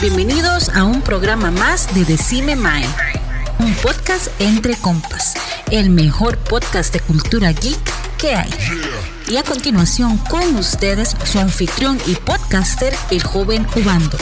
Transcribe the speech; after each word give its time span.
Bienvenidos 0.00 0.68
a 0.70 0.84
un 0.84 1.00
programa 1.02 1.50
más 1.50 1.94
de 1.94 2.04
Decime 2.04 2.56
Mae, 2.56 2.84
un 3.58 3.72
podcast 3.76 4.28
entre 4.40 4.76
compas, 4.76 5.34
el 5.70 5.90
mejor 5.90 6.38
podcast 6.38 6.92
de 6.92 7.00
cultura 7.00 7.52
geek 7.52 7.78
que 8.18 8.34
hay. 8.34 8.50
Y 9.28 9.36
a 9.36 9.42
continuación 9.42 10.18
con 10.18 10.56
ustedes 10.56 11.16
su 11.24 11.38
anfitrión 11.38 11.98
y 12.06 12.14
podcaster, 12.16 12.94
el 13.10 13.22
joven 13.22 13.66
Ubando. 13.76 14.18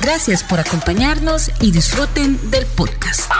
Gracias 0.00 0.42
por 0.42 0.60
acompañarnos 0.60 1.50
y 1.60 1.70
disfruten 1.70 2.38
del 2.50 2.66
podcast. 2.66 3.30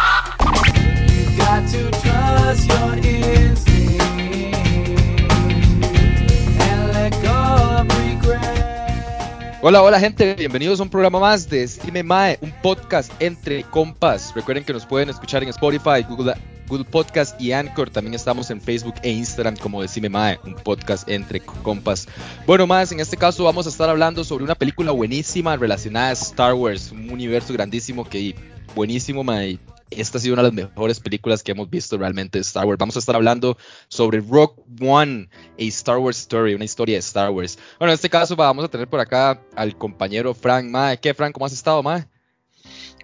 Hola, 9.65 9.80
hola 9.80 10.01
gente, 10.01 10.34
bienvenidos 10.34 10.80
a 10.80 10.83
un 10.83 10.89
programa 10.89 11.21
más 11.21 11.48
de 11.48 11.69
Stime 11.69 12.03
Mae, 12.03 12.37
un 12.41 12.51
podcast 12.62 13.12
entre 13.20 13.62
compas. 13.62 14.33
Recuerden 14.34 14.65
que 14.65 14.73
nos 14.73 14.84
pueden 14.84 15.09
escuchar 15.09 15.45
en 15.45 15.51
Spotify, 15.51 16.03
Google, 16.09 16.34
Google 16.66 16.84
Podcast 16.84 17.41
y 17.41 17.53
Anchor. 17.53 17.89
También 17.89 18.15
estamos 18.15 18.51
en 18.51 18.61
Facebook 18.61 18.97
e 19.05 19.11
Instagram 19.11 19.56
como 19.56 19.80
Decime 19.80 20.09
Mae, 20.09 20.41
un 20.45 20.56
podcast 20.56 21.09
entre 21.09 21.39
compas. 21.39 22.09
Bueno, 22.45 22.67
más 22.67 22.91
en 22.91 22.98
este 22.98 23.17
caso 23.17 23.45
vamos 23.45 23.67
a 23.67 23.69
estar 23.69 23.89
hablando 23.89 24.25
sobre 24.25 24.43
una 24.43 24.56
película 24.56 24.91
buenísima 24.91 25.56
relacionada 25.56 26.09
a 26.09 26.12
Star 26.15 26.55
Wars, 26.55 26.91
un 26.91 27.09
universo 27.09 27.53
grandísimo 27.53 28.05
que 28.05 28.34
buenísimo, 28.75 29.23
Mae 29.23 29.61
esta 29.96 30.19
ha 30.19 30.20
sido 30.20 30.34
una 30.34 30.42
de 30.42 30.48
las 30.48 30.55
mejores 30.55 31.01
películas 31.01 31.42
que 31.42 31.52
hemos 31.52 31.69
visto 31.69 31.96
realmente 31.98 32.38
de 32.38 32.42
Star 32.42 32.66
Wars. 32.66 32.78
Vamos 32.78 32.96
a 32.96 32.98
estar 32.98 33.14
hablando 33.14 33.56
sobre 33.88 34.20
Rock 34.20 34.59
One, 34.80 35.28
a 35.59 35.62
Star 35.62 35.98
Wars 35.98 36.19
Story, 36.19 36.55
una 36.55 36.64
historia 36.64 36.96
de 36.96 37.00
Star 37.00 37.30
Wars. 37.30 37.59
Bueno, 37.78 37.92
en 37.92 37.95
este 37.95 38.10
caso 38.10 38.36
vamos 38.36 38.64
a 38.64 38.69
tener 38.69 38.88
por 38.88 39.00
acá 39.00 39.41
al 39.56 39.77
compañero 39.77 40.34
Frank. 40.34 40.67
Mae, 40.67 40.98
¿qué, 40.98 41.14
Frank? 41.14 41.33
¿Cómo 41.33 41.47
has 41.47 41.52
estado, 41.52 41.83
Mae? 41.83 42.06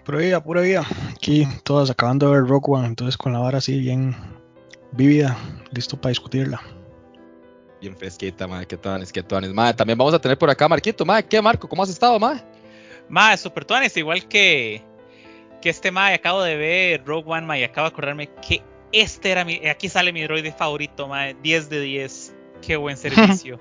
Pura 0.05 0.19
vida, 0.19 0.43
pura 0.43 0.63
vida. 0.63 0.87
Aquí 1.11 1.47
todos 1.65 1.91
acabando 1.91 2.27
de 2.27 2.41
ver 2.41 2.49
Rock 2.49 2.69
One, 2.69 2.87
entonces 2.87 3.17
con 3.17 3.33
la 3.33 3.41
vara 3.41 3.59
así 3.59 3.79
bien 3.79 4.17
vívida, 4.93 5.37
listo 5.73 6.01
para 6.01 6.11
discutirla. 6.11 6.61
Bien 7.81 7.97
fresquita, 7.97 8.47
Mae, 8.47 8.67
qué 8.67 8.79
es 9.03 9.13
qué 9.13 9.23
tones. 9.23 9.53
Mae, 9.53 9.75
también 9.75 9.99
vamos 9.99 10.15
a 10.15 10.19
tener 10.19 10.39
por 10.39 10.51
acá 10.51 10.69
Marquito, 10.69 11.05
Mae, 11.05 11.25
¿qué, 11.25 11.41
Marco? 11.41 11.69
¿Cómo 11.69 11.83
has 11.83 11.91
estado, 11.91 12.19
Mae? 12.19 12.43
Mae, 13.09 13.37
super 13.37 13.65
tones, 13.65 13.97
igual 13.97 14.27
que 14.27 14.83
que 15.61 15.71
este 15.71 15.91
Mae, 15.91 16.15
acabo 16.15 16.43
de 16.43 16.57
ver 16.57 17.05
Rogue 17.05 17.31
One, 17.31 17.47
Mae, 17.47 17.61
y 17.61 17.65
acabo 17.65 17.87
de 17.89 17.93
acordarme 17.93 18.31
que 18.47 18.63
este 18.93 19.31
era 19.31 19.45
mi, 19.45 19.67
aquí 19.67 19.89
sale 19.89 20.13
mi 20.13 20.23
droide 20.23 20.53
favorito, 20.53 21.09
Mae, 21.09 21.35
10 21.43 21.71
de 21.71 21.81
10. 21.81 22.35
Qué 22.63 22.77
buen 22.77 22.97
servicio. 22.97 23.59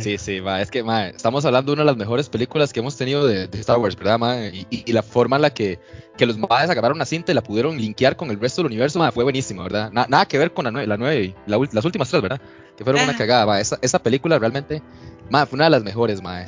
Sí, 0.00 0.16
sí, 0.16 0.40
ma, 0.40 0.62
es 0.62 0.70
que 0.70 0.82
ma, 0.82 1.08
estamos 1.08 1.44
hablando 1.44 1.70
de 1.70 1.74
una 1.74 1.82
de 1.82 1.86
las 1.86 1.96
mejores 1.96 2.30
películas 2.30 2.72
que 2.72 2.80
hemos 2.80 2.96
tenido 2.96 3.26
de, 3.26 3.44
Star 3.52 3.78
Wars, 3.78 3.96
¿verdad? 3.96 4.18
Ma? 4.18 4.46
Y, 4.46 4.90
la 4.90 5.02
forma 5.02 5.36
en 5.36 5.42
la 5.42 5.50
que, 5.50 5.78
que 6.16 6.24
los 6.24 6.38
madres 6.38 6.70
agarraron 6.70 6.96
una 6.96 7.04
cinta 7.04 7.32
y 7.32 7.34
la 7.34 7.42
pudieron 7.42 7.76
linkear 7.76 8.16
con 8.16 8.30
el 8.30 8.40
resto 8.40 8.62
del 8.62 8.72
universo 8.72 8.98
ma, 8.98 9.12
fue 9.12 9.24
buenísima, 9.24 9.62
¿verdad? 9.62 9.92
nada 9.92 10.26
que 10.26 10.38
ver 10.38 10.54
con 10.54 10.64
la 10.64 10.70
9 10.70 10.86
la 10.86 10.96
nueve, 10.96 11.34
las 11.46 11.84
últimas 11.84 12.08
tres, 12.08 12.22
¿verdad? 12.22 12.40
Que 12.76 12.82
fueron 12.82 13.02
una 13.02 13.12
ah. 13.12 13.16
cagada. 13.16 13.44
Ma. 13.44 13.60
Esa, 13.60 13.78
esa 13.82 14.02
película 14.02 14.38
realmente 14.38 14.82
ma, 15.28 15.44
fue 15.44 15.56
una 15.56 15.64
de 15.64 15.70
las 15.70 15.82
mejores, 15.82 16.22
ma. 16.22 16.46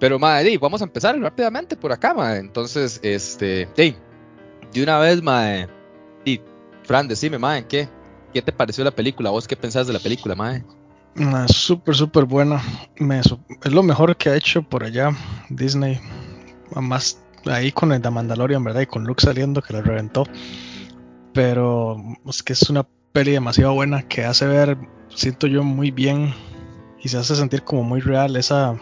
Pero, 0.00 0.18
madre, 0.18 0.58
vamos 0.58 0.80
a 0.80 0.84
empezar 0.84 1.16
rápidamente 1.20 1.76
por 1.76 1.92
acá, 1.92 2.14
madre. 2.14 2.40
Entonces, 2.40 2.98
este, 3.02 3.68
hey, 3.76 3.96
de 4.72 4.82
una 4.82 4.98
vez, 4.98 5.22
madre. 5.22 5.68
Y, 6.24 6.40
Fran, 6.82 7.06
decime, 7.06 7.38
madre, 7.38 7.66
¿qué? 7.68 7.88
¿Qué 8.32 8.42
te 8.42 8.52
pareció 8.52 8.82
la 8.82 8.90
película? 8.90 9.30
¿Vos 9.30 9.46
qué 9.46 9.56
pensás 9.56 9.86
de 9.86 9.92
la 9.92 9.98
película, 9.98 10.34
madre? 10.34 10.64
Súper, 11.48 11.94
súper 11.94 12.24
buena. 12.24 12.62
es 12.96 13.72
lo 13.72 13.82
mejor 13.82 14.16
que 14.16 14.30
ha 14.30 14.36
hecho 14.36 14.62
por 14.62 14.84
allá 14.84 15.10
Disney. 15.48 16.00
Más 16.74 17.22
ahí 17.46 17.72
con 17.72 17.92
el 17.92 18.00
de 18.00 18.10
Mandalorian, 18.10 18.62
¿verdad? 18.64 18.82
Y 18.82 18.86
con 18.86 19.04
Luke 19.04 19.22
saliendo 19.22 19.60
que 19.60 19.72
lo 19.72 19.82
reventó. 19.82 20.24
Pero 21.34 21.96
es 22.26 22.42
que 22.42 22.52
es 22.52 22.70
una 22.70 22.86
peli 23.12 23.32
demasiado 23.32 23.74
buena 23.74 24.02
que 24.02 24.24
hace 24.24 24.46
ver, 24.46 24.78
siento 25.08 25.46
yo, 25.46 25.62
muy 25.64 25.90
bien 25.90 26.32
y 27.02 27.08
se 27.08 27.18
hace 27.18 27.34
sentir 27.34 27.62
como 27.62 27.82
muy 27.82 28.00
real 28.00 28.36
esa 28.36 28.76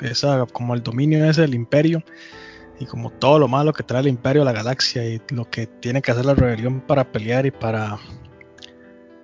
esa, 0.00 0.46
como 0.46 0.74
el 0.74 0.82
dominio 0.82 1.24
ese 1.28 1.42
del 1.42 1.54
imperio 1.54 2.02
y 2.80 2.86
como 2.86 3.10
todo 3.10 3.38
lo 3.38 3.48
malo 3.48 3.72
que 3.72 3.82
trae 3.82 4.00
el 4.00 4.08
imperio 4.08 4.42
a 4.42 4.44
la 4.44 4.52
galaxia 4.52 5.04
y 5.04 5.20
lo 5.30 5.50
que 5.50 5.66
tiene 5.66 6.00
que 6.02 6.12
hacer 6.12 6.24
la 6.24 6.34
rebelión 6.34 6.80
para 6.80 7.10
pelear 7.10 7.46
y 7.46 7.50
para, 7.50 7.98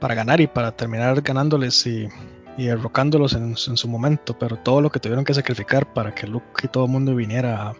para 0.00 0.14
ganar 0.14 0.40
y 0.40 0.46
para 0.46 0.72
terminar 0.72 1.20
ganándoles 1.22 1.86
y, 1.86 2.08
y 2.56 2.66
derrocándolos 2.66 3.34
en, 3.34 3.56
su 3.56 3.88
momento, 3.88 4.38
pero 4.38 4.56
todo 4.56 4.80
lo 4.80 4.90
que 4.90 5.00
tuvieron 5.00 5.24
que 5.24 5.34
sacrificar 5.34 5.92
para 5.92 6.14
que 6.14 6.26
Luke 6.26 6.46
y 6.62 6.68
todo 6.68 6.84
el 6.84 6.90
mundo 6.90 7.14
viniera 7.14 7.72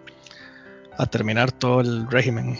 a, 0.97 1.07
terminar 1.07 1.53
todo 1.53 1.81
el 1.81 2.09
régimen. 2.11 2.59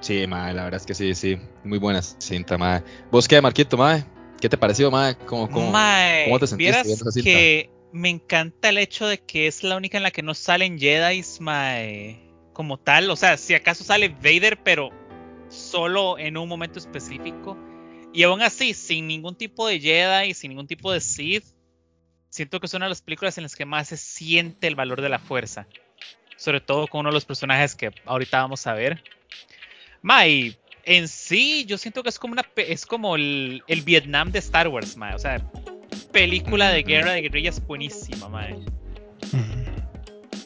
Sí, 0.00 0.26
madre, 0.26 0.54
la 0.54 0.64
verdad 0.64 0.80
es 0.80 0.86
que 0.86 0.94
sí, 0.94 1.14
sí, 1.14 1.38
muy 1.64 1.78
buena 1.78 2.02
cinta, 2.02 2.56
madre. 2.56 2.84
¿Vos 3.10 3.26
qué, 3.26 3.40
Marquito, 3.40 3.76
madre? 3.76 4.04
¿Qué 4.40 4.48
te 4.48 4.56
pareció, 4.56 4.90
madre? 4.90 5.16
¿Cómo, 5.26 5.48
cómo, 5.50 5.72
¿cómo 5.72 6.38
te 6.38 6.46
sentiste 6.46 6.82
viendo 6.84 7.04
esa 7.04 7.10
cinta? 7.10 7.30
Que 7.30 7.70
me 7.92 8.10
encanta 8.10 8.68
el 8.68 8.78
hecho 8.78 9.06
de 9.06 9.18
que 9.18 9.46
es 9.46 9.62
la 9.62 9.76
única 9.76 9.96
en 9.96 10.02
la 10.02 10.10
que 10.10 10.22
no 10.22 10.34
salen 10.34 10.78
Jedi 10.78 11.22
como 12.52 12.78
tal. 12.78 13.10
O 13.10 13.16
sea, 13.16 13.36
si 13.36 13.54
acaso 13.54 13.84
sale 13.84 14.08
Vader, 14.08 14.62
pero 14.62 14.90
solo 15.48 16.18
en 16.18 16.36
un 16.36 16.48
momento 16.48 16.78
específico. 16.78 17.56
Y 18.12 18.22
aún 18.22 18.42
así, 18.42 18.74
sin 18.74 19.06
ningún 19.06 19.36
tipo 19.36 19.66
de 19.66 19.80
Jedi, 19.80 20.34
sin 20.34 20.50
ningún 20.50 20.66
tipo 20.66 20.92
de 20.92 21.00
Sith, 21.00 21.44
siento 22.30 22.60
que 22.60 22.66
es 22.66 22.74
una 22.74 22.86
de 22.86 22.90
las 22.90 23.02
películas 23.02 23.36
en 23.38 23.42
las 23.42 23.56
que 23.56 23.64
más 23.64 23.88
se 23.88 23.96
siente 23.96 24.66
el 24.66 24.74
valor 24.74 25.00
de 25.00 25.08
la 25.08 25.18
fuerza. 25.18 25.66
Sobre 26.36 26.60
todo 26.60 26.86
con 26.86 27.00
uno 27.00 27.10
de 27.10 27.14
los 27.14 27.24
personajes 27.24 27.74
que 27.74 27.92
ahorita 28.04 28.40
vamos 28.40 28.66
a 28.66 28.74
ver. 28.74 29.02
Mai, 30.02 30.56
en 30.84 31.08
sí, 31.08 31.64
yo 31.66 31.78
siento 31.78 32.02
que 32.02 32.10
es 32.10 32.18
como 32.18 32.32
una 32.32 32.44
es 32.56 32.86
como 32.86 33.16
el, 33.16 33.62
el 33.66 33.82
Vietnam 33.82 34.30
de 34.30 34.38
Star 34.38 34.68
Wars, 34.68 34.96
Mae. 34.96 35.14
O 35.14 35.18
sea, 35.18 35.50
película 36.16 36.70
de 36.70 36.82
guerra 36.82 37.12
de 37.12 37.20
guerrillas 37.20 37.60
buenísima, 37.66 38.26
madre. 38.30 38.56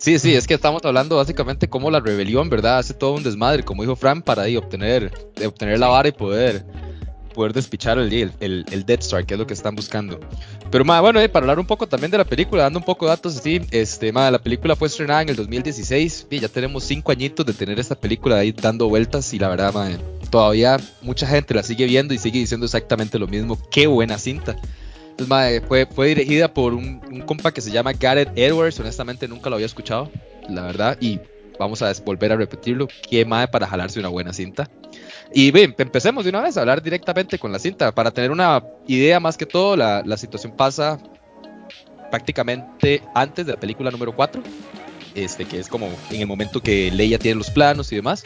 Sí, 0.01 0.19
sí, 0.19 0.35
es 0.35 0.49
que 0.49 0.55
estamos 0.55 0.85
hablando 0.85 1.15
básicamente 1.15 1.69
como 1.69 1.93
la 1.93 2.01
rebelión, 2.01 2.51
¿verdad? 2.51 2.79
Hace 2.79 2.93
todo 2.93 3.15
un 3.15 3.23
desmadre, 3.23 3.63
como 3.63 3.83
dijo 3.85 3.95
Fran, 3.95 4.21
para 4.21 4.43
ahí 4.43 4.57
obtener, 4.57 5.13
obtener 5.47 5.79
la 5.79 5.87
vara 5.87 6.09
y 6.09 6.13
poder, 6.13 6.65
poder 7.35 7.53
despichar 7.53 7.99
el, 7.99 8.13
el, 8.13 8.65
el, 8.69 8.85
Death 8.85 9.03
Star, 9.03 9.25
que 9.25 9.35
es 9.35 9.39
lo 9.39 9.47
que 9.47 9.55
están 9.55 9.77
buscando. 9.77 10.19
Pero, 10.73 10.85
ma, 10.85 11.01
bueno, 11.01 11.21
eh, 11.21 11.29
para 11.29 11.45
hablar 11.45 11.61
un 11.61 11.67
poco 11.67 11.87
también 11.87 12.11
de 12.11 12.19
la 12.19 12.25
película, 12.25 12.65
dando 12.65 12.81
un 12.81 12.85
poco 12.85 13.05
de 13.05 13.11
datos 13.11 13.39
así, 13.39 13.61
este, 13.71 14.11
ma, 14.11 14.29
la 14.29 14.41
película 14.41 14.75
fue 14.75 14.89
estrenada 14.89 15.23
en 15.23 15.29
el 15.29 15.37
2016, 15.37 16.27
y 16.31 16.41
ya 16.41 16.49
tenemos 16.49 16.83
cinco 16.83 17.13
añitos 17.13 17.47
de 17.47 17.53
tener 17.53 17.79
esta 17.79 17.95
película 17.95 18.39
ahí 18.39 18.51
dando 18.51 18.89
vueltas, 18.89 19.33
y 19.35 19.39
la 19.39 19.49
verdad, 19.49 19.73
ma, 19.73 19.89
todavía 20.31 20.79
mucha 21.01 21.29
gente 21.29 21.55
la 21.55 21.63
sigue 21.63 21.87
viendo 21.87 22.13
y 22.13 22.19
sigue 22.19 22.41
diciendo 22.41 22.67
exactamente 22.67 23.21
lo 23.21 23.29
mismo. 23.29 23.57
Qué 23.71 23.87
buena 23.87 24.19
cinta. 24.19 24.57
Entonces, 25.21 25.63
fue, 25.69 25.87
fue 25.87 26.09
dirigida 26.09 26.53
por 26.53 26.73
un, 26.75 27.01
compa 27.27 27.53
que 27.53 27.61
se 27.61 27.71
llama 27.71 27.93
Gareth 27.93 28.37
Edwards. 28.37 28.81
Honestamente, 28.81 29.29
nunca 29.29 29.51
lo 29.51 29.57
había 29.57 29.67
escuchado, 29.67 30.11
la 30.49 30.63
verdad. 30.63 30.97
Y 31.01 31.21
vamos 31.59 31.83
a 31.83 31.93
volver 32.05 32.33
a 32.33 32.37
repetirlo. 32.37 32.89
Qué 33.09 33.25
madre 33.25 33.49
para 33.49 33.67
jalarse 33.67 34.01
una 34.01 34.09
buena 34.09 34.33
cinta. 34.33 34.71
Y 35.35 35.51
bien, 35.51 35.75
empecemos 35.79 36.25
de 36.25 36.31
una 36.31 36.41
vez 36.41 36.57
a 36.57 36.61
hablar 36.61 36.83
directamente 36.83 37.39
con 37.39 37.53
la 37.53 37.59
cinta. 37.59 37.93
Para 37.93 38.11
tener 38.11 38.31
una 38.31 38.65
idea, 38.87 39.21
más 39.21 39.37
que 39.37 39.47
todo, 39.47 39.77
la, 39.77 40.03
la 40.05 40.17
situación 40.17 40.57
pasa 40.57 40.99
prácticamente 42.11 43.03
antes 43.15 43.47
de 43.47 43.53
la 43.53 43.61
película 43.61 43.91
número 43.91 44.17
4. 44.17 44.43
Este, 45.15 45.45
que 45.45 45.59
es 45.59 45.69
como 45.69 45.89
en 46.11 46.21
el 46.21 46.27
momento 46.27 46.63
que 46.63 46.91
Leia 46.91 47.19
tiene 47.19 47.39
los 47.39 47.51
planos 47.51 47.93
y 47.93 47.97
demás. 47.97 48.25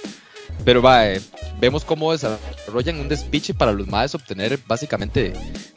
Pero 0.65 0.81
va, 0.81 1.09
eh, 1.09 1.21
vemos 1.61 1.85
cómo 1.85 2.13
desarrollan 2.13 3.01
un 3.01 3.09
despiche 3.09 3.55
para 3.55 3.73
los 3.73 3.87
madres 3.87 4.15
obtener 4.15 4.59
básicamente 4.67 5.33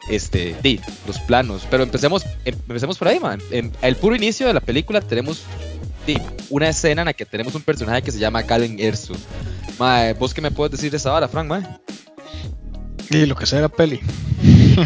este, 0.09 0.55
los 1.05 1.19
planos. 1.19 1.67
Pero 1.69 1.83
empecemos, 1.83 2.23
em, 2.45 2.55
empecemos 2.55 2.97
por 2.97 3.07
ahí, 3.07 3.19
man. 3.19 3.41
En 3.51 3.71
el 3.81 3.95
puro 3.95 4.15
inicio 4.15 4.47
de 4.47 4.53
la 4.53 4.61
película 4.61 5.01
tenemos 5.01 5.43
una 6.49 6.69
escena 6.69 7.01
en 7.01 7.07
la 7.07 7.13
que 7.13 7.25
tenemos 7.25 7.55
un 7.55 7.61
personaje 7.61 8.01
que 8.01 8.11
se 8.11 8.19
llama 8.19 8.43
Kalen 8.43 8.79
Ersu. 8.79 9.15
Mae, 9.77 10.13
¿vos 10.13 10.33
qué 10.33 10.41
me 10.41 10.51
puedes 10.51 10.71
decir 10.71 10.91
de 10.91 10.97
esa 10.97 11.13
hora, 11.13 11.27
Frank, 11.27 11.47
mae? 11.47 11.63
Y 13.09 13.25
lo 13.25 13.35
que 13.35 13.45
sea 13.45 13.61
la 13.61 13.69
peli. 13.69 13.99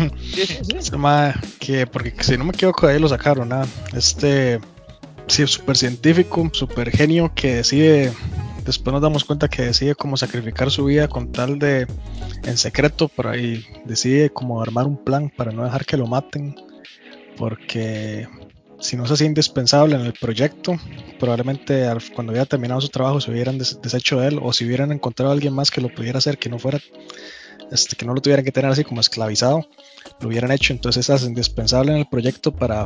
que, 1.60 1.88
porque 1.88 2.14
si 2.22 2.38
no 2.38 2.46
me 2.46 2.52
equivoco, 2.52 2.88
de 2.88 2.94
ahí 2.94 3.00
lo 3.00 3.08
sacaron, 3.08 3.50
nada. 3.50 3.68
Este, 3.96 4.60
sí, 5.28 5.46
súper 5.48 5.78
científico, 5.78 6.50
súper 6.54 6.92
genio 6.92 7.32
que 7.34 7.56
decide 7.56 8.12
después 8.72 8.94
nos 8.94 9.02
damos 9.02 9.24
cuenta 9.24 9.48
que 9.48 9.64
decide 9.64 9.96
como 9.96 10.18
sacrificar 10.18 10.72
su 10.72 10.86
vida 10.86 11.08
con 11.08 11.32
tal 11.32 11.60
de 11.60 11.88
en 12.44 12.58
secreto 12.58 13.08
por 13.08 13.28
ahí 13.28 13.66
decide 13.86 14.30
como 14.30 14.62
armar 14.62 14.88
un 14.88 14.98
plan 14.98 15.30
para 15.30 15.52
no 15.52 15.64
dejar 15.64 15.86
que 15.86 15.98
lo 15.98 16.08
maten 16.08 16.56
porque 17.38 18.28
si 18.80 18.98
no 18.98 19.06
se 19.06 19.14
hacía 19.14 19.28
indispensable 19.28 19.96
en 19.96 20.02
el 20.02 20.14
proyecto 20.14 20.78
probablemente 21.20 21.88
cuando 22.16 22.32
hubiera 22.32 22.46
terminado 22.46 22.82
su 22.82 22.90
trabajo 22.90 23.22
se 23.22 23.32
hubieran 23.32 23.58
deshecho 23.58 24.20
de 24.20 24.30
él 24.30 24.40
o 24.42 24.54
si 24.54 24.66
hubieran 24.66 24.92
encontrado 24.92 25.32
a 25.32 25.34
alguien 25.34 25.54
más 25.54 25.70
que 25.70 25.82
lo 25.82 25.94
pudiera 25.94 26.18
hacer 26.18 26.38
que 26.38 26.50
no 26.50 26.58
fuera 26.58 26.80
este, 27.72 27.96
que 27.96 28.06
no 28.06 28.14
lo 28.14 28.22
tuvieran 28.22 28.44
que 28.44 28.52
tener 28.52 28.70
así 28.70 28.84
como 28.84 29.00
esclavizado, 29.00 29.66
lo 30.20 30.28
hubieran 30.28 30.52
hecho. 30.52 30.74
Entonces 30.74 31.10
es 31.10 31.24
indispensable 31.24 31.94
en 31.94 32.00
el 32.00 32.06
proyecto 32.06 32.54
para 32.54 32.86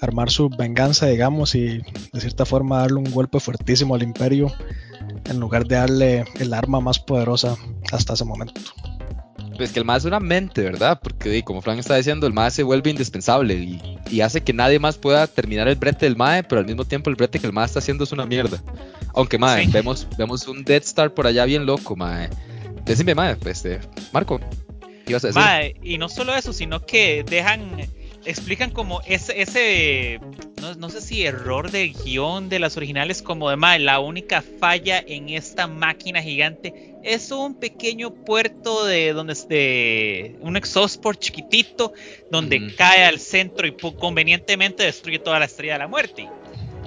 armar 0.00 0.30
su 0.30 0.48
venganza, 0.48 1.06
digamos, 1.06 1.54
y 1.54 1.80
de 2.12 2.20
cierta 2.20 2.44
forma 2.44 2.80
darle 2.80 2.98
un 2.98 3.10
golpe 3.12 3.38
fuertísimo 3.38 3.94
al 3.94 4.02
imperio 4.02 4.52
en 5.24 5.40
lugar 5.40 5.66
de 5.66 5.76
darle 5.76 6.24
el 6.38 6.52
arma 6.54 6.80
más 6.80 6.98
poderosa 6.98 7.56
hasta 7.92 8.14
ese 8.14 8.24
momento. 8.24 8.60
Pues 9.56 9.72
que 9.72 9.78
el 9.78 9.84
más 9.84 9.98
es 9.98 10.04
una 10.06 10.20
mente, 10.20 10.62
¿verdad? 10.62 10.98
Porque 11.02 11.42
como 11.42 11.60
Frank 11.60 11.78
está 11.78 11.94
diciendo, 11.96 12.26
el 12.26 12.32
MAE 12.32 12.50
se 12.50 12.62
vuelve 12.62 12.88
indispensable 12.88 13.54
y, 13.54 14.20
hace 14.22 14.40
que 14.40 14.54
nadie 14.54 14.78
más 14.78 14.96
pueda 14.96 15.26
terminar 15.26 15.68
el 15.68 15.76
brete 15.76 16.06
del 16.06 16.16
MAE, 16.16 16.44
pero 16.44 16.60
al 16.60 16.66
mismo 16.66 16.86
tiempo 16.86 17.10
el 17.10 17.16
brete 17.16 17.38
que 17.38 17.46
el 17.46 17.52
MAE 17.52 17.66
está 17.66 17.78
haciendo 17.78 18.04
es 18.04 18.12
una 18.12 18.24
mierda. 18.24 18.62
Aunque 19.14 19.38
MAE, 19.38 19.66
vemos, 19.66 20.06
vemos 20.16 20.48
un 20.48 20.64
Dead 20.64 20.82
Star 20.82 21.12
por 21.12 21.26
allá 21.26 21.44
bien 21.44 21.66
loco, 21.66 21.94
MAE. 21.94 22.30
Decime, 22.86 23.14
MAE, 23.14 23.36
pues, 23.36 23.64
este, 23.64 23.86
Marco, 24.12 24.40
¿qué 24.80 25.10
ibas 25.12 25.24
a 25.24 25.26
decir? 25.26 25.42
MAE, 25.42 25.76
y 25.82 25.98
no 25.98 26.08
solo 26.08 26.34
eso, 26.34 26.54
sino 26.54 26.86
que 26.86 27.22
dejan 27.28 27.82
explican 28.24 28.70
como 28.70 29.00
ese, 29.06 29.40
ese 29.40 30.20
no, 30.78 30.90
sé 30.90 31.00
si 31.00 31.24
error 31.24 31.70
de 31.70 31.88
guion 31.88 32.48
de 32.48 32.58
las 32.58 32.76
originales, 32.76 33.22
como 33.22 33.50
de 33.50 33.56
más, 33.56 33.80
la 33.80 34.00
única 34.00 34.42
falla 34.42 35.02
en 35.06 35.30
esta 35.30 35.66
máquina 35.66 36.22
gigante 36.22 36.94
es 37.02 37.30
un 37.30 37.54
pequeño 37.54 38.10
puerto 38.10 38.84
de 38.84 39.12
donde 39.12 39.34
de 39.48 40.36
un 40.40 40.56
exosport 40.56 41.18
chiquitito 41.18 41.92
donde 42.30 42.74
cae 42.76 43.04
al 43.04 43.18
centro 43.18 43.66
y 43.66 43.72
convenientemente 43.72 44.82
destruye 44.82 45.18
toda 45.18 45.38
la 45.38 45.46
estrella 45.46 45.74
de 45.74 45.78
la 45.78 45.88
muerte. 45.88 46.28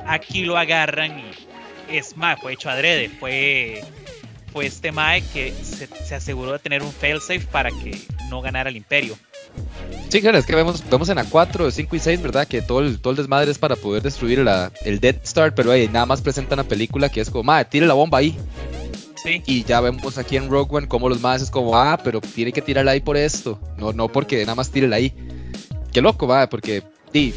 Aquí 0.05 0.43
lo 0.43 0.57
agarran 0.57 1.19
y 1.19 1.95
es 1.95 2.15
más, 2.15 2.39
fue 2.39 2.53
hecho 2.53 2.69
adrede, 2.69 3.09
fue 3.09 3.83
fue 4.51 4.67
este 4.67 4.91
Mae 4.91 5.23
que 5.33 5.51
se, 5.51 5.87
se 5.87 6.13
aseguró 6.13 6.51
de 6.51 6.59
tener 6.59 6.83
un 6.83 6.91
failsafe 6.91 7.39
para 7.39 7.71
que 7.71 7.99
no 8.29 8.39
ganara 8.39 8.69
el 8.69 8.77
imperio. 8.77 9.17
Sí, 10.09 10.21
claro, 10.21 10.37
es 10.37 10.45
que 10.45 10.55
vemos, 10.55 10.83
vemos 10.91 11.09
en 11.09 11.17
A4, 11.17 11.71
5 11.71 11.95
y 11.95 11.99
6, 11.99 12.21
¿verdad? 12.21 12.47
Que 12.47 12.61
todo 12.61 12.81
el, 12.81 12.99
todo 12.99 13.11
el 13.11 13.17
desmadre 13.17 13.49
es 13.49 13.57
para 13.57 13.75
poder 13.75 14.03
destruir 14.03 14.39
la, 14.39 14.71
el 14.85 14.99
Dead 14.99 15.15
Star, 15.23 15.55
pero 15.55 15.71
ahí 15.71 15.87
nada 15.87 16.05
más 16.05 16.21
presenta 16.21 16.53
una 16.53 16.63
película 16.63 17.09
que 17.09 17.19
es 17.19 17.31
como, 17.31 17.45
madre, 17.45 17.65
tire 17.65 17.87
la 17.87 17.95
bomba 17.95 18.19
ahí. 18.19 18.37
Sí. 19.23 19.41
Y 19.47 19.63
ya 19.63 19.81
vemos 19.81 20.17
aquí 20.17 20.37
en 20.37 20.51
Rogue 20.51 20.75
One 20.75 20.87
como 20.87 21.09
los 21.09 21.19
más 21.19 21.41
es 21.41 21.49
como, 21.49 21.75
ah, 21.75 21.99
pero 22.03 22.21
tiene 22.21 22.51
que 22.51 22.61
tirarla 22.61 22.91
ahí 22.91 22.99
por 22.99 23.17
esto. 23.17 23.59
No, 23.77 23.91
no 23.91 24.07
porque 24.07 24.41
nada 24.41 24.53
más 24.53 24.69
tírela 24.69 24.97
ahí. 24.97 25.13
Qué 25.91 26.01
loco, 26.01 26.27
va, 26.27 26.47
porque, 26.47 26.83
sí, 27.11 27.33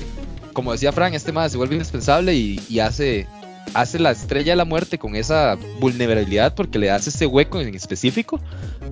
como 0.53 0.73
decía 0.73 0.93
Frank, 0.93 1.15
este 1.15 1.33
más 1.33 1.53
se 1.53 1.59
vuelve 1.59 1.77
indispensable 1.77 2.35
y, 2.35 2.61
y, 2.69 2.81
hace, 2.81 3.27
hace 3.73 3.99
la 3.99 4.11
estrella 4.11 4.53
de 4.53 4.57
la 4.57 4.65
muerte 4.65 4.99
con 4.99 5.17
esa 5.17 5.57
vulnerabilidad 5.81 6.55
porque 6.55 6.79
le 6.79 6.91
hace 6.91 7.11
ese 7.11 7.27
hueco 7.27 7.61
en 7.61 7.75
específico 7.75 8.41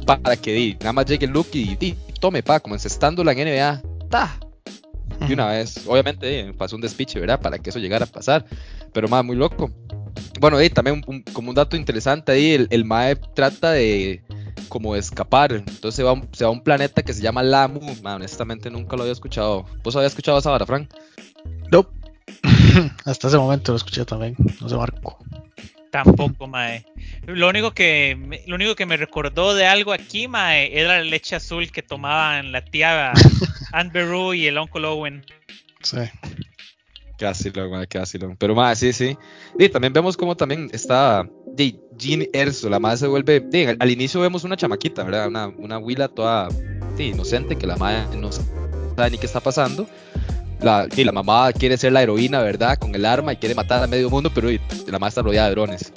para 0.06 0.36
que 0.36 0.76
nada 0.80 0.92
más 0.92 1.06
llegue 1.06 1.26
Luke 1.26 1.58
y, 1.58 1.76
y 1.80 1.96
tome, 2.24 2.42
pa, 2.42 2.58
como 2.58 2.74
encestando 2.74 3.22
la 3.22 3.34
NBA, 3.34 3.82
ta. 4.08 4.38
Y 5.28 5.34
una 5.34 5.46
vez, 5.48 5.86
obviamente, 5.86 6.54
pasó 6.54 6.74
un 6.74 6.80
despiche, 6.80 7.20
¿verdad? 7.20 7.38
Para 7.38 7.58
que 7.58 7.68
eso 7.68 7.78
llegara 7.78 8.06
a 8.06 8.08
pasar. 8.08 8.46
Pero, 8.94 9.08
más 9.08 9.22
muy 9.22 9.36
loco. 9.36 9.70
Bueno, 10.40 10.62
y 10.62 10.70
también 10.70 11.02
como 11.34 11.50
un 11.50 11.54
dato 11.54 11.76
interesante 11.76 12.32
ahí, 12.32 12.52
el, 12.52 12.66
el, 12.70 12.86
MAE 12.86 13.16
trata 13.34 13.72
de 13.72 14.24
como 14.70 14.96
escapar. 14.96 15.52
Entonces 15.52 15.96
se 15.96 16.02
va, 16.02 16.12
a 16.12 16.50
un 16.50 16.62
planeta 16.62 17.02
que 17.02 17.12
se 17.12 17.20
llama 17.20 17.42
Lamu. 17.42 17.80
honestamente 18.02 18.70
nunca 18.70 18.96
lo 18.96 19.02
había 19.02 19.12
escuchado. 19.12 19.66
¿Vos 19.82 19.94
habías 19.94 20.12
escuchado 20.12 20.38
esa 20.38 20.50
hora, 20.50 20.64
Frank? 20.64 20.88
No. 21.70 21.86
Hasta 23.04 23.28
ese 23.28 23.36
momento 23.36 23.72
lo 23.72 23.76
escuché 23.76 24.06
también. 24.06 24.34
No 24.62 24.68
sé, 24.70 24.76
Marco. 24.76 25.18
Tampoco, 25.94 26.48
mae. 26.48 26.84
Lo 27.24 27.48
único 27.48 27.70
que 27.70 28.16
me, 28.18 28.42
lo 28.48 28.56
único 28.56 28.74
que 28.74 28.84
me 28.84 28.96
recordó 28.96 29.54
de 29.54 29.64
algo 29.64 29.92
aquí, 29.92 30.26
mae, 30.26 30.76
era 30.76 30.98
la 30.98 31.04
leche 31.04 31.36
azul 31.36 31.70
que 31.70 31.82
tomaban 31.82 32.50
la 32.50 32.64
tía 32.64 33.12
Aunt 33.72 33.92
Beru 33.92 34.34
y 34.34 34.48
el 34.48 34.58
Uncle 34.58 34.84
Owen. 34.88 35.24
Sí. 35.84 35.98
Casi 37.16 37.50
lo, 37.50 37.70
mae, 37.70 37.86
casi 37.86 38.18
lo. 38.18 38.34
Pero 38.34 38.56
mae, 38.56 38.74
sí, 38.74 38.92
sí. 38.92 39.16
Y 39.56 39.68
también 39.68 39.92
vemos 39.92 40.16
como 40.16 40.36
también 40.36 40.68
está 40.72 41.30
de 41.46 41.78
Jean 41.96 42.26
Erso, 42.32 42.68
la 42.68 42.80
madre 42.80 42.96
se 42.98 43.06
vuelve. 43.06 43.76
al 43.78 43.90
inicio 43.92 44.20
vemos 44.20 44.42
una 44.42 44.56
chamaquita, 44.56 45.04
¿verdad? 45.04 45.28
Una, 45.28 45.46
una 45.46 45.78
huila 45.78 46.08
toda 46.08 46.48
inocente 46.98 47.54
que 47.54 47.68
la 47.68 47.76
madre 47.76 48.16
no 48.16 48.32
sabe 48.32 49.10
ni 49.12 49.18
qué 49.18 49.26
está 49.26 49.38
pasando 49.38 49.86
la, 50.60 50.86
y 50.96 51.04
la 51.04 51.12
mamá 51.12 51.52
quiere 51.52 51.76
ser 51.76 51.92
la 51.92 52.02
heroína, 52.02 52.40
¿verdad? 52.42 52.78
Con 52.78 52.94
el 52.94 53.04
arma 53.04 53.32
y 53.32 53.36
quiere 53.36 53.54
matar 53.54 53.82
a 53.82 53.86
medio 53.86 54.10
mundo, 54.10 54.30
pero 54.34 54.48
la 54.50 54.92
mamá 54.92 55.08
está 55.08 55.22
rodeada 55.22 55.48
de 55.48 55.54
drones. 55.54 55.92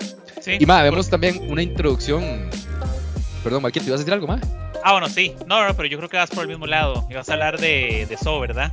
y 0.59 0.65
más, 0.65 0.83
vemos 0.83 1.09
también 1.09 1.39
una 1.49 1.61
introducción. 1.61 2.49
Perdón, 3.43 3.63
Marquito, 3.63 3.85
¿ibas 3.85 3.99
a 3.99 4.03
decir 4.03 4.13
algo 4.13 4.27
más? 4.27 4.41
Ah, 4.83 4.93
bueno, 4.93 5.09
sí. 5.09 5.33
No, 5.47 5.65
no, 5.65 5.75
pero 5.75 5.87
yo 5.87 5.97
creo 5.97 6.09
que 6.09 6.17
vas 6.17 6.29
por 6.29 6.43
el 6.43 6.49
mismo 6.49 6.65
lado. 6.65 7.05
Y 7.09 7.13
vas 7.13 7.29
a 7.29 7.33
hablar 7.33 7.59
de, 7.59 8.05
de 8.07 8.17
So, 8.17 8.39
¿verdad? 8.39 8.71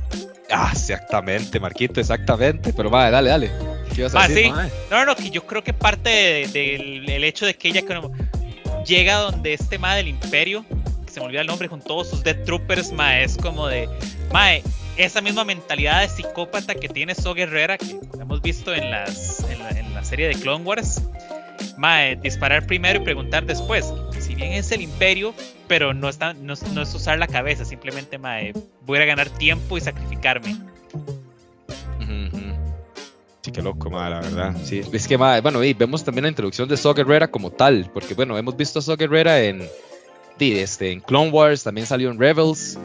Ah, 0.51 0.69
exactamente, 0.71 1.59
Marquito, 1.59 1.99
exactamente. 1.99 2.73
Pero 2.73 2.89
va, 2.89 3.09
dale, 3.09 3.29
dale. 3.29 3.51
¿Qué 3.93 4.01
ibas 4.01 4.15
a 4.15 4.23
ah, 4.23 4.27
decir? 4.27 4.45
Sí. 4.45 4.71
No, 4.91 5.05
no, 5.05 5.15
que 5.15 5.29
yo 5.29 5.45
creo 5.45 5.63
que 5.63 5.73
parte 5.73 6.47
del 6.51 7.23
hecho 7.23 7.45
de 7.45 7.55
que 7.55 7.69
ella 7.69 7.83
llega 8.85 9.17
donde 9.17 9.53
este 9.53 9.77
ma 9.77 9.95
del 9.95 10.07
imperio, 10.07 10.65
que 11.05 11.11
se 11.11 11.19
me 11.19 11.25
olvida 11.25 11.41
el 11.41 11.47
nombre, 11.47 11.69
con 11.69 11.81
todos 11.81 12.09
sus 12.09 12.23
Death 12.23 12.45
Troopers, 12.45 12.91
ma, 12.91 13.19
es 13.19 13.37
como 13.37 13.67
de, 13.67 13.89
mae, 14.31 14.63
esa 14.97 15.21
misma 15.21 15.43
mentalidad 15.43 16.01
de 16.01 16.09
psicópata 16.09 16.75
que 16.75 16.89
tiene 16.89 17.15
So 17.15 17.33
Guerrera, 17.33 17.77
que 17.77 17.99
hemos 18.19 18.41
visto 18.41 18.73
en, 18.73 18.91
las, 18.91 19.45
en, 19.49 19.93
la, 19.93 20.03
serie 20.03 20.27
de 20.27 20.35
Clone 20.35 20.63
Wars. 20.63 21.01
Mae, 21.77 22.15
disparar 22.15 22.65
primero 22.65 23.01
y 23.01 23.03
preguntar 23.03 23.45
después. 23.45 23.93
Si 24.19 24.35
bien 24.35 24.53
es 24.53 24.71
el 24.71 24.81
imperio, 24.81 25.33
pero 25.67 25.93
no, 25.93 26.07
está, 26.09 26.33
no, 26.33 26.53
es 26.53 26.93
usar 26.93 27.19
la 27.19 27.27
cabeza, 27.27 27.65
simplemente 27.65 28.17
mae, 28.17 28.53
voy 28.85 28.99
a 28.99 29.05
ganar 29.05 29.29
tiempo 29.29 29.77
y 29.77 29.81
sacrificarme. 29.81 30.55
Sí, 33.41 33.51
qué 33.51 33.61
loco, 33.61 33.89
mae, 33.89 34.09
la 34.09 34.21
verdad. 34.21 34.55
Sí, 34.63 34.81
es 34.91 35.07
que, 35.07 35.17
mae, 35.17 35.41
bueno, 35.41 35.63
y 35.63 35.73
vemos 35.73 36.03
también 36.03 36.23
la 36.23 36.29
introducción 36.29 36.67
de 36.67 36.77
So 36.77 36.93
Guerrera 36.93 37.27
como 37.27 37.51
tal, 37.51 37.89
porque, 37.93 38.13
bueno, 38.13 38.37
hemos 38.37 38.55
visto 38.55 38.79
a 38.79 38.81
So 38.81 38.95
Guerrera 38.97 39.43
en, 39.43 39.67
este, 40.39 40.91
en 40.91 40.99
Clone 40.99 41.29
Wars, 41.29 41.63
también 41.63 41.85
salió 41.85 42.09
en 42.09 42.19
Rebels, 42.19 42.77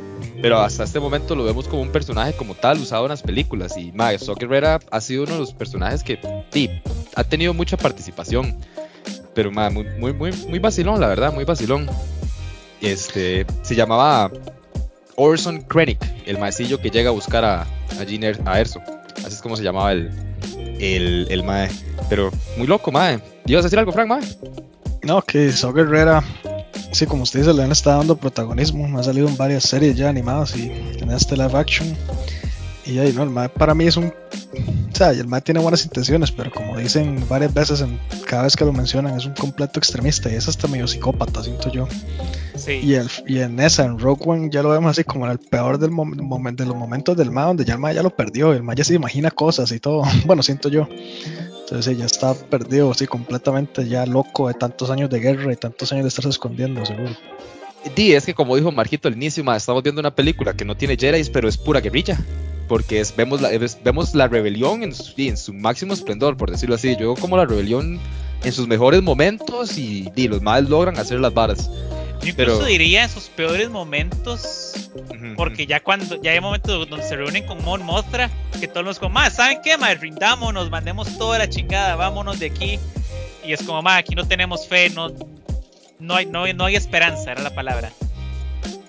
pero 0.42 0.58
hasta 0.60 0.84
este 0.84 1.00
momento 1.00 1.34
lo 1.34 1.44
vemos 1.44 1.68
como 1.68 1.82
un 1.82 1.90
personaje 1.90 2.32
como 2.32 2.54
tal 2.54 2.78
usado 2.78 3.04
en 3.04 3.10
las 3.10 3.22
películas. 3.22 3.76
Y 3.76 3.92
Mae, 3.92 4.18
Guerrera 4.38 4.80
ha 4.90 5.00
sido 5.00 5.24
uno 5.24 5.34
de 5.34 5.38
los 5.40 5.52
personajes 5.52 6.02
que 6.02 6.18
sí, 6.50 6.70
ha 7.14 7.24
tenido 7.24 7.54
mucha 7.54 7.76
participación. 7.76 8.56
Pero 9.34 9.50
mae, 9.52 9.70
muy, 9.70 9.84
muy, 9.98 10.12
muy, 10.12 10.32
muy 10.48 10.58
vacilón, 10.58 11.00
la 11.00 11.06
verdad, 11.06 11.32
muy 11.32 11.44
vacilón. 11.44 11.88
Este, 12.80 13.46
se 13.62 13.74
llamaba 13.74 14.30
Orson 15.16 15.60
Krennic, 15.62 16.00
el 16.26 16.38
maecillo 16.38 16.80
que 16.80 16.90
llega 16.90 17.10
a 17.10 17.12
buscar 17.12 17.44
a, 17.44 17.62
a, 17.62 18.04
Giner, 18.06 18.40
a 18.46 18.60
Erso. 18.60 18.80
Así 19.18 19.34
es 19.34 19.42
como 19.42 19.56
se 19.56 19.62
llamaba 19.62 19.92
el, 19.92 20.10
el, 20.80 21.26
el 21.30 21.44
mae. 21.44 21.70
Pero 22.08 22.30
muy 22.56 22.66
loco, 22.66 22.90
mae. 22.90 23.20
¿Ibas 23.46 23.64
a 23.64 23.66
decir 23.66 23.78
algo, 23.78 23.92
Frank, 23.92 24.08
mae? 24.08 24.22
No, 25.02 25.22
que 25.22 25.52
So 25.52 25.72
Guerrera 25.72 26.24
sí, 26.92 27.06
como 27.06 27.22
usted 27.22 27.40
dice, 27.40 27.54
le 27.54 27.62
han 27.62 27.72
estado 27.72 27.98
dando 27.98 28.16
protagonismo. 28.16 28.98
Ha 28.98 29.02
salido 29.02 29.28
en 29.28 29.36
varias 29.36 29.64
series 29.64 29.96
ya 29.96 30.08
animadas 30.08 30.56
y 30.56 30.70
en 30.70 31.10
este 31.10 31.36
live 31.36 31.56
action. 31.56 31.96
Y 32.86 32.98
ahí, 32.98 33.12
no, 33.12 33.22
el 33.22 33.30
MAE 33.30 33.48
para 33.48 33.74
mí 33.74 33.86
es 33.86 33.96
un. 33.96 34.06
O 34.06 34.96
sea, 34.96 35.10
el 35.10 35.28
MAE 35.28 35.42
tiene 35.42 35.60
buenas 35.60 35.84
intenciones, 35.84 36.32
pero 36.32 36.50
como 36.50 36.76
dicen 36.76 37.24
varias 37.28 37.54
veces, 37.54 37.80
en, 37.82 38.00
cada 38.26 38.44
vez 38.44 38.56
que 38.56 38.64
lo 38.64 38.72
mencionan, 38.72 39.16
es 39.16 39.26
un 39.26 39.34
completo 39.34 39.78
extremista 39.78 40.30
y 40.30 40.34
es 40.34 40.48
hasta 40.48 40.66
medio 40.66 40.88
psicópata, 40.88 41.42
siento 41.42 41.70
yo. 41.70 41.86
Sí. 42.56 42.80
Y, 42.82 42.94
el, 42.94 43.08
y 43.26 43.38
en 43.40 43.60
esa, 43.60 43.84
en 43.84 43.98
Rogue 43.98 44.24
One, 44.26 44.48
ya 44.50 44.62
lo 44.62 44.70
vemos 44.70 44.90
así 44.90 45.04
como 45.04 45.26
en 45.26 45.32
el 45.32 45.38
peor 45.38 45.78
del 45.78 45.90
de 45.90 46.66
los 46.66 46.76
momentos 46.76 47.16
del 47.16 47.30
MAE, 47.30 47.46
donde 47.46 47.64
ya 47.64 47.74
el 47.74 47.78
MAE 47.78 47.94
ya 47.94 48.02
lo 48.02 48.10
perdió. 48.10 48.52
El 48.52 48.62
MAE 48.62 48.76
ya 48.76 48.84
se 48.84 48.94
imagina 48.94 49.30
cosas 49.30 49.70
y 49.72 49.80
todo. 49.80 50.02
Bueno, 50.26 50.42
siento 50.42 50.68
yo. 50.68 50.88
Entonces 51.70 51.94
ella 51.94 52.06
está 52.06 52.34
perdido, 52.34 52.90
así 52.90 53.06
completamente 53.06 53.86
ya 53.88 54.04
loco 54.04 54.48
de 54.48 54.54
tantos 54.54 54.90
años 54.90 55.08
de 55.08 55.20
guerra 55.20 55.52
y 55.52 55.56
tantos 55.56 55.92
años 55.92 56.02
de 56.02 56.08
estarse 56.08 56.30
escondiendo, 56.30 56.84
seguro. 56.84 57.16
Sí, 57.94 58.12
es 58.12 58.26
que 58.26 58.34
como 58.34 58.56
dijo 58.56 58.72
Marquito 58.72 59.06
al 59.06 59.14
inicio, 59.14 59.44
estamos 59.54 59.80
viendo 59.84 60.00
una 60.00 60.12
película 60.12 60.52
que 60.52 60.64
no 60.64 60.76
tiene 60.76 60.96
Jedi, 60.96 61.22
pero 61.30 61.48
es 61.48 61.56
pura 61.56 61.80
guerrilla. 61.80 62.18
Porque 62.66 62.98
es, 62.98 63.14
vemos, 63.14 63.40
la, 63.40 63.50
vemos 63.84 64.16
la 64.16 64.26
rebelión 64.26 64.82
en 64.82 64.92
su, 64.92 65.12
en 65.16 65.36
su 65.36 65.52
máximo 65.52 65.94
esplendor, 65.94 66.36
por 66.36 66.50
decirlo 66.50 66.74
así. 66.74 66.96
Yo 66.98 67.14
como 67.14 67.36
la 67.36 67.46
rebelión 67.46 68.00
en 68.42 68.52
sus 68.52 68.66
mejores 68.66 69.00
momentos 69.00 69.78
y, 69.78 70.10
los 70.26 70.42
más 70.42 70.68
logran 70.68 70.98
hacer 70.98 71.20
las 71.20 71.32
varas. 71.32 71.70
Yo 72.22 72.28
incluso 72.28 72.64
diría 72.64 73.04
en 73.04 73.08
sus 73.08 73.24
peores 73.24 73.70
momentos, 73.70 74.90
porque 75.36 75.66
ya 75.66 75.80
cuando 75.80 76.20
ya 76.20 76.32
hay 76.32 76.40
momentos 76.40 76.88
donde 76.88 77.06
se 77.06 77.16
reúnen 77.16 77.46
con 77.46 77.62
Mon 77.64 77.82
Mothra, 77.82 78.30
que 78.58 78.68
todos 78.68 78.84
los 78.84 78.98
como, 78.98 79.14
más, 79.14 79.34
¿saben 79.34 79.60
qué? 79.62 79.76
Más 79.78 79.98
rindámonos, 80.00 80.70
mandemos 80.70 81.16
toda 81.16 81.38
la 81.38 81.48
chingada, 81.48 81.96
vámonos 81.96 82.38
de 82.38 82.46
aquí. 82.46 82.78
Y 83.44 83.52
es 83.52 83.62
como, 83.62 83.80
más, 83.82 83.98
aquí 84.00 84.14
no 84.14 84.26
tenemos 84.28 84.68
fe, 84.68 84.90
no, 84.90 85.10
no, 85.98 86.14
hay, 86.14 86.26
no, 86.26 86.46
no 86.52 86.64
hay 86.66 86.76
esperanza, 86.76 87.32
era 87.32 87.42
la 87.42 87.54
palabra. 87.54 87.90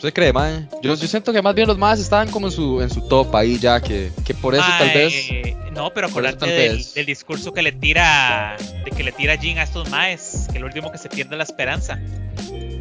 ¿Usted 0.02 0.14
cree, 0.14 0.34
mae? 0.34 0.68
Yo, 0.82 0.96
yo 0.96 1.08
siento 1.08 1.32
que 1.32 1.42
más 1.44 1.54
bien 1.54 1.68
los 1.68 1.78
más 1.78 2.00
estaban 2.00 2.30
como 2.32 2.48
en 2.48 2.52
su, 2.52 2.82
en 2.82 2.90
su 2.90 3.08
top 3.08 3.36
ahí 3.36 3.60
ya, 3.60 3.80
que, 3.80 4.12
que 4.26 4.34
por 4.34 4.56
eso 4.56 4.66
tal 4.80 4.90
vez. 4.90 5.30
No, 5.72 5.94
pero 5.94 6.08
acordate 6.08 6.48
del, 6.48 6.84
del, 6.96 7.06
discurso 7.06 7.54
que 7.54 7.62
le 7.62 7.72
tira, 7.72 8.58
de 8.84 8.92
que 8.92 9.04
le 9.04 9.12
tira 9.12 9.38
Jin 9.38 9.60
a 9.60 9.64
estos 9.64 9.90
maes, 9.90 10.48
que 10.52 10.60
lo 10.60 10.66
último 10.66 10.92
que 10.92 10.98
se 10.98 11.08
pierde 11.08 11.38
la 11.38 11.44
esperanza. 11.44 12.00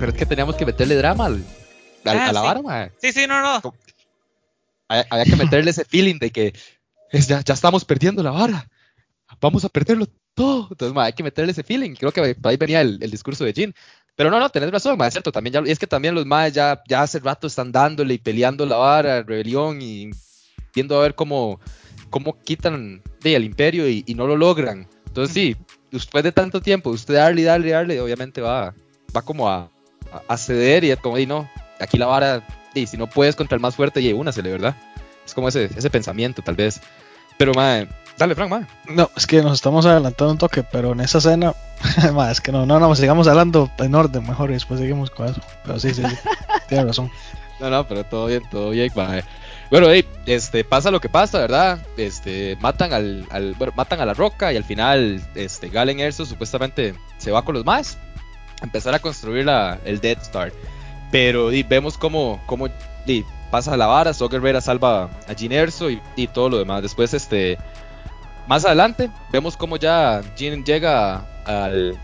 Pero 0.01 0.13
es 0.13 0.19
que 0.19 0.25
teníamos 0.25 0.57
que 0.57 0.65
meterle 0.65 0.97
drama 0.97 1.27
a, 1.27 1.37
Ah, 2.07 2.33
la 2.33 2.41
sí. 2.41 2.47
vara, 2.47 2.63
mae. 2.63 2.91
Sí, 3.03 3.13
sí, 3.13 3.27
no, 3.29 3.43
no. 3.43 3.75
Había 4.89 5.25
que 5.25 5.37
meterle 5.37 5.71
ese 5.71 5.85
feeling 5.85 6.19
de 6.19 6.31
que 6.31 6.55
es, 7.11 7.29
ya, 7.29 7.43
ya 7.43 7.53
estamos 7.53 7.85
perdiendo 7.85 8.23
la 8.23 8.31
vara. 8.31 8.67
Vamos 9.43 9.63
a 9.67 9.69
perderlo 9.69 10.07
todo. 10.35 10.69
Entonces, 10.71 10.95
mae, 10.95 11.07
hay 11.09 11.13
que 11.13 11.23
meterle 11.23 11.53
ese 11.53 11.63
feeling. 11.63 11.95
Creo 11.95 12.13
que 12.13 12.35
ahí 12.43 12.57
venía 12.57 12.81
el, 12.81 12.99
el 13.03 13.11
discurso 13.11 13.45
de 13.45 13.53
Jin. 13.53 13.75
Pero 14.17 14.31
no, 14.31 14.41
no, 14.41 14.49
tenés 14.49 14.71
razón, 14.71 14.97
mae, 14.97 15.09
es 15.09 15.15
cierto. 15.15 15.31
También 15.31 15.53
ya, 15.53 15.63
y 15.69 15.71
es 15.71 15.79
que 15.79 15.87
también 15.87 16.15
los 16.15 16.25
maes 16.25 16.55
ya, 16.55 16.83
ya 16.89 17.03
hace 17.03 17.19
rato 17.19 17.47
están 17.47 17.71
dándole 17.71 18.15
y 18.15 18.19
peleando 18.19 18.65
la 18.65 18.77
vara, 18.77 19.23
rebelión 19.23 19.83
y 19.83 20.11
viendo 20.75 20.99
a 20.99 21.03
ver 21.03 21.15
cómo, 21.15 21.61
cómo 22.09 22.39
quitan 22.41 23.03
de, 23.21 23.37
el 23.37 23.45
imperio 23.45 23.87
y, 23.87 24.03
y 24.07 24.15
no 24.15 24.27
lo 24.27 24.35
logran. 24.35 24.89
Entonces, 25.09 25.35
sí, 25.35 25.57
después 25.91 26.25
de 26.25 26.33
tanto 26.33 26.63
tiempo, 26.63 26.89
usted 26.89 27.15
darle, 27.15 27.43
darle, 27.43 27.71
darle, 27.73 28.01
obviamente 28.01 28.41
va, 28.41 28.75
va 29.15 29.23
como 29.23 29.47
a, 29.49 29.71
a- 30.13 30.23
a 30.35 30.37
ceder 30.37 30.85
y 30.85 30.91
es 30.91 30.99
como, 30.99 31.19
y 31.19 31.27
no, 31.27 31.49
aquí 31.79 31.99
la 31.99 32.07
vara, 32.07 32.43
y 32.75 32.87
si 32.87 32.97
no 32.97 33.07
puedes 33.09 33.37
contra 33.37 33.57
el 33.57 33.61
más 33.63 33.77
fuerte, 33.77 34.01
y 34.01 34.13
únasele, 34.13 34.51
¿verdad? 34.53 34.75
Es 35.27 35.35
como 35.35 35.49
ese, 35.49 35.65
ese 35.77 35.91
pensamiento, 35.91 36.43
tal 36.43 36.57
vez. 36.57 36.81
Pero, 37.37 37.53
mae, 37.55 37.89
dale, 38.19 38.35
Frank, 38.35 38.51
mae. 38.51 38.67
No, 38.89 39.11
es 39.17 39.27
que 39.27 39.41
nos 39.43 39.53
estamos 39.55 39.87
adelantando 39.87 40.33
un 40.33 40.39
toque, 40.39 40.63
pero 40.63 40.93
en 40.93 41.01
esa 41.01 41.19
escena, 41.19 41.55
ma, 42.15 42.31
es 42.31 42.41
que 42.41 42.53
no, 42.53 42.67
no, 42.67 42.79
no, 42.79 42.95
sigamos 42.95 43.27
hablando 43.29 43.71
en 43.79 43.95
orden 43.95 44.27
mejor 44.27 44.51
y 44.51 44.55
después 44.55 44.79
seguimos 44.81 45.11
con 45.11 45.29
eso. 45.29 45.41
Pero 45.65 45.79
sí, 45.81 45.95
sí, 45.95 46.03
sí, 46.07 46.17
tienes 46.69 46.87
razón. 46.87 47.11
No, 47.61 47.71
no, 47.71 47.87
pero 47.87 48.05
todo 48.05 48.27
bien, 48.27 48.43
todo 48.51 48.71
bien, 48.71 48.91
mae. 48.95 49.23
Bueno, 49.71 49.87
hey, 49.91 50.05
este, 50.27 50.65
pasa 50.65 50.91
lo 50.91 51.01
que 51.01 51.09
pasa, 51.09 51.39
¿verdad? 51.39 51.79
Este, 51.97 52.57
matan 52.61 52.93
al, 52.93 53.27
al- 53.31 53.55
bueno, 53.55 53.73
matan 53.77 54.01
a 54.01 54.07
la 54.07 54.15
roca 54.15 54.53
y 54.53 54.57
al 54.57 54.65
final, 54.65 55.23
este, 55.37 55.69
Galen 55.69 56.01
Erso 56.01 56.27
supuestamente 56.27 56.95
se 57.19 57.31
va 57.31 57.45
con 57.45 57.55
los 57.55 57.65
más 57.65 57.97
empezar 58.63 58.95
a 58.95 58.99
construir 58.99 59.47
la, 59.47 59.79
el 59.85 60.01
Death 60.01 60.23
Star. 60.23 60.53
Pero 61.11 61.51
vemos 61.69 61.99
cómo, 61.99 62.41
cómo 62.47 62.69
di, 63.07 63.25
pasa 63.51 63.77
la 63.77 63.87
vara, 63.87 64.15
So 64.15 64.29
Guerrera 64.29 64.61
salva 64.61 65.11
a 65.29 65.35
Jin 65.35 65.53
Erso 65.53 65.91
y, 65.91 66.01
y 66.17 66.29
todo 66.29 66.49
lo 66.49 66.59
demás. 66.59 66.83
Después, 66.83 67.13
este, 67.15 67.59
más 68.47 68.65
adelante, 68.65 69.11
vemos 69.33 69.57
cómo 69.57 69.77
ya 69.77 70.23
Jin 70.37 70.65
llega 70.65 71.25
al, 71.45 71.99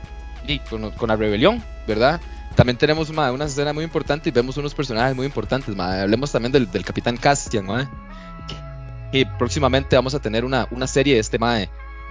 con, 0.69 0.91
con 0.93 1.09
la 1.09 1.17
rebelión, 1.17 1.63
¿verdad? 1.87 2.21
También 2.57 2.79
tenemos 2.79 3.13
ma, 3.13 3.31
una 3.33 3.45
escena 3.45 3.73
muy 3.73 3.85
importante 3.85 4.31
y 4.31 4.33
vemos 4.33 4.57
unos 4.57 4.75
personajes 4.75 5.15
muy 5.15 5.27
importantes. 5.27 5.77
ma. 5.77 6.01
Hablemos 6.01 6.33
también 6.33 6.53
del, 6.53 6.71
del 6.71 6.85
Capitán 6.85 7.17
Castian, 7.17 7.67
que, 8.49 8.55
que 9.13 9.31
próximamente 9.39 9.95
vamos 9.95 10.15
a 10.15 10.19
tener 10.21 10.45
una, 10.45 10.67
una 10.71 10.87
serie 10.87 11.15
de 11.15 11.21
este 11.21 11.39
Mae. 11.39 11.69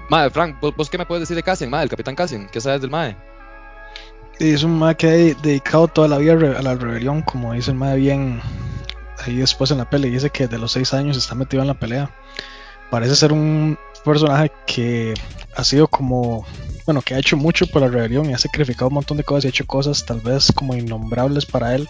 Mae, 0.10 0.30
Frank, 0.30 0.58
¿vos, 0.62 0.90
qué 0.90 1.00
me 1.00 1.06
puedes 1.06 1.24
decir 1.24 1.36
de 1.36 1.42
Cassian, 1.42 1.70
Mae, 1.72 1.80
del 1.82 1.90
Capitán 1.90 2.16
Cassian? 2.16 2.48
¿Qué 2.48 2.62
sabes 2.62 2.80
del 2.80 2.92
Mae? 2.92 3.18
Es 4.40 4.64
un 4.64 4.78
ma 4.78 4.94
que 4.96 5.08
ha 5.08 5.12
dedicado 5.42 5.88
toda 5.88 6.08
la 6.08 6.18
vida 6.18 6.34
a 6.34 6.62
la 6.62 6.76
rebelión, 6.76 7.22
como 7.22 7.54
dice 7.54 7.72
el 7.72 7.78
ma 7.78 7.94
bien 7.94 8.42
ahí 9.26 9.38
después 9.38 9.72
en 9.72 9.78
la 9.78 9.90
pelea, 9.90 10.12
dice 10.12 10.30
que 10.30 10.48
de 10.48 10.58
los 10.58 10.74
6 10.74 10.94
años 10.94 11.18
está 11.18 11.36
metido 11.36 11.62
en 11.62 11.68
la 11.68 11.80
pelea. 11.80 12.12
Parece 12.92 13.16
ser 13.16 13.32
un 13.32 13.78
personaje 14.04 14.52
que 14.68 15.14
ha 15.56 15.64
sido 15.64 15.88
como, 15.88 16.46
bueno, 16.86 17.02
que 17.02 17.16
ha 17.16 17.20
hecho 17.20 17.38
mucho 17.38 17.66
por 17.68 17.82
la 17.82 17.88
rebelión 17.88 18.30
y 18.30 18.34
ha 18.34 18.38
sacrificado 18.38 18.90
un 18.90 18.96
montón 18.96 19.18
de 19.18 19.24
cosas 19.24 19.46
y 19.46 19.48
ha 19.48 19.50
hecho 19.50 19.66
cosas 19.66 20.06
tal 20.06 20.20
vez 20.20 20.52
como 20.52 20.76
innombrables 20.76 21.46
para 21.46 21.74
él 21.74 21.88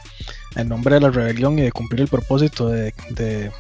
en 0.56 0.70
nombre 0.70 0.96
de 0.96 1.02
la 1.02 1.10
rebelión 1.10 1.58
y 1.60 1.64
de 1.64 1.72
cumplir 1.72 2.02
el 2.02 2.08
propósito 2.08 2.70
de, 2.70 2.94
de, 3.10 3.52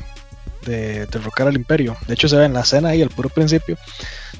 de 0.65 1.05
derrocar 1.07 1.47
al 1.47 1.55
imperio. 1.55 1.97
De 2.07 2.13
hecho 2.13 2.29
se 2.29 2.37
ve 2.37 2.45
en 2.45 2.53
la 2.53 2.61
escena 2.61 2.89
ahí, 2.89 3.01
al 3.01 3.09
puro 3.09 3.29
principio, 3.29 3.77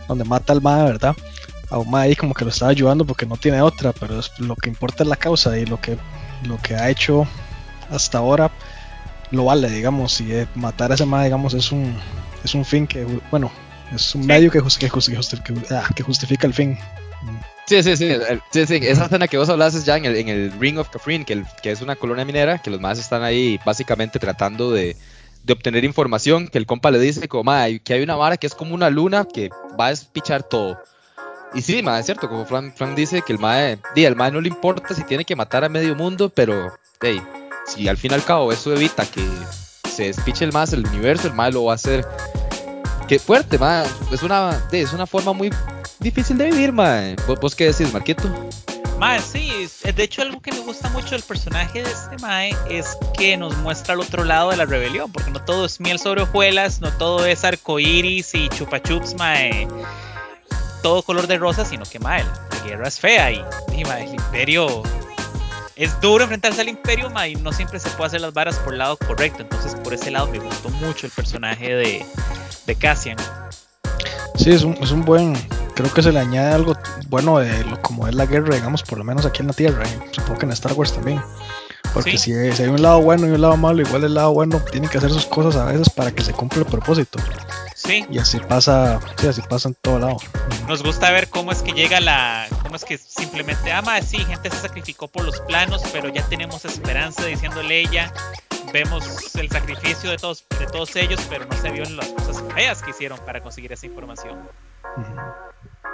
donde 0.07 0.23
mata 0.23 0.53
al 0.53 0.61
ma, 0.61 0.83
¿verdad? 0.83 1.15
A 1.69 1.77
un 1.77 1.93
ahí 1.95 2.15
como 2.15 2.34
que 2.34 2.45
lo 2.45 2.51
estaba 2.51 2.72
ayudando 2.72 3.05
porque 3.05 3.25
no 3.25 3.38
tiene 3.38 3.62
otra, 3.62 3.91
pero 3.93 4.19
es- 4.19 4.31
lo 4.39 4.55
que 4.55 4.69
importa 4.69 5.03
es 5.03 5.10
la 5.10 5.15
causa 5.15 5.57
y 5.57 5.65
lo 5.65 5.79
que, 5.81 5.98
lo 6.48 6.57
que 6.57 6.75
ha 6.75 6.89
hecho 6.89 7.27
hasta 7.89 8.17
ahora 8.19 8.51
lo 9.31 9.45
vale, 9.45 9.69
digamos, 9.69 10.22
y 10.22 10.31
eh, 10.31 10.48
matar 10.55 10.91
a 10.91 10.95
ese 10.95 11.05
mae, 11.05 11.25
digamos, 11.25 11.53
es 11.53 11.72
un, 11.72 11.95
es 12.43 12.53
un 12.55 12.63
fin 12.63 12.86
que, 12.88 13.05
bueno, 13.31 13.51
es 13.93 14.13
un 14.15 14.22
Sí. 14.22 14.27
medio 14.27 14.51
que, 14.51 14.62
que, 14.62 14.89
que 14.89 15.75
ah, 15.75 15.88
que 15.95 16.03
justifica 16.03 16.48
el 16.48 16.53
fin. 16.53 16.77
Sí, 17.67 17.81
sí, 17.81 17.98
sí, 17.98 18.12
sí, 18.51 18.65
sí, 18.67 18.79
Esa 18.84 19.05
escena 19.05 19.27
que 19.27 19.38
vos 19.39 19.50
hablas 19.50 19.74
es 19.74 19.84
ya 19.86 19.98
en 19.98 20.05
el, 20.05 20.15
en 20.15 20.29
el 20.29 20.51
Ring 20.60 20.77
of 20.77 20.89
Kafrin, 20.89 21.25
que, 21.25 21.34
el- 21.34 21.45
que 21.63 21.72
es 21.72 21.81
una 21.81 21.95
colonia 21.95 22.24
minera, 22.24 22.60
que 22.60 22.69
los 22.69 22.79
más 22.79 23.00
están 23.00 23.24
ahí 23.24 23.60
básicamente 23.65 24.19
tratando 24.19 24.69
de, 24.72 24.95
de 25.43 25.53
obtener 25.53 25.84
información, 25.84 26.48
que 26.48 26.60
el 26.60 26.67
compa 26.67 26.91
le 26.91 27.00
dice 27.00 27.27
como, 27.27 27.43
"Mae, 27.45 27.79
que 27.79 27.93
hay 27.95 28.03
una 28.03 28.15
vara 28.15 28.38
que 28.38 28.45
es 28.45 28.53
como 28.53 28.75
una 28.75 28.91
luna 28.91 29.25
que 29.25 29.50
va 29.79 29.88
a 29.88 29.89
despichar 29.89 30.43
todo. 30.43 30.77
Y 31.55 31.62
sí, 31.62 31.81
es 31.85 32.05
cierto, 32.05 32.27
como 32.27 32.45
Frank, 32.45 32.74
Frank 32.75 32.95
dice, 32.95 33.21
que 33.21 33.31
el 33.31 33.39
mae, 33.39 33.79
al 34.05 34.15
mae 34.17 34.29
no 34.29 34.41
le 34.41 34.50
importa 34.50 34.93
si 34.93 35.05
tiene 35.05 35.24
que 35.24 35.38
matar 35.38 35.63
a 35.63 35.69
medio 35.69 35.95
mundo, 35.95 36.29
pero, 36.29 36.77
hey, 37.01 37.21
si 37.65 37.88
al 37.88 37.95
fin 37.95 38.12
y 38.12 38.15
al 38.15 38.24
cabo 38.25 38.51
eso 38.51 38.74
evita 38.74 39.05
que 39.05 39.25
se 39.89 40.07
despiche 40.07 40.43
el 40.43 40.51
más 40.51 40.74
el 40.74 40.85
universo, 40.85 41.29
el 41.29 41.33
mae 41.33 41.53
lo 41.53 41.63
va 41.63 41.71
a 41.71 41.75
hacer. 41.75 42.05
Qué 43.07 43.19
fuerte, 43.19 43.57
mae. 43.57 43.88
Es 44.12 44.21
una, 44.21 44.67
es 44.69 44.91
una 44.91 45.07
forma 45.07 45.31
muy 45.31 45.50
difícil 46.00 46.38
de 46.38 46.51
vivir, 46.51 46.74
mae. 46.74 47.15
¿Vos, 47.41 47.55
qué 47.55 47.67
decís, 47.67 47.93
Marquito? 47.93 48.29
Mae, 49.00 49.21
sí, 49.21 49.50
de 49.83 50.03
hecho 50.03 50.24
algo 50.24 50.41
que 50.41 50.51
me 50.51 50.59
gusta 50.59 50.89
mucho 50.89 51.12
del 51.12 51.21
personaje 51.21 51.83
de 51.83 51.91
este 51.91 52.17
Mae 52.19 52.55
es 52.69 52.97
que 53.17 53.35
nos 53.35 53.55
muestra 53.57 53.93
el 53.93 54.00
otro 54.00 54.24
lado 54.24 54.51
de 54.51 54.57
la 54.57 54.65
rebelión, 54.65 55.12
porque 55.12 55.31
no 55.31 55.41
todo 55.43 55.65
es 55.65 55.81
miel 55.81 56.00
sobre 56.00 56.21
hojuelas, 56.21 56.79
no 56.79 56.91
todo 56.93 57.25
es 57.25 57.43
arcoiris 57.43 58.33
y 58.35 58.47
chupa 58.50 58.81
chups, 58.81 59.13
Mae, 59.15 59.67
todo 60.86 61.01
color 61.01 61.25
de 61.25 61.39
rosa, 61.39 61.65
sino 61.65 61.84
que 61.84 61.98
Mae, 61.98 62.24
la 62.24 62.63
guerra 62.63 62.88
es 62.88 63.00
fea 63.00 63.32
y, 63.32 63.44
y, 63.75 63.84
mae, 63.86 64.04
el 64.04 64.13
imperio 64.13 64.84
es 65.75 66.00
duro 66.00 66.25
enfrentarse 66.25 66.62
al 66.62 66.70
imperio, 66.70 67.10
Mae, 67.10 67.32
y 67.32 67.36
no 67.38 67.51
siempre 67.51 67.80
se 67.80 67.89
puede 67.89 68.10
hacer 68.10 68.22
las 68.22 68.36
varas 68.36 68.58
por 68.58 68.74
el 68.74 68.77
lado 68.77 68.96
correcto, 68.98 69.42
entonces 69.42 69.74
por 69.84 69.96
ese 69.96 70.12
lado 70.12 70.27
me 70.27 70.38
gustó 70.38 70.70
mucho 70.70 71.08
el 71.08 71.12
personaje 71.12 71.74
de, 71.74 72.06
de 72.68 72.75
Cassian. 72.75 73.18
Sí, 74.36 74.51
es 74.51 74.62
un, 74.62 74.74
es 74.80 74.92
un 74.92 75.01
buen, 75.04 75.34
creo 75.74 75.92
que 75.92 76.04
se 76.04 76.12
le 76.12 76.20
añade 76.20 76.54
algo 76.54 76.77
bueno 77.08 77.39
de 77.39 77.63
lo 77.63 77.82
como 77.82 78.08
es 78.08 78.13
la 78.13 78.27
guerra, 78.27 78.54
digamos, 78.54 78.84
por 78.84 79.00
lo 79.00 79.04
menos 79.04 79.25
aquí 79.25 79.42
en 79.42 79.48
la 79.48 79.54
Tierra, 79.54 79.86
y 79.88 80.13
supongo 80.15 80.38
que 80.38 80.46
en 80.46 80.51
Star 80.51 80.74
Wars 80.74 80.94
también. 80.94 81.20
Porque 81.96 82.12
Sí. 82.12 82.32
si, 82.32 82.51
si 82.51 82.62
hay 82.62 82.70
un 82.70 82.84
lado 82.84 83.01
bueno 83.01 83.25
y 83.25 83.32
un 83.32 83.42
lado 83.42 83.58
malo, 83.58 83.82
igual 83.82 84.04
el 84.04 84.13
lado 84.13 84.34
bueno 84.34 84.62
tiene 84.72 84.88
que 84.88 85.00
hacer 85.00 85.12
sus 85.12 85.25
cosas 85.25 85.56
a 85.56 85.65
veces 85.65 85.89
para 85.89 86.12
que 86.12 86.24
se 86.24 86.32
cumpla 86.34 86.60
el 86.60 86.68
propósito. 86.68 87.18
Sí, 87.86 88.06
Y 88.10 88.18
así 88.18 88.39
pasa, 88.39 89.00
sí, 89.18 89.27
así 89.27 89.42
pasa 89.44 89.70
en 89.70 89.75
todo 89.75 90.00
lado. 90.00 90.18
Nos 90.68 90.82
gusta 90.82 91.12
ver 91.12 91.30
cómo 91.30 91.51
es 91.51 91.62
que 91.62 91.72
llega 91.72 92.00
la. 92.00 92.48
cómo 92.63 92.75
es 92.75 92.84
que 92.84 92.98
simplemente. 92.98 93.72
Ah, 93.72 93.82
ma, 93.82 94.01
sí, 94.01 94.18
gente 94.18 94.50
se 94.50 94.58
sacrificó 94.58 95.08
por 95.08 95.24
los 95.24 95.39
planos, 95.42 95.84
pero 95.94 96.10
ya 96.10 96.24
tenemos 96.27 96.65
esperanza 96.65 97.25
diciéndole 97.25 97.82
ella. 97.82 98.12
Vemos 98.74 99.36
el 99.36 99.50
sacrificio 99.50 100.10
de 100.10 100.18
todos, 100.18 100.46
de 100.60 100.65
todos 100.65 100.96
ellos, 100.96 101.22
pero 101.30 101.46
no 101.46 101.56
se 101.58 101.70
vio 101.70 101.84
en 101.84 101.96
las 101.96 102.08
cosas 102.08 102.44
feas 102.54 102.82
que 102.82 102.89
hicieron 102.89 103.20
para 103.20 103.42
conseguir 103.42 103.72
esa 103.72 103.86
información. 103.86 104.39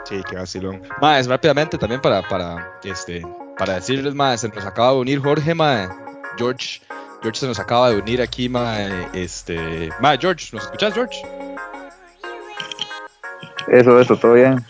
Sí, 0.06 0.22
qué 0.30 0.36
vacilón. 0.36 0.82
Más 1.02 1.28
rápidamente 1.28 1.78
también 1.78 2.02
para, 2.02 2.28
para, 2.28 2.80
este, 2.84 3.22
para 3.58 3.76
decirles, 3.76 4.16
más, 4.16 4.42
se 4.42 4.50
nos 4.50 4.66
acaba 4.66 4.92
de 4.94 4.98
unir 4.98 5.22
Jorge, 5.22 5.54
mae. 5.54 5.90
George, 6.38 6.82
George 7.22 7.40
se 7.40 7.48
nos 7.48 7.60
acaba 7.60 7.90
de 7.90 7.98
unir 7.98 8.22
aquí, 8.22 8.50
mae. 8.50 9.10
Este, 9.14 9.90
mae, 10.00 10.18
George, 10.20 10.50
¿nos 10.54 10.64
escuchas, 10.64 10.94
George? 10.94 11.22
Eso, 13.68 14.00
eso, 14.00 14.18
todo 14.18 14.34
bien. 14.34 14.64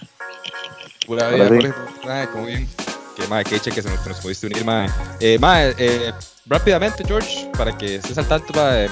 Pura 1.06 1.30
vida, 1.30 1.48
sí. 1.48 1.70
Jorge. 2.04 2.28
Como 2.32 2.46
bien. 2.46 2.68
Que, 3.16 3.28
mae, 3.28 3.44
que 3.44 3.60
que 3.60 3.82
se 3.82 3.90
nos, 3.90 4.20
pudiste 4.20 4.48
unir, 4.48 4.64
mae. 4.64 4.88
Eh, 5.20 5.38
mae, 5.40 5.74
eh, 5.78 6.14
rápidamente, 6.46 7.04
George, 7.06 7.50
para 7.58 7.78
que 7.78 7.96
estés 7.96 8.18
al 8.18 8.28
tanto, 8.28 8.54
mae. 8.54 8.90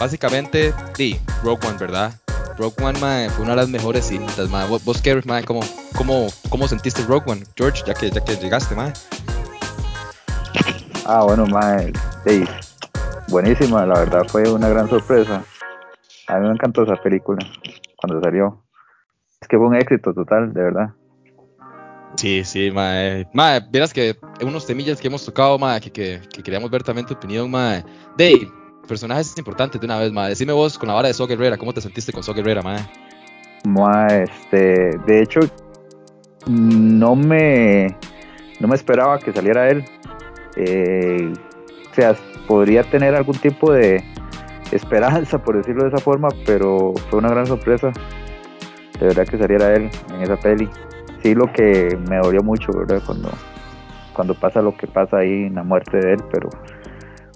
Básicamente, 0.00 0.72
sí, 0.96 1.20
Rogue 1.44 1.66
One, 1.66 1.78
¿verdad? 1.78 2.12
Rogue 2.56 2.82
One, 2.82 2.98
mae, 2.98 3.30
fue 3.30 3.44
una 3.44 3.54
de 3.54 3.62
las 3.62 3.68
mejores 3.68 4.06
cintas, 4.06 4.48
mae. 4.48 4.66
¿Vos, 4.68 4.84
vos 4.84 5.00
qué, 5.02 5.20
mae, 5.26 5.44
cómo, 5.44 5.60
cómo, 5.96 6.28
cómo 6.48 6.66
sentiste 6.66 7.02
Rogue 7.04 7.30
One, 7.30 7.44
George, 7.56 7.82
ya 7.86 7.94
que, 7.94 8.10
ya 8.10 8.24
que 8.24 8.36
llegaste, 8.36 8.74
mae? 8.74 8.92
Ah, 11.04 11.22
bueno, 11.24 11.46
mae, 11.46 11.92
sí, 12.26 12.44
buenísima, 13.28 13.84
la 13.84 13.98
verdad 13.98 14.22
fue 14.28 14.48
una 14.50 14.68
gran 14.68 14.88
sorpresa. 14.88 15.42
A 16.28 16.38
mí 16.38 16.46
me 16.46 16.54
encantó 16.54 16.84
esa 16.84 16.96
película 16.96 17.44
cuando 17.96 18.20
salió. 18.22 18.61
Es 19.42 19.48
que 19.48 19.58
fue 19.58 19.66
un 19.66 19.74
éxito 19.74 20.14
total, 20.14 20.54
de 20.54 20.62
verdad. 20.62 20.90
Sí, 22.14 22.44
sí, 22.44 22.70
mae. 22.70 23.26
Mae, 23.32 23.60
vieras 23.70 23.92
que 23.92 24.16
unos 24.40 24.66
temillas 24.66 25.00
que 25.00 25.08
hemos 25.08 25.26
tocado, 25.26 25.58
mae, 25.58 25.80
que, 25.80 25.90
que, 25.90 26.20
que 26.32 26.42
queríamos 26.42 26.70
ver 26.70 26.84
también 26.84 27.06
tu 27.06 27.14
opinión, 27.14 27.50
mae. 27.50 27.84
Dave, 28.16 28.48
personajes 28.86 29.36
importantes 29.36 29.80
de 29.80 29.84
una 29.86 29.98
vez, 29.98 30.12
mae. 30.12 30.28
Decime 30.28 30.52
vos 30.52 30.78
con 30.78 30.88
la 30.88 30.94
vara 30.94 31.08
de 31.08 31.14
So 31.14 31.26
Guerrera, 31.26 31.58
¿cómo 31.58 31.74
te 31.74 31.80
sentiste 31.80 32.12
con 32.12 32.22
So 32.22 32.32
Guerrera, 32.32 32.62
mae? 32.62 32.78
Mae, 33.64 34.24
este, 34.24 34.96
de 35.06 35.22
hecho, 35.22 35.40
no 36.46 37.16
me, 37.16 37.96
no 38.60 38.68
me 38.68 38.76
esperaba 38.76 39.18
que 39.18 39.32
saliera 39.32 39.68
él. 39.68 39.84
Eh, 40.54 41.32
o 41.90 41.94
sea, 41.94 42.14
podría 42.46 42.84
tener 42.84 43.16
algún 43.16 43.36
tipo 43.38 43.72
de 43.72 44.04
esperanza, 44.70 45.38
por 45.42 45.56
decirlo 45.56 45.82
de 45.82 45.88
esa 45.88 45.98
forma, 45.98 46.28
pero 46.46 46.92
fue 47.10 47.18
una 47.18 47.30
gran 47.30 47.46
sorpresa. 47.46 47.92
De 48.98 49.06
verdad 49.06 49.26
que 49.26 49.38
saliera 49.38 49.74
él 49.74 49.90
en 50.14 50.22
esa 50.22 50.36
peli. 50.36 50.68
Sí, 51.22 51.34
lo 51.34 51.52
que 51.52 51.96
me 52.08 52.18
dolió 52.18 52.42
mucho, 52.42 52.72
¿verdad? 52.72 53.02
Cuando, 53.06 53.30
cuando 54.12 54.34
pasa 54.34 54.60
lo 54.60 54.76
que 54.76 54.86
pasa 54.86 55.18
ahí 55.18 55.44
en 55.44 55.54
la 55.54 55.62
muerte 55.62 55.96
de 55.98 56.14
él, 56.14 56.20
pero, 56.32 56.50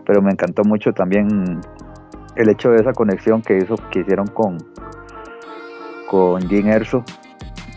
pero 0.05 0.23
me 0.23 0.31
encantó 0.31 0.63
mucho 0.65 0.93
también 0.93 1.61
el 2.37 2.49
hecho 2.51 2.71
de 2.71 2.77
esa 2.77 2.93
conexión 2.93 3.43
que 3.43 3.57
hizo 3.59 3.77
que 3.91 4.01
hicieron 4.01 4.27
con 4.29 4.59
con 6.09 6.41
Jim 6.49 6.69
Erso 6.69 7.03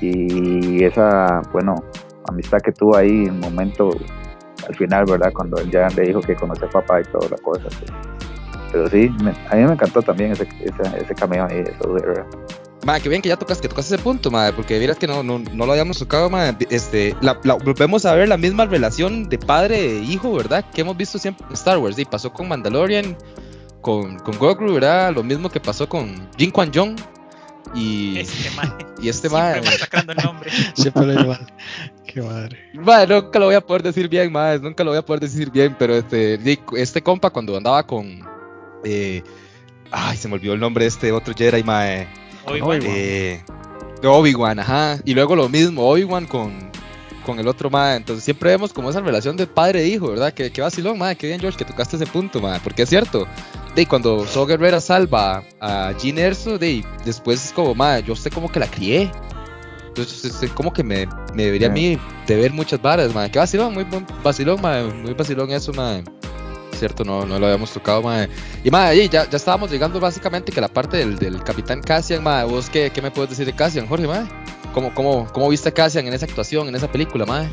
y 0.01 0.83
esa 0.83 1.41
bueno 1.51 1.75
amistad 2.27 2.59
que 2.59 2.71
tuvo 2.71 2.95
ahí 2.95 3.25
en 3.25 3.31
un 3.31 3.39
momento 3.39 3.89
al 4.67 4.75
final 4.75 5.05
verdad 5.05 5.31
cuando 5.33 5.57
él 5.57 5.71
ya 5.71 5.87
le 5.89 6.03
dijo 6.03 6.21
que 6.21 6.35
conoce 6.35 6.65
a 6.65 6.69
papá 6.69 7.01
y 7.01 7.03
toda 7.05 7.29
la 7.29 7.37
cosa 7.37 7.67
pero 8.71 8.87
sí 8.87 9.11
a 9.49 9.55
mí 9.55 9.63
me 9.63 9.73
encantó 9.73 10.01
también 10.01 10.31
ese 10.31 10.47
ese, 10.61 11.01
ese 11.01 11.15
cameo 11.15 11.45
ahí 11.49 11.63
eso 11.65 11.93
verdad 11.93 12.25
Madre, 12.85 13.01
qué 13.01 13.09
bien 13.09 13.21
que 13.21 13.29
ya 13.29 13.35
tocas, 13.35 13.59
que 13.59 13.67
tocas 13.67 13.85
ese 13.85 13.97
punto, 13.97 14.31
madre, 14.31 14.53
porque 14.53 14.79
miras 14.79 14.97
que 14.97 15.05
no, 15.05 15.21
no, 15.21 15.39
no 15.39 15.65
lo 15.65 15.71
habíamos 15.71 15.99
tocado, 15.99 16.29
madre. 16.29 16.65
Este, 16.69 17.15
la, 17.21 17.33
volvemos 17.33 18.05
a 18.05 18.15
ver 18.15 18.29
la 18.29 18.37
misma 18.37 18.65
relación 18.65 19.27
de 19.27 19.37
padre 19.37 19.97
e 19.97 19.99
hijo, 20.03 20.33
¿verdad? 20.33 20.63
Que 20.73 20.81
hemos 20.81 20.95
visto 20.95 21.19
siempre 21.19 21.45
en 21.47 21.53
Star 21.53 21.77
Wars. 21.77 21.99
Y 21.99 22.05
pasó 22.05 22.31
con 22.31 22.47
Mandalorian, 22.47 23.17
con, 23.81 24.17
con 24.19 24.37
Goku, 24.37 24.73
¿verdad? 24.73 25.13
Lo 25.13 25.23
mismo 25.23 25.49
que 25.49 25.59
pasó 25.59 25.89
con 25.89 26.29
Jin 26.37 26.51
Kwan 26.51 26.71
Jong. 26.73 26.95
Y 27.75 28.19
este 28.19 28.49
mae. 28.51 28.69
Y 29.01 29.09
este 29.09 29.29
mae. 29.29 29.63
sacando 29.77 30.13
el 30.13 30.17
nombre. 30.23 30.49
Siempre 30.73 31.05
lo 31.05 31.21
igual. 31.21 31.47
Qué 32.05 32.21
madre. 32.21 32.57
Madre, 32.73 33.15
nunca 33.15 33.39
lo 33.39 33.45
voy 33.45 33.55
a 33.55 33.61
poder 33.61 33.83
decir 33.83 34.07
bien, 34.07 34.31
madre. 34.31 34.59
Nunca 34.59 34.83
lo 34.83 34.91
voy 34.91 34.99
a 34.99 35.05
poder 35.05 35.21
decir 35.21 35.51
bien, 35.51 35.75
pero 35.77 35.95
este, 35.95 36.39
este 36.77 37.01
compa 37.01 37.29
cuando 37.29 37.55
andaba 37.55 37.85
con. 37.85 38.21
Eh, 38.83 39.21
ay, 39.91 40.17
se 40.17 40.27
me 40.27 40.35
olvidó 40.35 40.53
el 40.53 40.59
nombre 40.59 40.85
de 40.85 40.89
este 40.89 41.11
otro 41.11 41.33
Jedi, 41.33 41.63
mae. 41.63 42.07
Obi-Wan. 42.49 42.81
Eh, 42.83 43.41
Obi-Wan, 44.03 44.59
ajá. 44.59 44.97
Y 45.05 45.13
luego 45.13 45.35
lo 45.35 45.49
mismo, 45.49 45.87
Obi-Wan 45.89 46.25
con, 46.25 46.53
con 47.25 47.39
el 47.39 47.47
otro 47.47 47.69
mae. 47.69 47.97
Entonces 47.97 48.23
siempre 48.23 48.51
vemos 48.51 48.73
como 48.73 48.89
esa 48.89 49.01
relación 49.01 49.37
de 49.37 49.47
padre 49.47 49.83
e 49.83 49.87
hijo, 49.87 50.09
¿verdad? 50.09 50.33
Que, 50.33 50.51
que 50.51 50.61
vacilón, 50.61 50.97
mae. 50.97 51.15
Qué 51.15 51.27
bien, 51.27 51.39
George, 51.39 51.57
que 51.57 51.65
tocaste 51.65 51.95
ese 51.95 52.05
punto, 52.05 52.41
mae. 52.41 52.59
Porque 52.61 52.83
es 52.83 52.89
cierto. 52.89 53.27
De 53.75 53.85
cuando 53.85 54.25
So 54.25 54.45
Guerrera 54.45 54.81
salva 54.81 55.43
a 55.59 55.93
Jean 55.97 56.17
Erso, 56.17 56.57
de 56.57 56.83
después 57.05 57.45
es 57.45 57.51
como, 57.51 57.75
mae, 57.75 58.03
yo 58.03 58.15
sé 58.15 58.29
como 58.29 58.51
que 58.51 58.59
la 58.59 58.67
crié. 58.67 59.11
Entonces 59.87 60.43
es 60.43 60.51
como 60.51 60.71
que 60.71 60.83
me, 60.83 61.07
me 61.33 61.45
debería 61.45 61.67
a 61.67 61.71
mí 61.71 61.97
de 62.25 62.35
ver 62.35 62.51
muchas 62.51 62.81
varas, 62.81 63.13
mae. 63.13 63.29
Qué 63.29 63.39
vacilón, 63.39 63.73
muy 63.73 63.83
buen 63.83 64.05
vacilón, 64.23 64.61
mae. 64.61 64.83
Muy 64.83 65.13
vacilón 65.13 65.51
eso, 65.51 65.71
mae 65.73 66.03
cierto, 66.79 67.03
no, 67.03 67.25
no 67.25 67.39
lo 67.39 67.45
habíamos 67.45 67.71
tocado, 67.71 68.01
madre. 68.01 68.29
Y 68.63 68.71
madre, 68.71 69.07
ya, 69.07 69.29
ya 69.29 69.37
estábamos 69.37 69.71
llegando 69.71 69.99
básicamente 69.99 70.51
que 70.51 70.61
la 70.61 70.67
parte 70.67 70.97
del, 70.97 71.17
del 71.17 71.43
capitán 71.43 71.81
Cassian, 71.81 72.23
madre. 72.23 72.49
¿Vos 72.49 72.69
qué, 72.69 72.89
qué, 72.89 73.01
me 73.01 73.11
puedes 73.11 73.31
decir 73.31 73.45
de 73.45 73.53
Cassian, 73.53 73.87
Jorge, 73.87 74.07
madre? 74.07 74.27
¿Cómo, 74.73 74.93
cómo, 74.93 75.27
cómo 75.31 75.49
viste 75.49 75.69
a 75.69 75.71
Cassian 75.71 76.07
en 76.07 76.13
esa 76.13 76.25
actuación, 76.25 76.67
en 76.67 76.75
esa 76.75 76.91
película, 76.91 77.25
madre? 77.25 77.49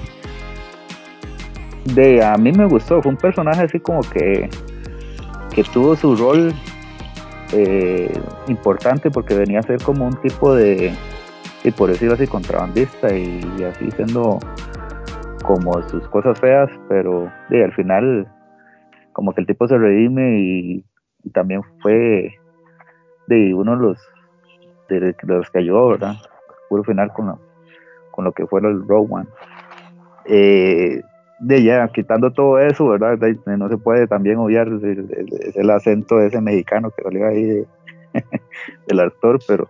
De, 1.95 2.25
a 2.25 2.37
mí 2.37 2.53
me 2.53 2.67
gustó, 2.67 3.01
fue 3.03 3.11
un 3.11 3.19
personaje 3.19 3.63
así 3.63 3.79
como 3.79 4.01
que, 4.01 4.49
que 5.55 5.63
tuvo 5.65 5.97
su 5.97 6.17
rol 6.17 6.53
eh, 7.53 8.13
importante 8.49 9.11
porque 9.11 9.35
venía 9.35 9.61
a 9.61 9.63
ser 9.63 9.81
como 9.83 10.07
un 10.07 10.21
tipo 10.21 10.55
de, 10.55 10.93
y 11.63 11.71
por 11.71 11.91
decirlo 11.91 12.15
así, 12.15 12.27
contrabandista 12.27 13.15
y, 13.15 13.41
así 13.65 13.91
siendo 13.93 14.39
como 15.45 15.81
sus 15.89 16.07
cosas 16.09 16.39
feas, 16.41 16.69
pero 16.89 17.33
de, 17.51 17.65
al 17.65 17.73
final 17.75 18.27
como 19.17 19.33
que 19.33 19.41
el 19.41 19.47
tipo 19.47 19.67
se 19.67 19.79
redime 19.79 20.41
y, 20.41 20.85
también 21.33 21.63
fue 21.81 22.35
de 23.27 23.55
uno 23.55 23.75
de 23.75 23.83
los, 23.83 23.99
de, 24.91 25.17
los 25.23 25.51
que 25.51 25.59
ayudó, 25.59 25.89
¿verdad? 25.89 26.17
Puro 26.69 26.85
final 26.85 27.11
con 27.15 27.29
lo, 27.29 27.41
con 28.11 28.27
lo 28.27 28.33
que 28.33 28.47
fue 28.47 28.61
el 28.61 28.87
Rogue 28.87 29.09
One. 29.11 29.29
Eh, 30.27 31.01
de 31.41 31.63
ya, 31.63 31.89
quitando 31.89 32.31
todo 32.31 32.59
eso, 32.59 32.89
¿verdad? 32.89 33.19
no 33.47 33.69
se 33.71 33.79
puede 33.79 34.07
también 34.07 34.37
obviar 34.37 34.69
el, 34.69 35.71
acento 35.71 36.19
de 36.19 36.27
ese 36.27 36.43
mexicano 36.43 36.91
que 36.91 37.03
salió 37.03 37.27
ahí 37.27 37.65
del 38.87 39.01
actor, 39.01 39.41
pero, 39.49 39.67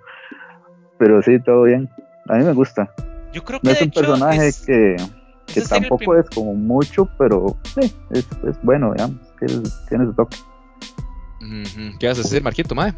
pero 0.98 1.22
sí, 1.22 1.38
todo 1.38 1.62
bien. 1.62 1.88
A 2.28 2.34
mí 2.34 2.44
me 2.44 2.52
gusta. 2.52 2.90
Yo 3.32 3.44
creo 3.44 3.60
que 3.60 3.68
no 3.68 3.72
es 3.72 3.80
un 3.80 3.90
personaje 3.92 4.50
que, 4.66 4.96
que 5.46 5.60
tampoco 5.62 6.16
es 6.16 6.28
como 6.30 6.52
mucho, 6.52 7.08
pero 7.16 7.56
sí, 7.62 7.94
es, 8.10 8.28
es 8.42 8.60
bueno, 8.62 8.92
digamos 8.92 9.25
tiene 9.36 10.06
su 10.06 10.14
toque. 10.14 10.36
¿Qué 11.98 12.08
vas 12.08 12.18
a 12.18 12.22
decir, 12.22 12.42
Marquito, 12.42 12.74
mae? 12.74 12.94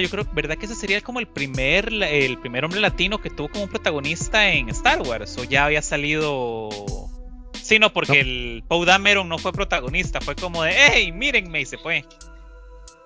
yo 0.00 0.08
creo, 0.10 0.26
¿verdad 0.32 0.56
que 0.56 0.66
ese 0.66 0.74
sería 0.74 1.00
como 1.02 1.20
el 1.20 1.28
primer, 1.28 1.92
el 1.92 2.38
primer 2.38 2.64
hombre 2.64 2.80
latino 2.80 3.20
que 3.20 3.30
tuvo 3.30 3.48
como 3.48 3.68
protagonista 3.68 4.48
en 4.50 4.70
Star 4.70 5.02
Wars? 5.02 5.36
¿O 5.38 5.44
ya 5.44 5.66
había 5.66 5.82
salido...? 5.82 6.70
Sí, 7.52 7.78
no, 7.78 7.92
porque 7.92 8.20
el 8.20 8.64
Poe 8.66 8.86
Dameron 8.86 9.28
no 9.28 9.38
fue 9.38 9.52
protagonista, 9.52 10.20
fue 10.20 10.34
como 10.34 10.64
de, 10.64 10.72
hey, 10.74 11.12
mírenme, 11.12 11.60
y 11.60 11.66
se 11.66 11.78
fue. 11.78 12.04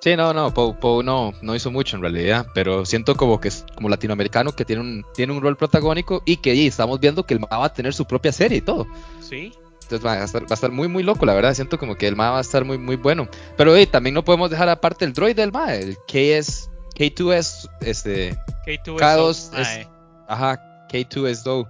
Sí, 0.00 0.16
no, 0.16 0.32
no, 0.32 0.54
Poe, 0.54 1.04
no, 1.04 1.34
no 1.42 1.54
hizo 1.54 1.70
mucho 1.70 1.96
en 1.96 2.02
realidad, 2.02 2.46
pero 2.54 2.86
siento 2.86 3.16
como 3.16 3.38
que 3.38 3.48
es 3.48 3.66
como 3.74 3.88
latinoamericano 3.88 4.52
que 4.52 4.64
tiene 4.64 4.80
un, 4.80 5.04
tiene 5.14 5.32
un 5.32 5.42
rol 5.42 5.56
protagónico 5.56 6.22
y 6.24 6.38
que 6.38 6.66
estamos 6.66 7.00
viendo 7.00 7.26
que 7.26 7.34
el 7.34 7.44
va 7.44 7.64
a 7.64 7.72
tener 7.72 7.92
su 7.92 8.06
propia 8.06 8.32
serie 8.32 8.58
y 8.58 8.62
todo. 8.62 8.86
Sí. 9.20 9.52
Entonces 9.86 10.04
va 10.04 10.14
a, 10.14 10.24
estar, 10.24 10.42
va 10.42 10.48
a 10.50 10.54
estar 10.54 10.72
muy, 10.72 10.88
muy 10.88 11.02
loco, 11.02 11.24
la 11.26 11.34
verdad. 11.34 11.54
Siento 11.54 11.78
como 11.78 11.94
que 11.94 12.08
el 12.08 12.16
MA 12.16 12.30
va 12.30 12.38
a 12.38 12.40
estar 12.40 12.64
muy, 12.64 12.76
muy 12.76 12.96
bueno. 12.96 13.28
Pero 13.56 13.76
hey, 13.76 13.86
también 13.86 14.14
no 14.14 14.24
podemos 14.24 14.50
dejar 14.50 14.68
aparte 14.68 15.04
el 15.04 15.12
droid 15.12 15.36
del 15.36 15.52
MA, 15.52 15.74
el 15.74 15.96
KS, 16.08 16.70
K2S, 16.96 17.70
este. 17.80 18.36
K2S. 18.66 18.98
K2 18.98 19.88
ajá, 20.28 20.86
K2S 20.88 21.42
Do. 21.44 21.68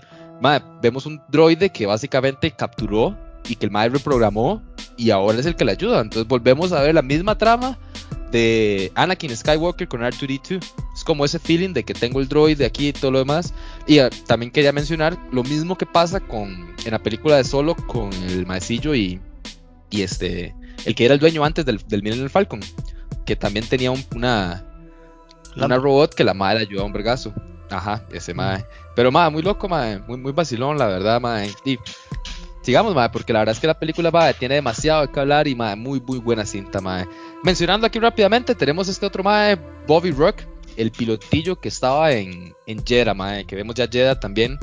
vemos 0.81 1.05
un 1.05 1.21
droide 1.29 1.71
que 1.71 1.85
básicamente 1.85 2.51
capturó 2.51 3.17
y 3.49 3.57
que 3.57 3.67
el 3.67 3.71
MA 3.71 3.89
reprogramó 3.89 4.63
y 4.97 5.11
ahora 5.11 5.39
es 5.39 5.47
el 5.47 5.57
que 5.57 5.65
le 5.65 5.73
ayuda. 5.73 6.01
Entonces 6.01 6.27
volvemos 6.27 6.73
a 6.73 6.81
ver 6.81 6.95
la 6.95 7.03
misma 7.03 7.37
trama 7.37 7.79
de 8.31 8.93
Anakin 8.95 9.37
Skywalker 9.37 9.89
con 9.89 10.01
R2D2. 10.01 10.61
Es 10.95 11.05
como 11.05 11.25
ese 11.25 11.39
feeling 11.39 11.73
de 11.73 11.85
que 11.85 11.95
tengo 11.95 12.21
el 12.21 12.29
droid 12.29 12.59
de 12.59 12.67
aquí 12.67 12.89
y 12.89 12.93
todo 12.93 13.11
lo 13.11 13.19
demás. 13.19 13.55
Y 13.87 13.99
ah, 13.99 14.11
también 14.27 14.51
quería 14.51 14.73
mencionar 14.73 15.17
lo 15.33 15.43
mismo 15.43 15.77
que 15.77 15.87
pasa 15.87 16.21
con 16.21 16.75
en 16.85 16.91
la 16.91 16.99
película 16.99 17.37
de 17.37 17.45
Solo 17.45 17.75
con 17.75 18.13
el 18.25 18.47
maecillo 18.47 18.95
y, 18.95 19.21
y 19.91 20.03
este 20.03 20.55
el 20.85 20.95
que 20.95 21.05
era 21.05 21.15
el 21.15 21.21
dueño 21.21 21.45
antes 21.45 21.65
del, 21.65 21.79
del 21.89 22.03
Millennium 22.03 22.29
Falcon, 22.29 22.61
que 23.25 23.37
también 23.37 23.67
tenía 23.67 23.91
una 23.91 24.65
una 25.57 25.79
robot 25.79 26.15
que 26.15 26.25
la 26.25 26.35
madre 26.35 26.61
ayudó 26.61 26.83
a 26.83 26.87
un 26.87 26.93
vergazo. 26.93 27.33
Ajá, 27.71 28.05
ese 28.13 28.33
mae. 28.33 28.65
Pero 28.95 29.11
madre, 29.11 29.33
muy 29.33 29.43
loco, 29.43 29.69
madre, 29.69 30.01
muy 30.07 30.19
muy 30.19 30.33
vacilón, 30.33 30.79
la 30.79 30.87
verdad, 30.87 31.21
madre. 31.21 31.51
Y 31.65 31.79
sigamos, 32.67 32.95
madre, 32.97 33.11
porque 33.13 33.33
la 33.33 33.39
verdad 33.39 33.55
es 33.55 33.61
que 33.61 33.67
la 33.69 33.79
película 33.79 34.11
madre, 34.11 34.35
tiene 34.35 34.57
demasiado 34.57 35.11
que 35.11 35.21
hablar 35.21 35.47
y 35.47 35.55
madre, 35.55 35.77
muy 35.77 36.01
muy 36.01 36.19
buena 36.19 36.45
cinta, 36.45 36.81
madre. 36.81 37.09
Mencionando 37.45 37.87
aquí 37.87 38.01
rápidamente, 38.01 38.57
tenemos 38.57 38.89
este 38.89 39.07
otro 39.07 39.23
madre, 39.23 39.61
Bobby 39.87 40.11
Rock, 40.11 40.43
el 40.77 40.91
pilotillo 40.91 41.61
que 41.61 41.69
estaba 41.69 42.11
en, 42.11 42.53
en 42.67 42.85
Jeddah, 42.85 43.15
madre, 43.15 43.47
que 43.47 43.55
vemos 43.55 43.77
ya 43.77 43.87
Jeddah 43.87 44.19
también. 44.19 44.59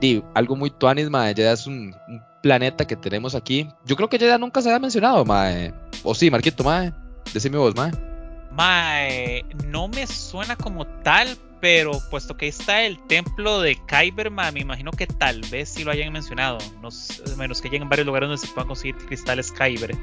Y 0.00 0.22
algo 0.34 0.56
muy 0.56 0.70
tuanis, 0.70 1.08
madre, 1.08 1.34
Jeddah 1.36 1.52
es 1.52 1.66
un, 1.68 1.94
planeta 2.42 2.84
que 2.86 2.96
tenemos 2.96 3.34
aquí. 3.34 3.66
Yo 3.86 3.96
creo 3.96 4.08
que 4.08 4.18
Jeddah 4.18 4.36
nunca 4.36 4.60
se 4.60 4.68
había 4.68 4.80
mencionado, 4.80 5.24
madre. 5.24 5.72
O 6.02 6.14
sí, 6.14 6.30
Marquito, 6.30 6.62
madre. 6.62 6.92
Decime 7.32 7.56
vos, 7.56 7.74
madre. 7.74 7.96
Mae, 8.50 9.44
no 9.66 9.88
me 9.88 10.06
suena 10.06 10.54
como 10.54 10.84
tal, 11.02 11.28
pero 11.64 11.92
puesto 12.10 12.36
que 12.36 12.44
ahí 12.44 12.50
está 12.50 12.82
el 12.82 12.98
templo 13.06 13.62
de 13.62 13.78
Kyber, 13.86 14.30
me 14.30 14.60
imagino 14.60 14.90
que 14.90 15.06
tal 15.06 15.40
vez 15.50 15.70
sí 15.70 15.82
lo 15.82 15.92
hayan 15.92 16.12
mencionado. 16.12 16.58
No, 16.82 16.90
menos 17.38 17.62
que 17.62 17.70
lleguen 17.70 17.88
varios 17.88 18.06
lugares 18.06 18.28
donde 18.28 18.46
se 18.46 18.52
puedan 18.52 18.68
conseguir 18.68 18.96
cristales 18.96 19.50
Kyber. 19.50 19.96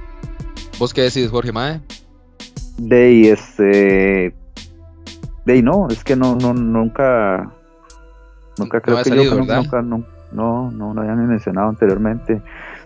¿Vos 0.79 0.91
qué 0.91 1.01
decís, 1.01 1.29
Jorge 1.29 1.51
Mae? 1.51 1.79
De 2.79 3.29
este. 3.29 4.33
De 5.45 5.61
no, 5.61 5.87
es 5.91 6.03
que 6.03 6.15
no, 6.15 6.33
no, 6.33 6.51
nunca. 6.55 7.53
Nunca 8.57 8.81
creo 8.81 9.03
que 9.03 9.23
yo 9.23 9.35
nunca, 9.35 9.83
no, 9.83 10.03
no, 10.31 10.71
no 10.71 10.95
lo 10.95 11.01
habían 11.01 11.27
mencionado 11.27 11.69
anteriormente. 11.69 12.41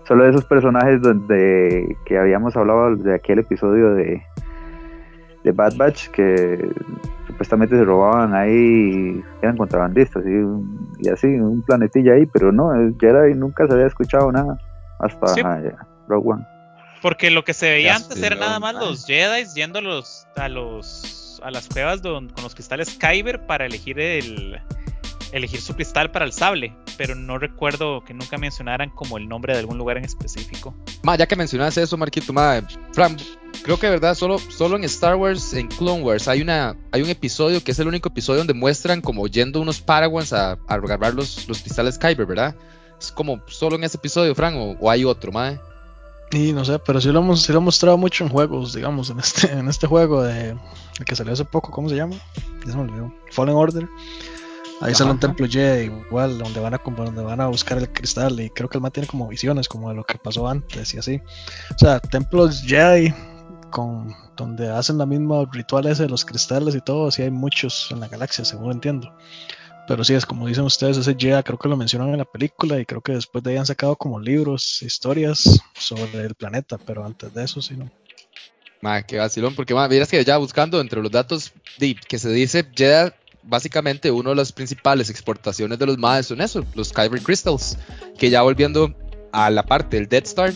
Solo 0.06 0.26
de 0.26 0.32
esos 0.32 0.44
personajes 0.44 1.02
donde 1.02 1.96
que 2.06 2.18
habíamos 2.18 2.58
hablado 2.58 2.94
de 2.98 3.16
aquel 3.16 3.40
episodio 3.40 3.94
de, 3.94 4.22
de 5.46 5.52
Bad 5.52 5.78
Batch 5.78 6.08
que 6.10 6.68
supuestamente 7.28 7.78
se 7.78 7.86
robaban 7.86 8.34
ahí 8.34 9.24
eran 9.42 9.56
contrabandistas 9.56 10.24
y, 10.26 11.10
así, 11.10 11.28
un 11.28 11.62
planetilla 11.62 12.14
ahí, 12.14 12.26
pero 12.26 12.52
no, 12.52 12.72
Jedi 13.00 13.36
nunca 13.36 13.68
se 13.68 13.74
había 13.74 13.86
escuchado 13.86 14.32
nada 14.32 14.58
hasta 15.00 15.36
Rogue 16.08 16.34
One. 16.34 16.46
Porque 17.02 17.30
lo 17.30 17.44
que 17.44 17.54
se 17.54 17.70
veía 17.70 17.96
antes 17.96 18.22
era 18.22 18.36
nada 18.36 18.60
más 18.60 18.74
los 18.74 19.06
Jedi 19.06 19.46
yendo 19.54 19.80
a 19.80 19.82
los, 19.82 20.28
a 20.36 20.50
los 20.50 21.40
a 21.44 21.52
las 21.52 21.68
cuevas 21.68 22.02
con 22.02 22.32
los 22.42 22.56
cristales 22.56 22.98
Kyber 22.98 23.46
para 23.46 23.68
elegir 23.68 24.00
el 24.00 24.60
elegir 25.32 25.60
su 25.62 25.76
cristal 25.76 26.12
para 26.12 26.26
el 26.26 26.32
sable, 26.32 26.74
pero 26.98 27.14
no 27.14 27.38
recuerdo 27.38 28.04
que 28.04 28.14
nunca 28.14 28.38
mencionaran 28.38 28.90
como 28.90 29.18
el 29.18 29.28
nombre 29.28 29.54
de 29.54 29.60
algún 29.60 29.78
lugar 29.78 29.98
en 29.98 30.06
específico. 30.06 30.74
Ma, 31.04 31.18
ya 31.18 31.28
que 31.28 31.36
mencionaste 31.36 31.82
eso, 31.82 31.98
Marquito, 31.98 32.32
ma, 32.32 32.62
Fran, 32.94 33.18
creo 33.66 33.80
que 33.80 33.90
verdad, 33.90 34.14
solo, 34.14 34.38
solo 34.38 34.78
en 34.78 34.84
Star 34.84 35.16
Wars, 35.16 35.56
en 35.56 35.68
Clone 35.68 36.04
Wars, 36.04 36.28
hay 36.28 36.40
una, 36.44 36.76
hay 36.92 37.02
un 37.02 37.10
episodio 37.10 37.64
que 37.64 37.72
es 37.72 37.80
el 37.80 37.88
único 37.88 38.10
episodio 38.10 38.38
donde 38.38 38.54
muestran 38.54 39.02
como 39.02 39.26
yendo 39.26 39.60
unos 39.60 39.82
Paragons 39.82 40.34
a, 40.34 40.52
a 40.52 40.58
agarrar 40.68 41.16
los, 41.16 41.48
los 41.50 41.62
cristales 41.64 41.98
Kyber, 41.98 42.28
¿verdad? 42.28 42.56
Es 43.00 43.12
como 43.12 43.42
solo 43.48 43.76
en 43.76 43.84
ese 43.84 43.98
episodio, 43.98 44.36
Fran, 44.36 44.54
o, 44.80 44.92
hay 44.92 45.04
otro, 45.04 45.32
ma. 45.32 45.60
Y 46.32 46.54
no 46.54 46.64
sé, 46.64 46.78
pero 46.78 47.02
sí 47.02 47.10
lo 47.10 47.22
hemos, 47.22 47.42
sí 47.42 47.54
lo 47.54 47.60
mostrado 47.60 47.98
mucho 47.98 48.24
en 48.24 48.30
juegos, 48.30 48.76
digamos, 48.76 49.10
en 49.10 49.18
este, 49.20 49.52
en 49.52 49.68
este 49.68 49.88
juego 49.88 50.22
de 50.22 50.52
el 51.00 51.06
que 51.06 51.16
salió 51.16 51.34
hace 51.34 51.46
poco, 51.46 51.72
¿cómo 51.72 51.90
se 51.90 51.96
llama? 51.96 52.16
Ya 52.66 52.72
se 52.72 52.78
me 52.78 52.84
olvidó. 52.84 53.12
Fallen 53.32 53.56
Order. 53.56 53.90
Ahí 54.82 54.94
sale 54.94 55.10
un 55.10 55.20
templo 55.20 55.48
Jedi 55.50 55.86
igual, 55.86 56.38
donde 56.38 56.60
van 56.60 56.76
a 56.76 56.82
donde 56.86 57.24
van 57.24 57.42
a 57.42 57.48
buscar 57.48 57.80
el 57.80 57.90
cristal 57.90 58.40
y 58.40 58.52
creo 58.52 58.70
que 58.70 58.78
el 58.78 58.82
man 58.82 58.92
tiene 58.92 59.08
como 59.08 59.28
visiones 59.28 59.70
como 59.70 59.90
de 59.90 59.96
lo 59.96 60.04
que 60.04 60.20
pasó 60.20 60.48
antes 60.48 60.94
y 60.94 60.98
así. 61.00 61.22
O 61.74 61.80
sea, 61.80 62.00
templos 62.00 62.62
Jedi 62.62 63.14
con 63.76 64.16
donde 64.38 64.70
hacen 64.70 64.98
la 64.98 65.06
misma 65.06 65.44
ritual 65.52 65.86
ese 65.86 66.04
de 66.04 66.10
los 66.10 66.24
cristales 66.24 66.76
y 66.76 66.80
todo, 66.80 67.12
sí 67.12 67.24
hay 67.24 67.30
muchos 67.30 67.90
en 67.92 68.00
la 68.00 68.08
galaxia, 68.08 68.46
según 68.46 68.72
entiendo. 68.72 69.14
Pero 69.86 70.02
sí, 70.06 70.14
es 70.14 70.26
como 70.26 70.48
dicen 70.48 70.64
ustedes, 70.64 70.96
ese 70.96 71.14
Jedi 71.20 71.44
creo 71.44 71.60
que 71.60 71.68
lo 71.68 71.76
mencionan 71.76 72.08
en 72.12 72.20
la 72.20 72.24
película 72.24 72.80
y 72.80 72.86
creo 72.86 73.02
que 73.02 73.12
después 73.12 73.44
de 73.44 73.52
ahí 73.52 73.58
han 73.58 73.66
sacado 73.66 73.98
como 73.98 74.18
libros, 74.18 74.82
historias 74.82 75.60
sobre 75.78 76.22
el 76.22 76.36
planeta, 76.36 76.78
pero 76.78 77.06
antes 77.06 77.34
de 77.34 77.44
eso 77.44 77.62
sí 77.62 77.76
no. 77.76 77.92
Ma, 78.80 79.04
qué 79.04 79.18
vacilón, 79.18 79.54
porque 79.56 79.74
ma, 79.74 79.90
miras 79.90 80.10
que 80.10 80.24
ya 80.24 80.38
buscando 80.38 80.80
entre 80.80 81.02
los 81.02 81.12
datos 81.12 81.52
de, 81.78 81.96
que 81.96 82.18
se 82.18 82.30
dice 82.30 82.66
Jedi 82.74 83.12
básicamente 83.44 84.10
una 84.10 84.30
de 84.30 84.38
las 84.38 84.54
principales 84.54 85.10
exportaciones 85.10 85.78
de 85.78 85.86
los 85.86 85.98
MAES 85.98 86.28
son 86.28 86.40
eso, 86.40 86.66
los 86.76 86.94
Kyber 86.94 87.22
Crystals, 87.22 87.78
que 88.18 88.30
ya 88.30 88.42
volviendo 88.42 88.96
a 89.36 89.50
la 89.50 89.64
parte 89.64 89.98
del 89.98 90.08
Dead 90.08 90.24
Star, 90.24 90.54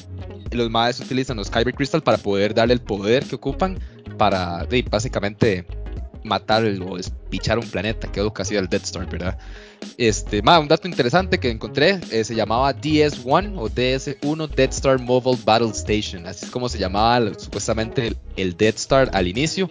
los 0.52 0.70
MAES 0.70 1.02
utilizan 1.02 1.38
los 1.38 1.50
Kyber 1.50 1.76
Crystals 1.76 2.04
para 2.04 2.18
poder 2.18 2.54
darle 2.54 2.74
el 2.74 2.82
poder 2.82 3.26
que 3.26 3.36
ocupan 3.36 3.78
para 4.18 4.66
básicamente 4.90 5.66
matar 6.24 6.64
o 6.64 6.98
despichar 6.98 7.60
un 7.60 7.68
planeta, 7.70 8.10
que 8.12 8.20
es 8.20 8.24
lo 8.24 8.34
que 8.34 8.42
hacía 8.42 8.60
el 8.60 8.70
Dead 8.70 8.82
Star, 8.82 9.06
¿verdad? 9.10 9.38
Este, 9.98 10.40
un 10.40 10.68
dato 10.68 10.88
interesante 10.88 11.40
que 11.40 11.50
encontré 11.50 12.00
eh, 12.12 12.24
se 12.24 12.36
llamaba 12.36 12.74
DS1 12.74 13.54
o 13.58 13.70
DS1 13.70 14.50
Dead 14.50 14.70
Star 14.70 15.00
Mobile 15.00 15.40
Battle 15.44 15.72
Station, 15.72 16.26
así 16.26 16.46
es 16.46 16.52
como 16.52 16.70
se 16.70 16.78
llamaba 16.78 17.34
supuestamente 17.38 18.08
el, 18.08 18.18
el 18.38 18.56
Dead 18.56 18.76
Star 18.76 19.10
al 19.14 19.28
inicio, 19.28 19.70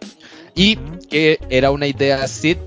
y 0.54 0.76
que 1.10 1.38
era 1.48 1.70
una 1.70 1.86
idea 1.86 2.26
Sith 2.28 2.58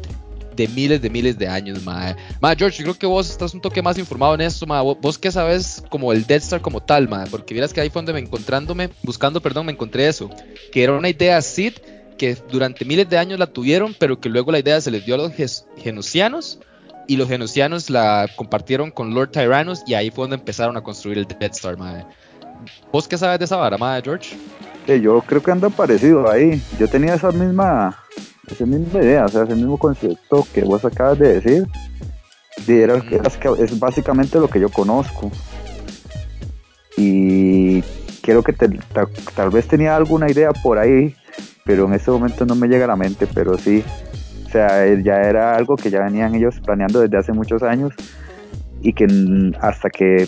de 0.55 0.67
miles 0.67 1.01
de 1.01 1.09
miles 1.09 1.37
de 1.37 1.47
años, 1.47 1.83
mae. 1.83 2.15
Mae, 2.39 2.55
George, 2.55 2.79
yo 2.79 2.83
creo 2.83 2.99
que 2.99 3.05
vos 3.05 3.29
estás 3.29 3.53
un 3.53 3.61
toque 3.61 3.81
más 3.81 3.97
informado 3.97 4.35
en 4.35 4.41
esto, 4.41 4.65
mae. 4.65 4.83
Vos, 4.83 5.17
qué 5.17 5.31
sabes 5.31 5.83
como 5.89 6.11
el 6.13 6.25
Death 6.25 6.43
Star 6.43 6.61
como 6.61 6.81
tal, 6.81 7.07
mae. 7.07 7.27
Porque 7.27 7.53
miras 7.53 7.73
que 7.73 7.81
ahí 7.81 7.89
fue 7.89 7.99
donde 7.99 8.13
me 8.13 8.19
encontrándome, 8.19 8.89
buscando, 9.03 9.41
perdón, 9.41 9.65
me 9.67 9.71
encontré 9.71 10.07
eso. 10.07 10.29
Que 10.71 10.83
era 10.83 10.93
una 10.93 11.09
idea 11.09 11.41
Sith 11.41 11.79
que 12.17 12.37
durante 12.51 12.85
miles 12.85 13.09
de 13.09 13.17
años 13.17 13.39
la 13.39 13.47
tuvieron, 13.47 13.95
pero 13.97 14.19
que 14.19 14.29
luego 14.29 14.51
la 14.51 14.59
idea 14.59 14.79
se 14.79 14.91
les 14.91 15.05
dio 15.05 15.15
a 15.15 15.17
los 15.17 15.31
genusianos 15.77 16.59
y 17.07 17.17
los 17.17 17.27
genusianos 17.27 17.89
la 17.89 18.29
compartieron 18.35 18.91
con 18.91 19.13
Lord 19.13 19.31
Tyrannus 19.31 19.81
y 19.87 19.95
ahí 19.95 20.11
fue 20.11 20.23
donde 20.23 20.35
empezaron 20.35 20.77
a 20.77 20.81
construir 20.81 21.17
el 21.17 21.25
Death 21.25 21.55
Star, 21.55 21.77
mae. 21.77 22.05
¿Vos 22.91 23.07
qué 23.07 23.17
sabes 23.17 23.39
de 23.39 23.45
esa 23.45 23.57
vara, 23.57 23.77
mae, 23.77 24.01
George? 24.03 24.37
yo 25.01 25.21
creo 25.21 25.41
que 25.41 25.51
anda 25.51 25.69
parecido 25.69 26.29
ahí. 26.29 26.61
Yo 26.79 26.87
tenía 26.87 27.13
esa 27.13 27.31
misma 27.31 27.97
esa 28.51 28.65
misma 28.65 28.99
idea, 28.99 29.25
o 29.25 29.27
sea, 29.27 29.43
ese 29.43 29.55
mismo 29.55 29.77
concepto 29.77 30.45
que 30.53 30.63
vos 30.63 30.83
acabas 30.85 31.19
de 31.19 31.39
decir, 31.39 31.67
es 32.67 33.79
básicamente 33.79 34.39
lo 34.39 34.47
que 34.47 34.59
yo 34.59 34.69
conozco. 34.69 35.31
Y 36.97 37.81
creo 38.21 38.43
que 38.43 38.53
tal 38.53 39.49
vez 39.49 39.67
tenía 39.67 39.95
alguna 39.95 40.29
idea 40.29 40.51
por 40.51 40.77
ahí, 40.77 41.15
pero 41.65 41.85
en 41.85 41.93
ese 41.93 42.11
momento 42.11 42.45
no 42.45 42.55
me 42.55 42.67
llega 42.67 42.85
a 42.85 42.89
la 42.89 42.95
mente, 42.95 43.27
pero 43.33 43.57
sí, 43.57 43.83
o 44.45 44.49
sea, 44.49 44.85
ya 45.01 45.21
era 45.21 45.55
algo 45.55 45.75
que 45.75 45.89
ya 45.89 46.03
venían 46.03 46.35
ellos 46.35 46.59
planeando 46.59 46.99
desde 46.99 47.17
hace 47.17 47.31
muchos 47.31 47.63
años 47.63 47.93
y 48.81 48.93
que 48.93 49.07
hasta 49.59 49.89
que 49.89 50.27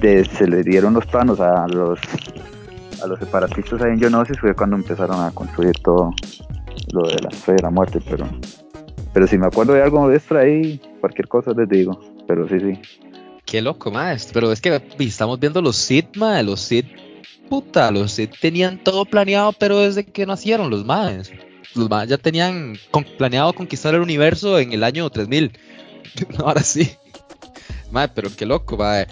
se 0.00 0.46
le 0.46 0.62
dieron 0.62 0.94
los 0.94 1.06
planos 1.06 1.40
a 1.40 1.66
los 1.68 1.98
a 3.02 3.06
los 3.06 3.18
separatistas 3.18 3.82
ahí 3.82 3.92
en 3.92 3.98
Geonosis 3.98 4.38
fue 4.38 4.54
cuando 4.54 4.76
empezaron 4.76 5.20
a 5.20 5.30
construir 5.30 5.74
todo 5.82 6.12
lo 6.92 7.08
de 7.08 7.16
la 7.22 7.30
fe 7.30 7.52
de 7.52 7.62
la 7.62 7.70
muerte, 7.70 8.00
pero 8.08 8.28
pero 9.14 9.28
si 9.28 9.38
me 9.38 9.46
acuerdo 9.46 9.74
de 9.74 9.82
algo 9.82 10.12
extra 10.12 10.40
ahí, 10.40 10.80
cualquier 11.00 11.28
cosa 11.28 11.52
les 11.52 11.68
digo, 11.68 12.00
pero 12.26 12.48
sí, 12.48 12.58
sí. 12.58 12.80
Qué 13.46 13.62
loco, 13.62 13.92
más. 13.92 14.30
Pero 14.34 14.50
es 14.50 14.60
que 14.60 14.82
estamos 14.98 15.38
viendo 15.38 15.62
los 15.62 15.76
Sith, 15.76 16.16
ma, 16.16 16.42
los 16.42 16.60
Sith, 16.60 16.86
puta, 17.48 17.92
los 17.92 18.10
Sith 18.10 18.32
tenían 18.40 18.82
todo 18.82 19.04
planeado, 19.04 19.52
pero 19.52 19.78
desde 19.78 20.04
que 20.04 20.26
nacieron 20.26 20.68
los 20.68 20.84
maes. 20.84 21.30
Los 21.76 21.88
maes 21.88 22.08
ya 22.08 22.18
tenían 22.18 22.76
planeado 23.16 23.52
conquistar 23.52 23.94
el 23.94 24.00
universo 24.00 24.58
en 24.58 24.72
el 24.72 24.82
año 24.82 25.08
3000. 25.08 25.52
Ahora 26.38 26.62
sí. 26.64 26.90
Madre, 27.92 28.10
pero 28.16 28.30
qué 28.36 28.46
loco, 28.46 28.76
madre. 28.76 29.06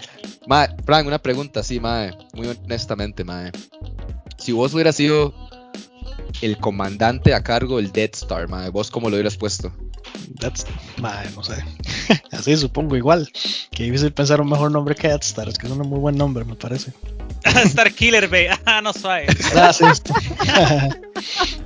Madre, 0.45 0.75
Frank, 0.83 1.07
una 1.07 1.19
pregunta 1.19 1.61
así, 1.61 1.79
madre. 1.79 2.17
Muy 2.33 2.47
honestamente, 2.47 3.23
madre. 3.23 3.53
Si 4.37 4.51
vos 4.51 4.73
hubieras 4.73 4.97
sido 4.97 5.33
el 6.41 6.57
comandante 6.57 7.33
a 7.33 7.43
cargo 7.43 7.77
del 7.77 7.91
Dead 7.91 8.09
Star, 8.13 8.47
madre. 8.47 8.69
¿Vos 8.69 8.91
cómo 8.91 9.09
lo 9.09 9.15
hubieras 9.15 9.37
puesto? 9.37 9.71
Dead 10.29 10.53
Star, 10.53 10.73
madre, 10.97 11.29
no 11.35 11.43
sé. 11.43 11.63
Así 12.31 12.55
supongo 12.57 12.95
igual. 12.95 13.29
Que 13.71 13.83
difícil 13.83 14.11
pensar 14.11 14.41
un 14.41 14.49
mejor 14.49 14.71
nombre 14.71 14.95
que 14.95 15.07
Dead 15.07 15.21
Star. 15.21 15.47
Es 15.47 15.57
que 15.57 15.67
es 15.67 15.73
un 15.73 15.79
muy 15.87 15.99
buen 15.99 16.17
nombre, 16.17 16.45
me 16.45 16.55
parece. 16.55 16.91
Star 17.65 17.91
Killer, 17.93 18.27
ve. 18.27 18.49
Ah, 18.65 18.81
no 18.81 18.93
suave. 18.93 19.27
Gracias. 19.51 20.01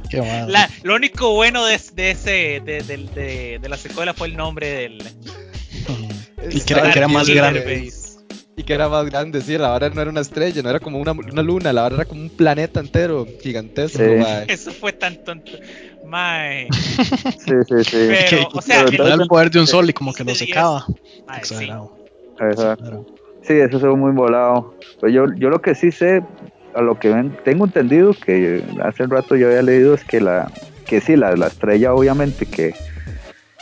Qué 0.09 0.21
mal. 0.21 0.69
lo 0.83 0.95
único 0.95 1.33
bueno 1.33 1.65
de, 1.65 1.79
de 1.93 2.11
ese, 2.11 2.61
de, 2.63 2.81
de, 2.83 3.59
de, 3.59 3.69
la 3.69 3.77
secuela 3.77 4.13
fue 4.13 4.27
el 4.27 4.37
nombre 4.37 4.69
del. 4.69 5.03
y 6.51 6.61
que 6.61 6.73
era, 6.73 6.91
que 6.91 6.99
era 6.99 7.07
más 7.07 7.29
grande 7.29 7.91
y 8.57 8.63
que 8.63 8.73
era 8.73 8.89
más 8.89 9.05
grande, 9.05 9.39
sí, 9.39 9.55
la 9.55 9.69
vara 9.69 9.87
no 9.89 10.01
era 10.01 10.09
una 10.09 10.21
estrella, 10.21 10.63
no 10.63 10.69
era 10.71 10.79
como 10.79 10.97
una, 10.97 11.11
una 11.11 11.43
luna, 11.43 11.71
la 11.71 11.83
vara 11.83 11.95
era 11.97 12.05
como 12.05 12.21
un 12.21 12.29
planeta 12.29 12.79
entero, 12.79 13.27
gigantesco, 13.39 14.01
Eso 14.47 14.71
fue 14.71 14.91
tan 14.93 15.15
tonto. 15.23 15.51
Mae. 16.03 16.67
Sí, 16.71 17.53
sí, 17.67 17.83
sí. 17.83 18.09
Pero, 18.09 18.49
o 18.51 18.61
sea, 18.61 18.85
que 18.85 18.95
el 18.95 19.27
poder 19.27 19.51
de 19.51 19.59
un 19.59 19.67
sol 19.67 19.87
y 19.87 19.93
como 19.93 20.11
que 20.11 20.23
lo 20.23 20.33
secaba. 20.33 20.87
Exagerado. 21.37 21.95
Sí. 23.43 23.53
eso 23.53 23.79
se 23.79 23.87
ve 23.87 23.95
muy 23.95 24.11
volado. 24.11 24.73
Pero 24.99 25.13
yo, 25.13 25.33
yo 25.35 25.49
lo 25.49 25.61
que 25.61 25.75
sí 25.75 25.91
sé, 25.91 26.23
a 26.73 26.81
lo 26.81 26.97
que 26.97 27.09
ven, 27.09 27.37
tengo 27.45 27.65
entendido 27.65 28.13
que 28.13 28.63
hace 28.83 29.03
un 29.03 29.11
rato 29.11 29.35
yo 29.35 29.47
había 29.47 29.61
leído 29.61 29.93
es 29.93 30.03
que 30.03 30.19
la 30.19 30.51
que 30.87 30.99
sí, 30.99 31.15
la, 31.15 31.35
la 31.35 31.47
estrella 31.47 31.93
obviamente 31.93 32.47
que, 32.47 32.73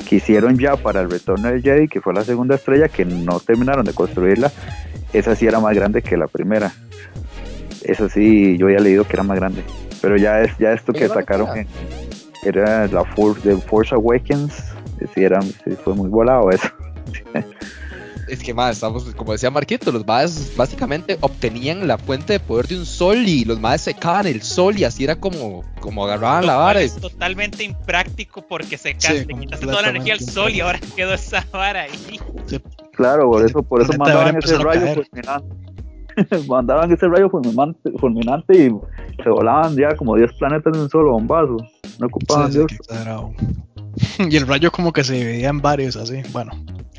que 0.08 0.18
hicieron 0.18 0.58
ya 0.58 0.76
para 0.76 1.02
el 1.02 1.10
retorno 1.10 1.50
del 1.50 1.62
Jedi, 1.62 1.88
que 1.88 2.02
fue 2.02 2.14
la 2.14 2.24
segunda 2.24 2.56
estrella, 2.56 2.90
que 2.90 3.06
no 3.06 3.40
terminaron 3.40 3.86
de 3.86 3.94
construirla, 3.94 4.52
esa 5.14 5.36
sí 5.36 5.48
era 5.48 5.60
más 5.60 5.76
grande 5.76 6.02
que 6.02 6.18
la 6.18 6.28
primera. 6.28 6.72
Eso 7.84 8.10
sí, 8.10 8.58
yo 8.58 8.66
había 8.66 8.80
leído 8.80 9.06
que 9.06 9.14
era 9.14 9.24
más 9.24 9.38
grande. 9.38 9.64
Pero 10.02 10.18
ya 10.18 10.42
es 10.42 10.58
ya 10.58 10.74
esto 10.74 10.92
que 10.92 11.08
sacaron 11.08 11.50
era 12.44 12.88
la 12.88 13.04
Force, 13.04 13.48
de 13.48 13.58
Force 13.58 13.94
Awakens, 13.96 14.54
sí, 15.14 15.24
era, 15.24 15.40
fue 15.84 15.96
muy 15.96 16.10
volado 16.10 16.50
eso. 16.52 16.70
es 18.28 18.42
que 18.42 18.54
más, 18.54 18.76
estamos, 18.76 19.04
como 19.16 19.32
decía 19.32 19.52
Marquito, 19.52 19.92
los 19.92 20.06
maes 20.06 20.52
básicamente 20.56 21.18
obtenían 21.22 21.88
la 21.88 21.98
fuente 21.98 22.34
de 22.34 22.40
poder 22.40 22.68
de 22.68 22.78
un 22.78 22.86
sol 22.86 23.18
y 23.28 23.46
los 23.46 23.60
maes 23.60 23.82
secaban 23.82 24.28
el 24.28 24.42
sol 24.42 24.78
y 24.78 24.84
así 24.84 25.04
era 25.04 25.16
como, 25.16 25.64
como 25.80 26.06
agarraban 26.06 26.46
la 26.46 26.56
vara. 26.56 26.82
Es 26.82 26.96
totalmente 26.96 27.64
impráctico 27.64 28.42
porque 28.42 28.78
se 28.78 28.96
sí, 28.98 29.26
quitaste 29.26 29.66
toda 29.66 29.84
la 29.84 29.90
energía 29.90 30.14
al 30.14 30.22
sol 30.22 30.52
y 30.52 30.62
ahora 30.62 30.80
quedó 30.96 31.14
esa 31.14 31.46
vara 31.52 31.84
ahí. 31.84 32.20
Claro, 32.94 33.30
por 33.30 33.46
eso, 33.46 33.62
por 33.62 33.82
eso 33.82 33.94
mandaban 33.98 34.38
ese 34.38 34.58
rayo 34.58 35.04
fulminante. 35.04 36.48
mandaban 36.48 36.92
ese 36.92 37.08
rayo 37.08 37.30
fulminante, 37.30 38.54
y 38.54 39.24
se 39.24 39.30
volaban 39.30 39.76
ya 39.76 39.96
como 39.96 40.16
10 40.16 40.34
planetas 40.34 40.74
en 40.74 40.82
un 40.82 40.90
solo 40.90 41.12
bombazo. 41.12 41.58
No 42.00 42.08
ocupaban 42.08 42.52
Dios. 42.52 42.72
y 44.20 44.36
el 44.36 44.48
rayo 44.48 44.72
como 44.72 44.92
que 44.92 45.04
se 45.04 45.14
dividía 45.14 45.50
en 45.50 45.62
varios 45.62 45.96
así, 45.96 46.22
bueno. 46.32 46.52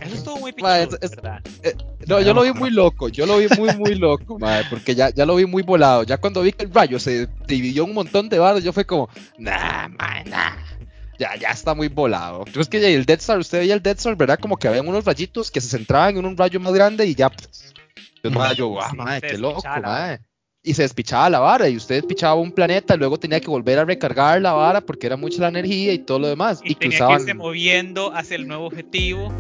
Eso 0.06 0.14
estuvo 0.14 0.38
muy 0.38 0.50
eh, 0.50 1.74
no, 2.06 2.20
yo 2.20 2.32
lo 2.32 2.42
vi 2.42 2.52
muy 2.52 2.70
loco, 2.70 3.08
yo 3.08 3.26
lo 3.26 3.38
vi 3.38 3.46
muy, 3.58 3.74
muy 3.76 3.94
loco, 3.94 4.38
madre, 4.38 4.66
porque 4.70 4.94
ya, 4.94 5.10
ya 5.10 5.26
lo 5.26 5.36
vi 5.36 5.46
muy 5.46 5.62
volado. 5.62 6.04
Ya 6.04 6.18
cuando 6.18 6.42
vi 6.42 6.52
que 6.52 6.64
el 6.64 6.72
rayo 6.72 6.98
se 6.98 7.28
dividió 7.46 7.84
un 7.84 7.94
montón 7.94 8.28
de 8.28 8.38
barras, 8.38 8.62
yo 8.62 8.72
fue 8.72 8.84
como, 8.84 9.08
nah, 9.38 9.88
man, 9.88 10.24
nah. 10.26 10.56
Ya, 11.18 11.34
ya 11.36 11.48
está 11.48 11.74
muy 11.74 11.88
volado. 11.88 12.44
Yo 12.52 12.60
es 12.60 12.68
que 12.68 12.94
el 12.94 13.06
Dead 13.06 13.18
Star, 13.18 13.38
usted 13.38 13.60
veía 13.60 13.72
el 13.72 13.82
Dead 13.82 13.96
Star, 13.96 14.16
¿verdad? 14.16 14.38
Como 14.38 14.58
que 14.58 14.68
había 14.68 14.82
unos 14.82 15.04
rayitos 15.04 15.50
que 15.50 15.62
se 15.62 15.68
centraban 15.68 16.18
en 16.18 16.26
un 16.26 16.36
rayo 16.36 16.60
más 16.60 16.74
grande 16.74 17.06
y 17.06 17.14
ya. 17.14 17.30
Pues, 17.30 17.74
yo, 18.22 18.30
rayo, 18.30 18.68
wow, 18.68 18.94
madre, 18.94 19.28
qué 19.30 19.38
loco, 19.38 19.62
madre 19.82 20.20
y 20.66 20.74
se 20.74 20.82
despichaba 20.82 21.30
la 21.30 21.38
vara 21.38 21.68
y 21.68 21.76
usted 21.76 21.94
despichaba 21.94 22.34
un 22.34 22.50
planeta 22.50 22.96
y 22.96 22.98
luego 22.98 23.16
tenía 23.20 23.38
que 23.38 23.46
volver 23.46 23.78
a 23.78 23.84
recargar 23.84 24.42
la 24.42 24.52
vara 24.52 24.80
porque 24.80 25.06
era 25.06 25.16
mucha 25.16 25.40
la 25.40 25.48
energía 25.48 25.92
y 25.92 26.00
todo 26.00 26.18
lo 26.18 26.26
demás. 26.26 26.60
Y, 26.64 26.74
tenía 26.74 27.06
que 27.06 27.12
irse 27.12 27.34
moviendo 27.34 28.12
hacia 28.12 28.34
el 28.34 28.48
nuevo 28.48 28.66
objetivo. 28.66 29.32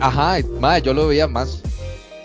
Ajá, 0.00 0.38
madre, 0.58 0.82
yo 0.82 0.94
lo 0.94 1.08
veía 1.08 1.28
más, 1.28 1.60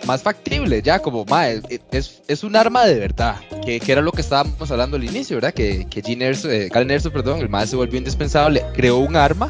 más 0.06 0.22
factible, 0.24 0.82
ya 0.82 1.00
como, 1.00 1.26
madre, 1.26 1.62
es, 1.92 2.22
es 2.28 2.44
un 2.44 2.56
arma 2.56 2.86
de 2.86 3.00
verdad, 3.00 3.36
que, 3.64 3.80
que, 3.80 3.92
era 3.92 4.02
lo 4.02 4.12
que 4.12 4.22
estábamos 4.22 4.72
hablando 4.72 4.98
al 4.98 5.04
inicio, 5.04 5.36
¿verdad? 5.38 5.54
Que, 5.54 5.86
que 5.90 6.02
Gene 6.02 6.26
Erso, 6.26 6.50
eh, 6.50 6.70
perdón, 7.12 7.42
el 7.42 7.50
madre 7.50 7.68
se 7.68 7.76
volvió 7.76 7.98
indispensable, 7.98 8.66
creó 8.74 8.98
un 8.98 9.16
arma, 9.16 9.50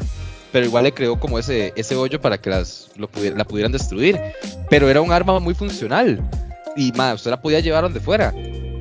pero 0.52 0.66
igual 0.66 0.84
le 0.84 0.92
creó 0.92 1.20
como 1.20 1.38
ese, 1.38 1.72
ese 1.76 1.94
hoyo 1.94 2.20
para 2.20 2.38
que 2.38 2.50
las, 2.50 2.88
lo 2.96 3.08
la 3.34 3.44
pudieran 3.44 3.72
destruir, 3.72 4.18
pero 4.68 4.88
era 4.88 5.00
un 5.00 5.12
arma 5.12 5.38
muy 5.38 5.54
funcional 5.54 6.20
y 6.76 6.92
madre, 6.92 7.14
usted 7.14 7.30
la 7.30 7.40
podía 7.40 7.60
llevar 7.60 7.82
donde 7.82 8.00
fuera. 8.00 8.34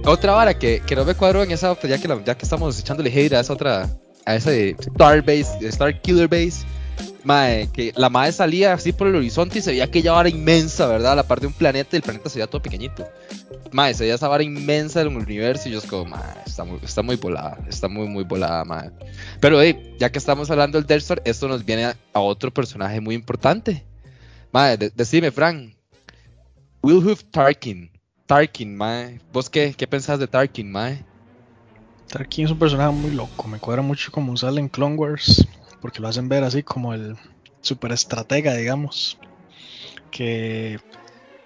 Otra 0.05 0.33
vara 0.33 0.53
que, 0.53 0.81
que 0.85 0.95
no 0.95 1.03
me 1.03 1.15
cuadró 1.15 1.43
en 1.43 1.51
esa, 1.51 1.79
ya 1.81 1.97
que, 1.97 2.07
ya 2.25 2.35
que 2.35 2.45
estamos 2.45 2.79
echándole 2.79 3.09
hate 3.09 3.33
a 3.33 3.39
esa 3.39 3.53
otra, 3.53 3.89
a 4.25 4.35
ese 4.35 4.75
Star 4.79 5.21
Base, 5.21 5.67
Star 5.67 5.99
Killer 6.01 6.27
Base, 6.27 6.65
Mae, 7.25 7.67
que 7.73 7.91
la 7.95 8.11
madre 8.11 8.31
salía 8.31 8.73
así 8.73 8.93
por 8.93 9.07
el 9.07 9.15
horizonte 9.15 9.57
y 9.57 9.61
se 9.61 9.71
veía 9.71 9.85
aquella 9.85 10.11
vara 10.11 10.29
inmensa, 10.29 10.85
¿verdad? 10.85 11.15
La 11.15 11.23
parte 11.23 11.41
de 11.41 11.47
un 11.47 11.53
planeta 11.53 11.89
y 11.93 11.97
el 11.97 12.03
planeta 12.03 12.29
se 12.29 12.37
veía 12.37 12.47
todo 12.47 12.61
pequeñito. 12.61 13.07
Mae, 13.71 13.95
se 13.95 14.03
veía 14.03 14.13
esa 14.13 14.27
vara 14.27 14.43
inmensa 14.43 14.99
del 14.99 15.07
universo 15.07 15.67
y 15.67 15.71
yo 15.71 15.79
es 15.79 15.85
como, 15.85 16.05
mae, 16.05 16.21
está 16.45 16.63
muy, 16.63 16.79
está 16.83 17.01
muy 17.01 17.15
volada, 17.15 17.57
está 17.67 17.87
muy, 17.87 18.07
muy 18.07 18.23
volada, 18.23 18.63
mae. 18.63 18.91
Pero, 19.39 19.59
hey, 19.59 19.95
ya 19.97 20.11
que 20.11 20.19
estamos 20.19 20.51
hablando 20.51 20.77
del 20.77 20.85
Death 20.85 21.01
Star, 21.01 21.21
esto 21.25 21.47
nos 21.47 21.65
viene 21.65 21.85
a, 21.85 22.19
otro 22.19 22.53
personaje 22.53 23.01
muy 23.01 23.15
importante. 23.15 23.83
Mae, 24.51 24.77
decime, 24.77 25.31
Frank, 25.31 25.75
Wilhoof 26.83 27.23
Tarkin. 27.31 27.89
Tarkin, 28.27 28.77
mae. 28.77 29.19
¿Vos 29.33 29.49
qué, 29.49 29.73
qué 29.75 29.87
pensás 29.87 30.19
de 30.19 30.27
Tarkin, 30.27 30.71
mae? 30.71 31.03
Tarkin 32.07 32.45
es 32.45 32.51
un 32.51 32.59
personaje 32.59 32.91
muy 32.93 33.11
loco, 33.11 33.47
me 33.47 33.57
cuadra 33.57 33.81
mucho 33.81 34.11
como 34.11 34.37
sale 34.37 34.61
en 34.61 34.69
Clone 34.69 34.95
Wars 34.95 35.43
porque 35.85 36.01
lo 36.01 36.07
hacen 36.07 36.27
ver 36.27 36.43
así 36.43 36.63
como 36.63 36.95
el 36.95 37.15
super 37.61 37.91
estratega, 37.91 38.55
digamos. 38.55 39.19
Que 40.09 40.79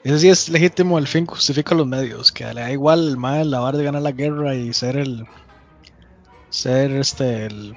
ese 0.01 0.19
sí 0.19 0.29
es 0.29 0.47
legítimo, 0.47 0.97
el 0.97 1.07
fin 1.07 1.25
justifica 1.25 1.75
los 1.75 1.85
medios, 1.85 2.31
que 2.31 2.45
le 2.53 2.61
da 2.61 2.71
igual 2.71 3.05
el 3.05 3.17
mal 3.17 3.51
lavar 3.51 3.75
de 3.75 3.83
ganar 3.83 4.01
la 4.01 4.13
guerra 4.13 4.55
y 4.55 4.71
ser 4.71 4.95
el 4.95 5.25
ser 6.49 6.91
este 6.91 7.47
el, 7.47 7.75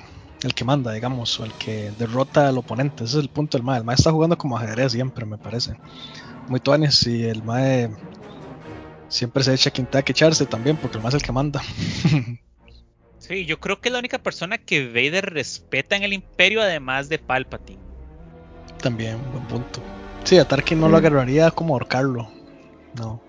que 0.55 0.65
manda, 0.65 0.93
digamos, 0.93 1.41
o 1.41 1.45
el 1.45 1.53
que 1.55 1.91
derrota 1.99 2.47
al 2.47 2.59
oponente. 2.59 3.03
Ese 3.03 3.19
es 3.19 3.25
el 3.25 3.29
punto 3.29 3.59
del 3.59 3.65
mal. 3.65 3.79
El 3.79 3.85
mal 3.85 3.97
está 3.99 4.13
jugando 4.13 4.39
como 4.39 4.57
ajedrez 4.57 4.93
siempre, 4.93 5.27
me 5.27 5.39
parece. 5.39 5.75
Muy 6.47 6.61
tuanes 6.61 7.05
y 7.09 7.25
el 7.25 7.43
mae 7.43 7.91
siempre 9.09 9.43
se 9.43 9.53
echa 9.53 9.73
quien 9.73 9.89
tenga 9.89 10.05
que 10.05 10.13
echarse 10.13 10.47
también, 10.47 10.77
porque 10.77 10.99
el 10.99 11.03
mae 11.03 11.09
es 11.09 11.17
el 11.17 11.23
que 11.23 11.33
manda. 11.33 11.61
Sí, 13.23 13.47
yo 13.47 13.61
creo 13.61 13.81
que 13.81 13.89
es 13.89 13.93
la 13.93 14.01
única 14.01 14.19
persona 14.19 14.59
que 14.59 14.89
Vader 14.89 15.33
respeta 15.33 15.95
en 15.95 16.03
el 16.03 16.13
Imperio, 16.13 16.61
además 16.61 17.09
de 17.09 17.21
Palpatine. 17.21 17.79
También, 18.83 19.17
buen 19.31 19.45
punto. 19.45 19.81
Sí, 20.25 20.39
a 20.39 20.45
Tarkin 20.45 20.81
no 20.81 20.89
lo 20.89 20.97
agarraría 20.97 21.53
como 21.53 21.75
ahorcarlo. 21.75 22.29
No. 22.99 23.23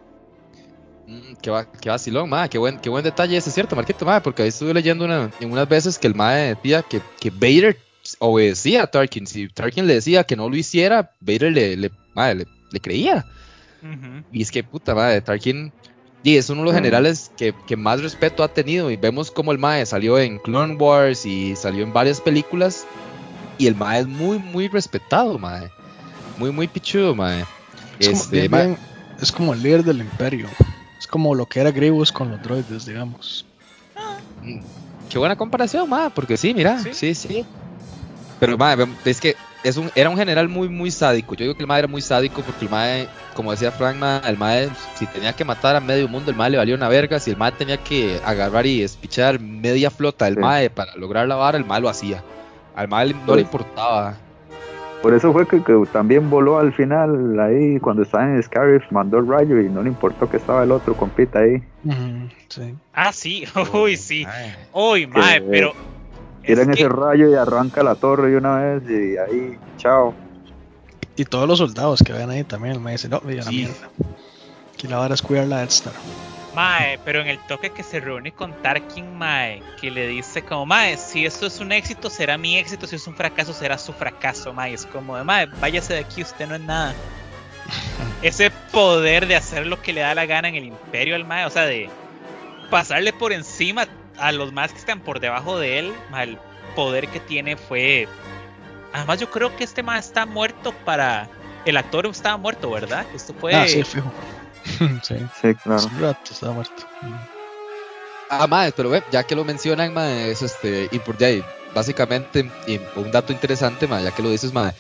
Mm, 1.06 1.34
qué, 1.40 1.52
va, 1.52 1.72
qué 1.72 1.90
vacilón, 1.90 2.28
ma, 2.28 2.50
qué 2.50 2.58
buen, 2.58 2.80
qué 2.80 2.90
buen 2.90 3.04
detalle 3.04 3.38
ese, 3.38 3.50
es 3.50 3.54
cierto, 3.54 3.76
Marquito, 3.76 4.04
ma, 4.04 4.24
porque 4.24 4.42
ahí 4.42 4.50
estuve 4.50 4.74
leyendo 4.74 5.06
una, 5.06 5.30
en 5.40 5.52
unas 5.52 5.70
veces 5.70 6.00
que 6.00 6.08
el 6.08 6.16
ma 6.16 6.34
decía 6.34 6.82
que, 6.82 7.00
que 7.20 7.30
Vader 7.30 7.78
obedecía 8.18 8.82
a 8.82 8.88
Tarkin. 8.88 9.28
Si 9.28 9.48
Tarkin 9.48 9.86
le 9.86 9.94
decía 9.94 10.24
que 10.24 10.36
no 10.36 10.50
lo 10.50 10.56
hiciera, 10.56 11.12
Vader 11.20 11.52
le, 11.52 11.78
le, 11.78 11.92
le, 12.16 12.80
creía. 12.80 13.28
Y 14.32 14.42
es 14.42 14.50
que, 14.50 14.64
puta 14.64 14.96
madre, 14.96 15.22
Tarkin 15.22 15.72
y 16.24 16.38
es 16.38 16.50
uno 16.50 16.62
de 16.62 16.66
los 16.68 16.74
generales 16.74 17.32
que, 17.36 17.54
más 17.76 18.02
respeto 18.02 18.44
ha 18.44 18.48
tenido. 18.48 18.90
Y 18.90 18.96
vemos 18.96 19.30
como 19.30 19.52
el 19.52 19.58
Mae 19.58 19.86
salió 19.86 20.18
en 20.18 20.40
Clone 20.40 20.76
Wars 20.76 21.26
y 21.26 21.54
salió 21.58 21.84
en 21.84 21.92
varias 21.92 22.22
películas. 22.22 22.86
Y 23.58 23.68
el 23.68 23.76
Mae 23.76 24.00
es 24.00 24.08
muy, 24.08 24.40
muy 24.40 24.70
respetado, 24.70 25.38
Mae. 25.38 25.70
Muy, 26.38 26.52
muy 26.52 26.70
pichudo, 26.70 27.14
Mae. 27.14 27.46
Es, 28.00 28.08
como, 28.08 28.38
este, 28.38 28.78
es 29.22 29.32
como 29.34 29.54
el 29.54 29.62
líder 29.62 29.84
del 29.84 30.00
imperio. 30.00 30.48
Es 30.98 31.08
como 31.08 31.36
lo 31.36 31.46
que 31.46 31.60
era 31.60 31.72
Grievous 31.72 32.12
con 32.14 32.32
los 32.32 32.42
droides, 32.42 32.86
digamos. 32.86 33.46
Mm, 34.42 34.62
qué 35.10 35.20
buena 35.20 35.36
comparación, 35.36 35.90
Mae. 35.90 36.10
Porque 36.10 36.38
sí, 36.38 36.54
mira. 36.54 36.82
Sí, 36.94 37.14
sí. 37.14 37.46
Pero, 38.40 38.58
Mae, 38.58 38.78
es 39.04 39.20
que 39.20 39.36
es 39.64 39.78
un, 39.78 39.90
era 39.96 40.10
un 40.10 40.18
general 40.18 40.50
muy, 40.50 40.70
muy 40.70 40.92
sádico. 40.92 41.36
Yo 41.36 41.44
digo 41.44 41.56
que 41.56 41.64
el 41.64 41.68
Mae 41.68 41.80
era 41.80 41.88
muy 41.88 42.02
sádico 42.02 42.42
porque 42.42 42.66
el 42.66 42.72
Mae 42.72 43.08
como 43.34 43.52
decía 43.52 43.72
Frank, 43.72 43.98
el 44.26 44.38
mae, 44.38 44.70
si 44.96 45.06
tenía 45.08 45.34
que 45.34 45.44
matar 45.44 45.76
a 45.76 45.80
medio 45.80 46.08
mundo, 46.08 46.32
el 46.32 46.38
mae 46.38 46.50
le 46.50 46.58
valía 46.58 46.76
una 46.76 46.88
verga. 46.88 47.20
Si 47.20 47.32
el 47.32 47.38
mae 47.38 47.52
tenía 47.52 47.78
que 47.78 48.20
agarrar 48.26 48.66
y 48.66 48.82
espichar 48.82 49.40
media 49.40 49.90
flota 49.90 50.26
del 50.26 50.38
mae 50.38 50.70
para 50.70 50.96
lograr 50.96 51.28
la 51.28 51.36
vara, 51.36 51.58
el 51.58 51.66
mae 51.66 51.82
lo 51.82 51.90
hacía. 51.90 52.24
Al 52.76 52.88
mae 52.88 53.14
no 53.26 53.36
le 53.36 53.42
importaba. 53.42 54.16
Por 55.02 55.14
eso 55.14 55.34
fue 55.34 55.46
que, 55.46 55.62
también 55.92 56.30
voló 56.30 56.60
al 56.60 56.72
final 56.72 57.38
ahí 57.38 57.78
cuando 57.80 58.04
estaba 58.04 58.24
en 58.24 58.42
Scarif, 58.42 58.84
mandó 58.90 59.18
el 59.18 59.28
rayo 59.28 59.60
y 59.60 59.68
no 59.68 59.84
le 59.84 59.90
importó 59.90 60.30
que 60.30 60.38
estaba 60.38 60.64
el 60.64 60.72
otro 60.72 60.96
compita 60.96 61.40
ahí. 61.40 61.62
Ah, 62.94 63.12
sí, 63.12 63.44
uy, 63.74 63.98
sí. 63.98 64.26
Uy, 64.72 65.08
mae, 65.08 65.42
pero. 65.42 65.74
Tiran 66.46 66.72
ese 66.72 66.90
rayo 66.90 67.30
y 67.30 67.36
arranca 67.36 67.84
la 67.84 67.96
torre 67.96 68.32
de 68.32 68.38
una 68.38 68.58
vez 68.58 68.84
y 68.90 69.18
ahí, 69.18 69.58
chao. 69.78 70.14
Y 71.16 71.26
todos 71.26 71.48
los 71.48 71.60
soldados 71.60 72.02
que 72.04 72.12
ven 72.12 72.30
ahí 72.30 72.44
también, 72.44 72.82
me 72.82 72.92
dicen, 72.92 73.12
no, 73.12 73.22
me 73.22 73.36
la 73.36 73.46
mierda. 73.46 73.90
Que 74.78 74.88
la 74.88 74.98
vara 74.98 75.14
es 75.14 75.22
cuidar 75.22 75.48
la 75.48 75.60
Death 75.60 75.70
Star. 75.70 75.94
Mae, 76.56 77.00
pero 77.04 77.22
en 77.22 77.28
el 77.28 77.40
toque 77.40 77.72
que 77.72 77.82
se 77.82 78.00
reúne 78.00 78.32
con 78.32 78.54
Tarkin, 78.62 79.18
Mae, 79.18 79.62
que 79.80 79.90
le 79.90 80.08
dice 80.08 80.44
como, 80.44 80.66
Mae, 80.66 80.98
si 80.98 81.26
esto 81.26 81.48
es 81.48 81.60
un 81.60 81.72
éxito, 81.72 82.10
será 82.10 82.38
mi 82.38 82.58
éxito, 82.58 82.86
si 82.86 82.96
es 82.98 83.08
un 83.08 83.16
fracaso, 83.16 83.54
será 83.54 83.78
su 83.78 83.94
fracaso, 83.94 84.54
Mae. 84.54 84.74
Es 84.74 84.86
como, 84.86 85.24
Mae, 85.24 85.48
váyase 85.60 85.94
de 85.94 86.00
aquí, 86.00 86.22
usted 86.22 86.48
no 86.48 86.56
es 86.56 86.62
nada. 86.62 86.94
Ese 88.22 88.52
poder 88.72 89.28
de 89.28 89.36
hacer 89.36 89.66
lo 89.66 89.82
que 89.82 89.94
le 89.94 90.02
da 90.02 90.14
la 90.14 90.26
gana 90.26 90.50
en 90.50 90.56
el 90.56 90.66
imperio 90.66 91.16
al 91.16 91.26
Mae, 91.26 91.46
o 91.46 91.50
sea, 91.50 91.64
de 91.64 91.90
pasarle 92.70 93.14
por 93.14 93.34
encima 93.34 93.88
a 94.18 94.32
los 94.32 94.54
más 94.54 94.72
que 94.72 94.80
están 94.80 95.00
por 95.00 95.20
debajo 95.20 95.58
de 95.58 95.80
él, 95.80 95.94
el 96.18 96.38
poder 96.76 97.08
que 97.08 97.20
tiene 97.20 97.58
fue 97.58 98.08
Además, 98.94 99.20
yo 99.20 99.30
creo 99.30 99.56
que 99.56 99.64
este 99.64 99.84
más 99.84 100.06
está 100.06 100.26
muerto 100.26 100.72
para. 100.86 101.28
El 101.66 101.78
actor 101.78 102.06
estaba 102.06 102.38
muerto, 102.38 102.70
¿verdad? 102.70 103.06
Esto 103.14 103.34
fue. 103.34 103.54
Ah, 103.56 103.68
sí, 103.68 103.84
fijo. 103.84 104.12
sí. 105.02 105.16
sí, 105.42 105.56
claro. 105.56 105.90
rato 106.00 106.32
estaba 106.32 106.54
muerto. 106.54 106.84
Ah, 108.30 108.48
madre, 108.48 108.72
pero 108.76 108.90
ve, 108.90 109.04
ya 109.12 109.24
que 109.24 109.36
lo 109.36 109.44
mencionan, 109.44 109.94
madre, 109.94 110.32
es 110.32 110.44
este. 110.44 110.90
Y 110.92 111.00
por 111.00 111.22
ahí, 111.24 111.44
básicamente, 111.74 112.50
y 112.68 112.80
un 112.96 113.12
dato 113.12 113.34
interesante, 113.34 113.88
madre, 113.88 114.06
ya 114.06 114.12
que 114.12 114.22
lo 114.22 114.30
dices, 114.30 114.54
madre. 114.54 114.76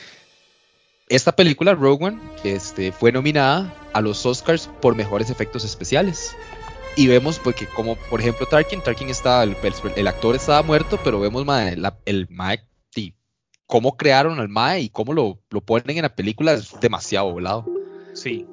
Esta 1.09 1.35
película, 1.35 1.73
Rogue 1.73 2.05
One, 2.05 2.19
este, 2.43 2.91
fue 2.91 3.11
nominada 3.11 3.73
a 3.93 4.01
los 4.01 4.25
Oscars 4.25 4.69
por 4.79 4.95
mejores 4.95 5.29
efectos 5.31 5.65
especiales. 5.65 6.35
Y 6.95 7.07
vemos, 7.07 7.39
porque 7.39 7.65
como 7.65 7.95
por 7.95 8.21
ejemplo 8.21 8.45
Tarkin, 8.45 8.81
Tarkin 8.81 9.09
estaba, 9.09 9.43
el, 9.43 9.55
el, 9.95 10.07
actor 10.07 10.35
estaba 10.35 10.61
muerto, 10.61 10.99
pero 11.03 11.19
vemos 11.19 11.43
madre, 11.45 11.75
la, 11.75 11.97
el 12.05 12.27
Mike 12.29 12.65
cómo 13.73 13.97
crearon 13.97 14.39
al 14.39 14.49
Mae 14.49 14.81
y 14.81 14.89
cómo 14.89 15.13
lo, 15.13 15.39
lo 15.49 15.61
ponen 15.61 15.97
en 15.97 16.03
la 16.03 16.15
película 16.15 16.53
es 16.53 16.79
demasiado 16.79 17.31
volado. 17.31 17.65
Sí. 18.13 18.45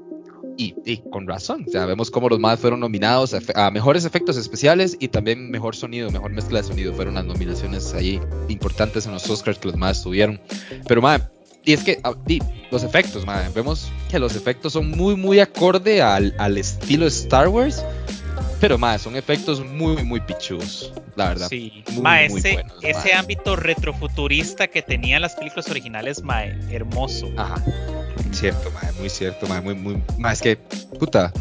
Y, 0.56 0.98
con 1.10 1.26
razón, 1.26 1.64
o 1.66 1.70
sea, 1.70 1.86
vemos 1.86 2.10
cómo 2.10 2.28
los 2.28 2.38
Maes 2.38 2.60
fueron 2.60 2.80
nominados 2.80 3.34
a, 3.54 3.70
mejores 3.70 4.04
efectos 4.04 4.36
especiales 4.36 4.94
y 5.00 5.08
también 5.08 5.50
mejor 5.50 5.74
sonido, 5.74 6.10
mejor 6.10 6.32
mezcla 6.32 6.60
de 6.60 6.68
sonido. 6.68 6.92
Fueron 6.92 7.14
las 7.14 7.24
nominaciones 7.24 7.94
ahí 7.94 8.20
importantes 8.48 9.06
en 9.06 9.12
los 9.12 9.28
Oscars 9.30 9.58
que 9.58 9.68
los 9.68 9.76
Maes 9.76 10.02
tuvieron. 10.02 10.38
Pero, 10.86 11.00
Mae, 11.00 11.20
y 11.64 11.72
es 11.72 11.82
que 11.82 12.00
ah, 12.04 12.14
los 12.70 12.82
efectos, 12.82 13.24
Mae, 13.24 13.48
vemos 13.54 13.90
que 14.10 14.18
los 14.18 14.36
efectos 14.36 14.74
son 14.74 14.90
muy, 14.90 15.16
muy 15.16 15.40
acorde 15.40 16.02
al, 16.02 16.34
al 16.38 16.58
estilo 16.58 17.04
de 17.04 17.10
Star 17.10 17.48
Wars 17.48 17.82
pero 18.60 18.76
más, 18.76 19.00
son 19.02 19.16
efectos 19.16 19.64
muy, 19.64 20.02
muy 20.04 20.20
pichudos, 20.20 20.92
la 21.16 21.28
verdad. 21.28 21.48
Sí, 21.48 21.82
ma, 22.02 22.22
ese, 22.22 22.64
ese 22.82 23.14
ámbito 23.14 23.56
retrofuturista 23.56 24.68
que 24.68 24.82
tenían 24.82 25.22
las 25.22 25.34
películas 25.34 25.68
originales, 25.70 26.22
ma, 26.22 26.44
hermoso. 26.44 27.30
Ajá. 27.36 27.64
Cierto, 28.32 28.70
ma, 28.70 28.80
muy 28.98 29.08
cierto, 29.08 29.46
ma, 29.46 29.60
muy, 29.62 29.74
muy. 29.74 30.02
Ma, 30.18 30.32
es 30.32 30.42
que, 30.42 30.56
puta. 30.98 31.32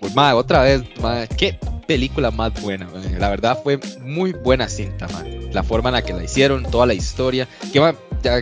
Pues, 0.00 0.14
ma, 0.14 0.34
otra 0.34 0.62
vez, 0.62 0.82
ma, 1.00 1.26
qué 1.26 1.58
película 1.86 2.30
más 2.30 2.60
buena, 2.60 2.88
La 3.18 3.30
verdad 3.30 3.58
fue 3.62 3.78
muy 4.00 4.32
buena 4.32 4.68
cinta, 4.68 5.06
ma. 5.08 5.24
La 5.52 5.62
forma 5.62 5.90
en 5.90 5.94
la 5.94 6.02
que 6.02 6.12
la 6.12 6.24
hicieron, 6.24 6.64
toda 6.64 6.86
la 6.86 6.94
historia. 6.94 7.48
Que, 7.72 7.80
ma, 7.80 7.94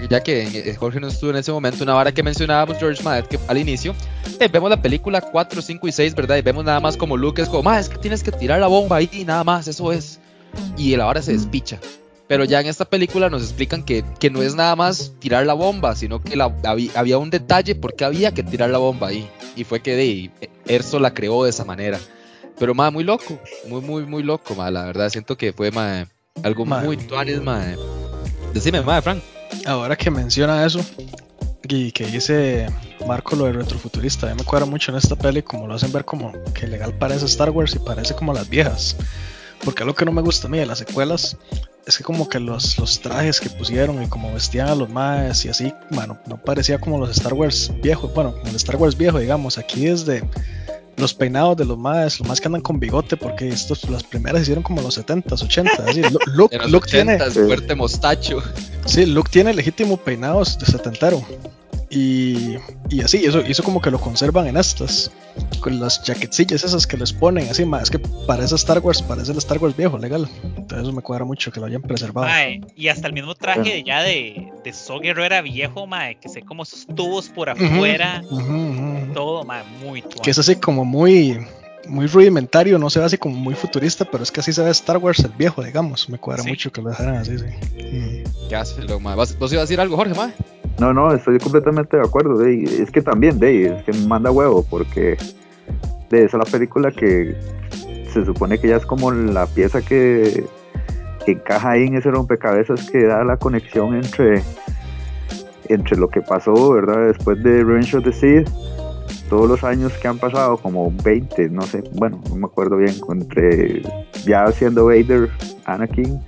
ya, 0.09 0.21
que 0.23 0.43
eh, 0.43 0.75
Jorge 0.75 1.01
no 1.01 1.09
estuvo 1.09 1.31
en 1.31 1.37
ese 1.37 1.53
momento, 1.53 1.85
una 1.85 1.95
vara 1.95 2.13
que 2.13 2.23
mencionábamos 2.23 2.79
George 2.79 3.03
Madet 3.03 3.29
que 3.29 3.39
al 3.47 3.59
inicio, 3.59 3.95
eh, 4.41 4.49
vemos 4.49 4.71
la 4.71 4.81
película 4.81 5.21
4, 5.21 5.63
5 5.63 5.89
y 5.89 5.93
6, 5.93 6.15
¿verdad? 6.15 6.37
Y 6.37 6.43
vemos 6.43 6.65
nada 6.65 6.81
más 6.81 6.97
como 6.97 7.17
Luke 7.17 7.41
es 7.43 7.49
como, 7.49 7.73
es 7.73 7.89
que 7.89 7.99
tienes 7.99 8.23
que 8.23 8.33
tirar 8.33 8.61
la 8.61 8.67
bomba 8.67 8.97
ahí 8.97 9.09
y 9.13 9.25
nada 9.25 9.45
más, 9.45 9.69
eso 9.69 9.93
es. 9.93 10.21
Y 10.77 10.97
la 10.97 11.05
vara 11.05 11.23
se 11.23 11.33
despicha. 11.33 11.79
Pero 12.27 12.45
ya 12.45 12.61
en 12.61 12.67
esta 12.67 12.87
película 12.87 13.29
nos 13.29 13.43
explican 13.43 13.83
que, 13.83 14.03
que 14.19 14.31
no 14.31 14.43
es 14.43 14.55
nada 14.55 14.75
más 14.77 15.13
tirar 15.19 15.45
la 15.45 15.53
bomba, 15.53 15.95
sino 15.95 16.23
que 16.23 16.37
la, 16.37 16.55
había, 16.65 17.19
un 17.19 17.29
detalle 17.29 17.75
porque 17.75 18.05
había 18.05 18.33
que 18.33 18.43
tirar 18.43 18.71
la 18.71 18.79
bomba 18.79 19.09
ahí. 19.09 19.29
Y 19.57 19.65
fue 19.65 19.81
que 19.81 19.95
de, 19.95 20.31
Erso 20.67 20.99
la 20.99 21.13
creó 21.13 21.45
de 21.45 21.51
esa 21.51 21.65
manera. 21.65 21.99
Pero, 22.59 22.75
más 22.75 22.93
muy 22.93 23.05
loco, 23.05 23.39
muy, 23.69 23.83
muy, 23.83 24.07
muy 24.07 24.23
loco, 24.23 24.55
ma, 24.55 24.71
la 24.71 24.85
verdad. 24.85 25.11
Siento 25.11 25.37
que 25.37 25.53
fue, 25.53 25.71
ma, 25.71 26.07
algo 26.43 26.65
muy 26.65 26.97
tuanes, 26.97 27.43
ma. 27.43 27.63
Decime, 28.55 28.81
ma, 28.81 29.03
Frank. 29.03 29.23
Ahora 29.67 29.97
que 29.97 30.11
menciona 30.11 30.65
eso 30.65 30.81
y 31.63 31.93
que 31.93 32.07
dice 32.07 32.67
Marco 33.07 33.37
lo 33.37 33.47
de 33.47 33.53
retrofuturista, 33.53 34.27
a 34.27 34.31
mí 34.31 34.37
me 34.39 34.45
cuadra 34.45 34.67
mucho 34.67 34.93
en 34.93 34.99
esta 34.99 35.17
peli 35.17 35.43
como 35.43 35.67
lo 35.67 35.75
hacen 35.75 35.93
ver 35.93 36.05
como 36.05 36.33
que 36.53 36.67
legal 36.67 36.93
parece 36.95 37.25
Star 37.27 37.51
Wars 37.51 37.75
y 37.75 37.79
parece 37.79 38.15
como 38.15 38.33
las 38.33 38.49
viejas. 38.49 38.97
Porque 39.65 39.83
algo 39.83 39.95
que 39.95 40.05
no 40.05 40.13
me 40.13 40.21
gusta 40.21 40.47
a 40.47 40.51
mí 40.51 40.59
de 40.59 40.67
las 40.67 40.79
secuelas 40.79 41.39
es 41.87 41.99
que 41.99 42.05
como 42.05 42.29
que 42.29 42.41
los, 42.41 42.79
los 42.79 43.01
trajes 43.01 43.41
que 43.41 43.51
pusieron 43.51 44.03
y 44.03 44.09
como 44.09 44.33
vestían 44.33 44.69
a 44.69 44.75
los 44.75 44.89
maes 44.91 45.45
y 45.45 45.49
así, 45.49 45.73
bueno, 45.91 46.19
no 46.27 46.37
parecía 46.37 46.79
como 46.79 46.99
los 46.99 47.11
Star 47.11 47.35
Wars 47.35 47.73
viejos, 47.83 48.13
bueno, 48.15 48.35
el 48.45 48.57
Star 48.57 48.77
Wars 48.77 48.97
viejo, 48.97 49.19
digamos, 49.19 49.59
aquí 49.59 49.87
desde 49.87 50.23
los 50.97 51.15
peinados 51.15 51.57
de 51.57 51.65
los 51.65 51.79
más, 51.79 52.19
los 52.21 52.29
más 52.29 52.41
que 52.41 52.49
andan 52.49 52.63
con 52.63 52.79
bigote, 52.79 53.17
porque 53.17 53.49
estos, 53.49 53.89
las 53.89 54.03
primeras 54.03 54.43
hicieron 54.43 54.63
como 54.63 54.83
los 54.83 54.99
70s, 54.99 55.25
80s. 55.25 56.19
Luke, 56.69 56.89
tiene. 56.91 57.19
Fuerte 57.19 57.75
mostacho. 57.75 58.43
Sí, 58.87 59.07
Luke 59.07 59.31
tiene 59.31 59.55
legítimo 59.55 59.97
peinados 59.97 60.59
de 60.59 60.67
setentero. 60.67 61.23
Y, 61.95 62.57
y 62.91 63.03
así, 63.03 63.25
eso, 63.25 63.39
eso 63.39 63.63
como 63.63 63.81
que 63.81 63.89
lo 63.89 64.01
conservan 64.01 64.49
en 64.49 64.57
estas, 64.57 65.13
con 65.61 65.79
las 65.79 66.03
jaquetillas 66.05 66.65
esas 66.65 66.89
que 66.89 66.97
les 66.97 67.13
ponen, 67.13 67.49
así, 67.49 67.65
más 67.65 67.89
que 67.89 68.01
parece 68.01 68.57
Star 68.57 68.81
Wars, 68.81 69.01
parece 69.01 69.31
el 69.31 69.39
Star 69.39 69.59
Wars 69.59 69.77
viejo, 69.77 69.97
legal. 69.97 70.29
Entonces 70.43 70.81
eso 70.81 70.93
me 70.93 71.03
cuadra 71.03 71.25
mucho 71.25 71.53
que 71.53 71.61
lo 71.61 71.67
hayan 71.67 71.83
preservado. 71.83 72.29
y 72.75 72.89
hasta 72.89 73.07
el 73.07 73.13
mismo 73.13 73.37
traje 73.37 73.75
de 73.75 73.85
ya 73.85 74.03
de, 74.03 74.53
de 74.65 74.73
So 74.73 74.99
Guerrero 74.99 75.41
viejo, 75.45 75.87
mae, 75.87 76.17
que 76.17 76.29
sé 76.29 76.43
como 76.43 76.65
esos 76.65 76.85
tubos 76.97 77.29
por 77.29 77.49
afuera, 77.49 78.23
todo, 79.15 79.45
mae, 79.45 79.63
muy 79.81 80.03
Que 80.03 80.33
es 80.33 80.39
así 80.39 80.57
como 80.57 80.85
muy 80.85 81.39
muy 81.87 82.07
rudimentario, 82.07 82.79
no 82.79 82.89
se 82.91 82.99
ve 82.99 83.05
así 83.05 83.19
como 83.19 83.37
muy 83.37 83.55
futurista, 83.55 84.05
pero 84.05 84.23
es 84.23 84.33
que 84.33 84.41
así 84.41 84.53
se 84.53 84.63
ve 84.63 84.71
Star 84.71 84.97
Wars 84.97 85.21
el 85.21 85.33
viejo, 85.33 85.63
digamos. 85.63 86.09
Me 86.09 86.19
cuadra 86.19 86.43
mucho 86.43 86.73
que 86.73 86.81
lo 86.81 86.91
dejaran 86.91 87.17
así, 87.17 87.39
sí. 87.39 87.45
Mm. 87.45 88.49
Ya, 88.49 88.65
¿Vos, 89.15 89.37
ibas 89.39 89.53
a 89.53 89.61
decir 89.61 89.81
algo, 89.81 89.97
Jorge, 89.97 90.15
mae? 90.15 90.33
No, 90.79 90.93
no, 90.93 91.13
estoy 91.13 91.39
completamente 91.39 91.97
de 91.97 92.03
acuerdo. 92.03 92.45
Es 92.45 92.91
que 92.91 93.01
también, 93.01 93.39
de, 93.39 93.67
es 93.67 93.83
que 93.85 93.93
manda 94.07 94.31
huevo, 94.31 94.65
porque 94.69 95.17
de 96.11 96.25
esa 96.25 96.39
la 96.39 96.45
película 96.45 96.91
que 96.91 97.37
se 98.13 98.25
supone 98.25 98.59
que 98.59 98.69
ya 98.69 98.77
es 98.77 98.87
como 98.87 99.11
la 99.11 99.47
pieza 99.47 99.83
que, 99.83 100.45
que 101.25 101.33
encaja 101.33 101.71
ahí 101.71 101.87
en 101.87 101.97
ese 101.97 102.11
rompecabezas 102.11 102.91
que 102.91 103.05
da 103.05 103.25
la 103.25 103.37
conexión 103.37 103.95
entre, 103.95 104.43
entre 105.69 105.97
lo 105.97 106.09
que 106.09 106.21
pasó, 106.21 106.73
¿verdad? 106.73 107.07
Después 107.07 107.43
de 107.43 107.65
Revenge 107.65 107.97
of 107.97 108.05
the 108.05 108.13
Seed 108.13 108.49
todos 109.29 109.49
los 109.49 109.65
años 109.65 109.93
que 109.95 110.09
han 110.09 110.19
pasado, 110.19 110.57
como 110.59 110.93
20, 111.03 111.49
no 111.49 111.63
sé, 111.63 111.83
bueno, 111.95 112.21
no 112.29 112.37
me 112.37 112.47
acuerdo 112.47 112.77
bien, 112.77 112.95
entre 113.11 113.83
ya 114.25 114.51
siendo 114.53 114.87
Vader, 114.87 115.31
Anakin, 115.65 116.21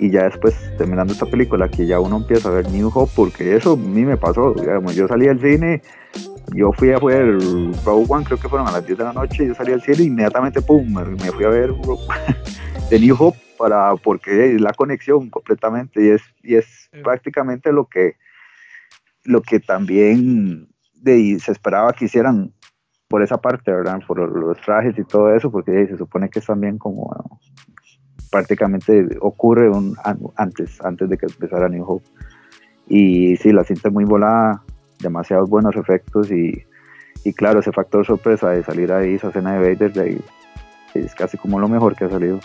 y 0.00 0.10
ya 0.10 0.24
después 0.24 0.54
terminando 0.78 1.12
esta 1.12 1.26
película, 1.26 1.68
que 1.68 1.86
ya 1.86 2.00
uno 2.00 2.16
empieza 2.16 2.48
a 2.48 2.52
ver 2.52 2.70
New 2.70 2.90
Hope, 2.92 3.12
porque 3.14 3.54
eso 3.54 3.74
a 3.74 3.76
mí 3.76 4.04
me 4.06 4.16
pasó, 4.16 4.54
digamos, 4.54 4.94
yo 4.94 5.06
salí 5.06 5.28
al 5.28 5.38
cine, 5.38 5.82
yo 6.54 6.72
fui 6.72 6.90
a 6.90 6.98
ver 6.98 7.38
Rogue 7.84 8.06
One, 8.08 8.24
creo 8.24 8.38
que 8.38 8.48
fueron 8.48 8.66
a 8.66 8.72
las 8.72 8.86
10 8.86 8.98
de 8.98 9.04
la 9.04 9.12
noche, 9.12 9.46
yo 9.46 9.54
salí 9.54 9.72
al 9.72 9.82
cine 9.82 9.98
y 10.00 10.06
inmediatamente, 10.06 10.62
pum, 10.62 10.90
me, 10.90 11.30
fui 11.32 11.44
a 11.44 11.50
ver 11.50 11.74
The 12.88 12.98
New 13.00 13.14
Hope, 13.18 13.38
para, 13.58 13.94
porque 13.96 14.54
es 14.54 14.60
la 14.62 14.72
conexión 14.72 15.28
completamente, 15.28 16.02
y 16.02 16.08
es, 16.08 16.22
y 16.42 16.54
es 16.54 16.88
prácticamente 17.04 17.70
lo 17.70 17.86
que, 17.86 18.16
lo 19.24 19.42
que 19.42 19.60
también 19.60 20.66
de, 20.94 21.38
se 21.40 21.52
esperaba 21.52 21.92
que 21.92 22.06
hicieran 22.06 22.54
por 23.06 23.22
esa 23.22 23.38
parte, 23.38 23.70
¿verdad? 23.70 24.00
Por 24.06 24.18
los 24.18 24.58
trajes 24.62 24.98
y 24.98 25.04
todo 25.04 25.34
eso, 25.34 25.50
porque 25.50 25.86
se 25.88 25.98
supone 25.98 26.30
que 26.30 26.38
es 26.38 26.46
también 26.46 26.78
como 26.78 27.38
prácticamente 28.30 29.18
ocurre 29.20 29.68
un, 29.68 29.96
antes, 30.36 30.80
antes 30.82 31.08
de 31.08 31.18
que 31.18 31.26
empezara 31.26 31.68
New 31.68 31.84
Hope. 31.86 32.06
Y 32.88 33.36
sí, 33.36 33.52
la 33.52 33.64
cinta 33.64 33.90
muy 33.90 34.04
volada, 34.04 34.62
demasiados 35.00 35.48
buenos 35.48 35.76
efectos 35.76 36.30
y, 36.30 36.64
y 37.24 37.32
claro, 37.32 37.60
ese 37.60 37.72
factor 37.72 38.04
sorpresa 38.06 38.50
de 38.50 38.62
salir 38.62 38.92
ahí, 38.92 39.14
esa 39.14 39.28
escena 39.28 39.54
de 39.54 39.74
Vader, 39.74 39.92
de 39.92 40.20
es 40.94 41.14
casi 41.14 41.38
como 41.38 41.60
lo 41.60 41.68
mejor 41.68 41.94
que 41.94 42.04
ha 42.04 42.08
salido. 42.08 42.40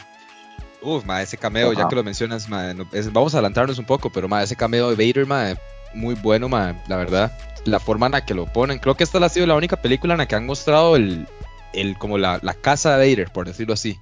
Uf, 0.81 1.03
ma, 1.05 1.21
ese 1.21 1.37
cameo, 1.37 1.73
ya 1.73 1.87
que 1.87 1.95
lo 1.95 2.03
mencionas, 2.03 2.47
ma, 2.47 2.73
vamos 3.11 3.33
a 3.33 3.37
adelantarnos 3.37 3.79
un 3.79 3.85
poco, 3.85 4.11
pero 4.11 4.27
ma, 4.27 4.43
ese 4.43 4.55
cameo 4.55 4.93
de 4.93 4.95
Vader, 4.95 5.25
ma, 5.25 5.55
muy 5.95 6.13
bueno, 6.13 6.47
ma, 6.47 6.75
la 6.87 6.97
verdad 6.97 7.31
la 7.65 7.79
forma 7.79 8.05
en 8.05 8.13
la 8.13 8.25
que 8.25 8.33
lo 8.33 8.45
ponen. 8.45 8.79
Creo 8.79 8.95
que 8.95 9.03
esta 9.03 9.23
ha 9.23 9.29
sido 9.29 9.47
la 9.47 9.55
única 9.55 9.81
película 9.81 10.13
en 10.13 10.19
la 10.19 10.27
que 10.27 10.35
han 10.35 10.45
mostrado 10.45 10.95
el, 10.95 11.27
el 11.73 11.97
como 11.97 12.17
la, 12.17 12.39
la 12.41 12.53
casa 12.53 12.97
de 12.97 13.09
Vader, 13.09 13.31
por 13.31 13.47
decirlo 13.47 13.73
así. 13.73 13.97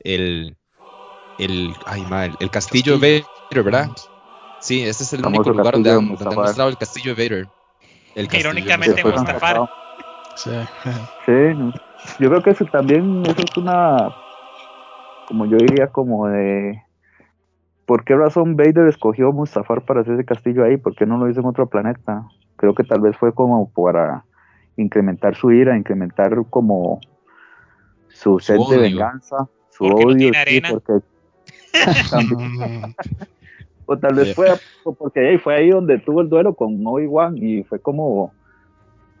El, 0.00 0.56
el, 1.38 1.74
ay, 1.86 2.02
mal, 2.02 2.36
el, 2.40 2.50
castillo 2.50 2.98
de 2.98 3.24
Vader, 3.50 3.64
¿verdad? 3.64 3.90
Sí, 4.60 4.82
este 4.82 5.04
es 5.04 5.12
el 5.12 5.24
único 5.24 5.50
lugar 5.50 5.74
donde 5.74 5.90
han, 5.90 6.08
mostrado 6.08 6.68
el 6.68 6.76
castillo 6.76 7.14
de 7.14 7.28
Vader. 7.28 7.48
El 8.14 8.28
Irónicamente 8.34 9.04
Mustafar. 9.04 9.68
Sí. 10.34 10.50
sí, 11.26 11.32
yo 12.18 12.28
creo 12.28 12.42
que 12.42 12.50
eso 12.50 12.64
también 12.66 13.22
eso 13.26 13.42
es 13.42 13.56
una, 13.56 14.14
como 15.26 15.46
yo 15.46 15.56
diría, 15.58 15.88
como 15.88 16.28
de 16.28 16.82
¿por 17.86 18.04
qué 18.04 18.16
razón 18.16 18.56
Vader 18.56 18.88
escogió 18.88 19.32
Mustafar 19.32 19.84
para 19.84 20.00
hacer 20.00 20.14
ese 20.14 20.24
castillo 20.24 20.64
ahí? 20.64 20.76
¿Por 20.76 20.94
qué 20.94 21.06
no 21.06 21.18
lo 21.18 21.30
hizo 21.30 21.40
en 21.40 21.46
otro 21.46 21.68
planeta? 21.68 22.24
creo 22.58 22.74
que 22.74 22.84
tal 22.84 23.00
vez 23.00 23.16
fue 23.16 23.32
como 23.32 23.70
para 23.70 24.24
incrementar 24.76 25.34
su 25.34 25.50
ira, 25.50 25.76
incrementar 25.76 26.36
como 26.50 27.00
su 28.08 28.38
sed 28.38 28.58
de 28.68 28.78
venganza, 28.78 29.48
su 29.70 29.84
odio, 29.86 30.32
porque 30.70 31.00
o 33.86 33.96
tal 33.98 34.14
vez 34.14 34.34
fue 34.34 34.48
porque 34.82 35.38
fue 35.42 35.56
ahí 35.56 35.70
donde 35.70 35.98
tuvo 35.98 36.20
el 36.20 36.28
duelo 36.28 36.54
con 36.54 36.86
Obi-Wan 36.86 37.36
y 37.38 37.62
fue 37.64 37.80
como 37.80 38.32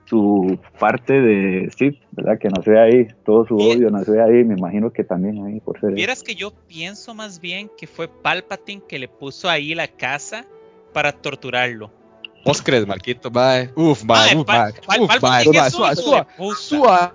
su 0.08 0.58
parte 0.78 1.20
de 1.20 1.70
sí, 1.76 2.00
¿verdad? 2.12 2.38
Que 2.38 2.48
no 2.48 2.62
sea 2.62 2.84
ahí, 2.84 3.06
todo 3.24 3.46
su 3.46 3.56
odio 3.56 3.90
no 3.90 4.02
sea 4.04 4.24
ahí, 4.24 4.44
me 4.44 4.54
imagino 4.54 4.90
que 4.90 5.04
también 5.04 5.44
ahí 5.44 5.60
por 5.60 5.78
ser. 5.80 5.92
Vieras 5.92 6.22
que 6.22 6.34
yo 6.34 6.52
pienso 6.66 7.14
más 7.14 7.40
bien 7.40 7.70
que 7.76 7.86
fue 7.86 8.08
Palpatine 8.08 8.82
que 8.88 8.98
le 8.98 9.08
puso 9.08 9.50
ahí 9.50 9.74
la 9.74 9.88
casa 9.88 10.46
para 10.94 11.12
torturarlo. 11.12 11.90
¿Vos 12.44 12.62
crees, 12.62 12.86
Marquito? 12.86 13.30
Bye. 13.30 13.70
Uf, 13.74 14.04
bye, 14.04 14.36
uf, 14.36 14.46
bye. 14.46 15.00
Uf, 15.00 15.20
bye. 15.20 15.70
Suave, 15.70 15.96
suave, 15.96 16.26
suave. 16.56 17.12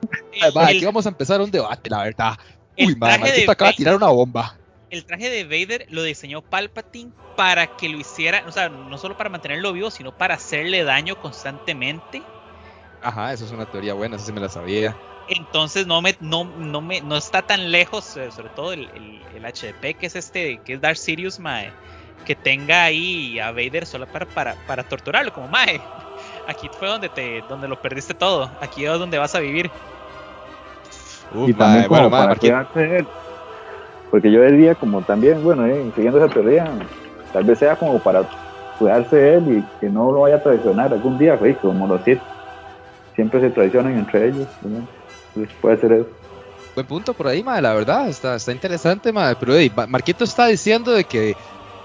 Aquí 0.56 0.86
vamos 0.86 1.06
a 1.06 1.10
empezar 1.10 1.42
un 1.42 1.50
debate, 1.50 1.90
la 1.90 2.04
verdad. 2.04 2.34
Uy, 2.78 2.96
madre, 2.96 3.20
Marquito 3.20 3.52
acaba 3.52 3.72
de 3.72 3.78
tirar 3.78 3.96
una 3.96 4.10
bomba. 4.10 4.56
El 4.94 5.06
traje 5.06 5.28
de 5.32 5.44
Vader 5.44 5.88
lo 5.90 6.04
diseñó 6.04 6.44
Palpatine 6.44 7.12
para 7.36 7.66
que 7.66 7.90
lo 7.90 7.98
hiciera, 7.98 8.44
o 8.48 8.52
sea, 8.52 8.70
no 8.70 8.96
solo 9.00 9.18
para 9.18 9.28
mantenerlo 9.28 9.74
vivo, 9.74 9.90
sino 9.90 10.16
para 10.16 10.36
hacerle 10.36 10.84
daño 10.84 11.20
constantemente. 11.20 12.22
Ajá, 13.02 13.34
eso 13.34 13.44
es 13.44 13.52
una 13.52 13.66
teoría 13.66 13.96
buena, 13.96 14.18
eso 14.18 14.28
sí 14.28 14.32
me 14.32 14.40
la 14.40 14.50
sabía. 14.50 14.96
Entonces 15.28 15.88
no 15.88 16.00
me, 16.04 16.16
no, 16.20 16.44
no 16.44 16.80
me, 16.80 17.02
no 17.02 17.18
está 17.18 17.42
tan 17.42 17.72
lejos, 17.72 18.16
eh, 18.18 18.32
sobre 18.32 18.50
todo 18.50 18.74
el, 18.74 18.88
el, 18.94 19.20
el 19.36 19.44
HDP 19.44 19.98
que 19.98 20.06
es 20.06 20.16
este, 20.16 20.62
que 20.64 20.74
es 20.74 20.82
Dark 20.82 20.98
Sirius, 20.98 21.40
mae 21.40 21.74
que 22.24 22.36
tenga 22.36 22.84
ahí 22.84 23.40
a 23.40 23.52
Vader 23.52 23.88
solo 23.88 24.06
para, 24.06 24.28
para, 24.28 24.56
para 24.68 24.84
torturarlo, 24.84 25.34
como 25.34 25.48
Mae. 25.48 25.82
Aquí 26.48 26.70
fue 26.72 26.88
donde 26.88 27.10
te 27.10 27.42
donde 27.50 27.68
lo 27.68 27.82
perdiste 27.82 28.14
todo. 28.14 28.50
Aquí 28.62 28.86
es 28.86 29.00
donde 29.00 29.18
vas 29.18 29.34
a 29.34 29.40
vivir. 29.40 29.72
y 31.34 31.54
también 31.54 31.88
como 31.88 32.12
para 32.12 32.36
cuidarse 32.36 33.00
él. 33.00 33.08
Porque 34.14 34.32
yo 34.32 34.44
diría 34.44 34.76
como 34.76 35.02
también, 35.02 35.44
bueno, 35.44 35.66
eh, 35.66 35.92
siguiendo 35.96 36.24
esa 36.24 36.32
teoría, 36.32 36.72
tal 37.34 37.46
vez 37.46 37.58
sea 37.58 37.76
como 37.76 37.98
para 37.98 38.24
cuidarse 38.78 39.16
de 39.16 39.34
él 39.34 39.58
y 39.58 39.80
que 39.80 39.90
no 39.90 40.12
lo 40.12 40.20
vaya 40.20 40.36
a 40.36 40.44
traicionar 40.44 40.94
algún 40.94 41.18
día, 41.18 41.36
güey, 41.36 41.56
como 41.56 41.88
los 41.88 42.04
Sith. 42.04 42.22
Siempre 43.16 43.42
se 43.42 43.50
traicionan 43.50 43.98
entre 43.98 44.28
ellos, 44.28 44.48
pues 45.34 45.50
puede 45.60 45.78
ser 45.78 45.94
eso. 45.94 46.08
Buen 46.76 46.86
punto 46.86 47.16
por 47.16 47.26
ahí, 47.26 47.42
madre, 47.42 47.64
la 47.64 47.74
verdad, 47.74 48.08
está, 48.08 48.36
está 48.36 48.52
interesante, 48.52 49.12
madre. 49.12 49.36
Pero 49.40 49.88
Marquito 49.88 50.26
está 50.26 50.46
diciendo 50.46 50.92
de 50.92 51.06
que 51.06 51.36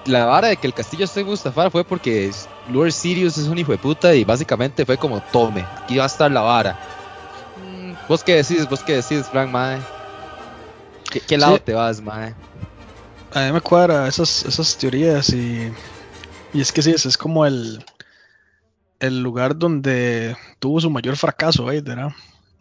la 0.05 0.27
vara 0.27 0.49
de 0.49 0.59
que 0.59 0.67
el 0.67 0.75
castillo 0.75 1.07
esté 1.07 1.21
en 1.21 1.29
Mustafar 1.29 1.71
fue 1.71 1.83
porque 1.83 2.31
Lord 2.71 2.93
Sirius 2.93 3.39
es 3.39 3.49
un 3.49 3.57
hijo 3.57 3.73
de 3.73 3.79
puta 3.79 4.15
y 4.15 4.25
básicamente 4.25 4.85
fue 4.85 4.99
como 4.99 5.23
tome, 5.33 5.65
aquí 5.83 5.97
va 5.97 6.05
a 6.05 6.09
estar 6.09 6.31
la 6.31 6.43
vara. 6.43 6.79
Mm, 7.57 7.93
¿Vos 8.07 8.23
qué 8.23 8.35
decís? 8.35 8.69
¿Vos 8.69 8.83
qué 8.83 8.97
decís, 8.97 9.27
Frank, 9.29 9.51
mae? 9.51 9.79
¿Qué, 11.11 11.39
lado 11.39 11.59
te 11.59 11.75
vas, 11.75 12.01
mae? 12.03 12.35
A 13.33 13.47
mí 13.47 13.53
me 13.53 13.61
cuadra 13.61 14.09
esas, 14.09 14.45
esas 14.45 14.77
teorías 14.77 15.31
y, 15.31 15.71
y 16.53 16.61
es 16.61 16.73
que 16.73 16.83
sí, 16.83 16.91
es 16.91 17.17
como 17.17 17.47
el, 17.47 17.85
el 19.01 19.23
lugar 19.23 19.57
donde 19.57 20.37
tuvo 20.59 20.81
su 20.81 20.91
mayor 20.91 21.17
fracaso, 21.17 21.67
¿verdad? 21.67 22.13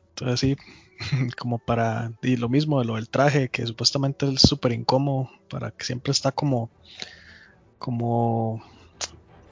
Entonces 0.09 0.39
sí, 0.39 0.55
como 1.37 1.57
para, 1.59 2.11
y 2.21 2.37
lo 2.37 2.49
mismo 2.49 2.79
de 2.79 2.85
lo 2.85 2.95
del 2.95 3.09
traje, 3.09 3.49
que 3.49 3.65
supuestamente 3.65 4.27
es 4.27 4.41
súper 4.41 4.71
incómodo, 4.71 5.29
para 5.49 5.71
que 5.71 5.85
siempre 5.85 6.11
está 6.11 6.31
como 6.31 6.69
como 7.77 8.63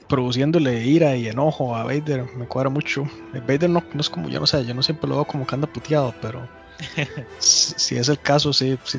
produciéndole 0.08 0.84
ira 0.84 1.16
y 1.16 1.28
enojo 1.28 1.76
a 1.76 1.84
Vader, 1.84 2.26
me 2.36 2.46
cuadra 2.46 2.70
mucho. 2.70 3.02
Eh, 3.34 3.40
Vader 3.40 3.70
no, 3.70 3.82
no, 3.92 4.00
es 4.00 4.10
como, 4.10 4.28
yo 4.28 4.40
no 4.40 4.46
sé, 4.46 4.64
yo 4.64 4.74
no 4.74 4.82
siempre 4.82 5.08
lo 5.08 5.16
veo 5.16 5.24
como 5.24 5.46
que 5.46 5.54
anda 5.54 5.66
puteado, 5.66 6.14
pero 6.20 6.48
si, 7.38 7.96
es 7.96 8.08
el 8.08 8.18
caso, 8.18 8.52
sí, 8.52 8.78
sí 8.84 8.98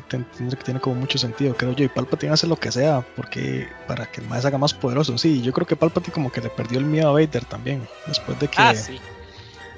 tiene 0.64 0.80
como 0.80 0.96
mucho 0.96 1.18
sentido, 1.18 1.54
creo 1.54 1.72
yo. 1.72 1.84
Y 1.84 1.88
Palpatine 1.88 2.32
hace 2.32 2.46
lo 2.46 2.56
que 2.56 2.72
sea, 2.72 3.04
porque 3.16 3.68
para 3.86 4.06
que 4.06 4.20
el 4.20 4.28
más 4.28 4.44
haga 4.44 4.58
más 4.58 4.74
poderoso. 4.74 5.16
Sí, 5.18 5.42
yo 5.42 5.52
creo 5.52 5.66
que 5.66 5.76
Palpatine 5.76 6.14
como 6.14 6.32
que 6.32 6.40
le 6.40 6.50
perdió 6.50 6.78
el 6.78 6.84
miedo 6.84 7.08
a 7.08 7.12
Vader 7.12 7.44
también, 7.44 7.86
después 8.06 8.38
de 8.38 8.48
que... 8.48 8.56
Ah, 8.58 8.74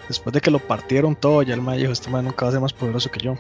después 0.09 0.35
de 0.35 0.41
que 0.41 0.51
lo 0.51 0.59
partieron 0.59 1.15
todo, 1.15 1.43
ya 1.43 1.55
el 1.55 1.61
más 1.61 1.77
dijo, 1.77 1.93
este 1.93 2.11
man 2.11 2.25
nunca 2.25 2.45
va 2.45 2.49
a 2.49 2.53
ser 2.53 2.61
más 2.61 2.73
poderoso 2.73 3.11
que 3.13 3.21
yo. 3.21 3.37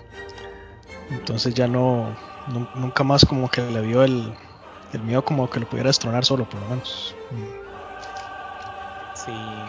Entonces 1.11 1.52
ya 1.52 1.66
no 1.66 2.14
nunca 2.74 3.02
más 3.02 3.24
como 3.24 3.50
que 3.50 3.61
le 3.61 3.80
vio 3.80 4.04
el, 4.04 4.32
el 4.92 5.02
miedo 5.02 5.24
como 5.24 5.50
que 5.50 5.61
lo 5.61 5.68
pudiera 5.68 5.88
destronar 5.88 6.24
solo, 6.24 6.44
por 6.44 6.61
lo 6.61 6.68
menos. 6.68 7.14
Sí. 9.14 9.64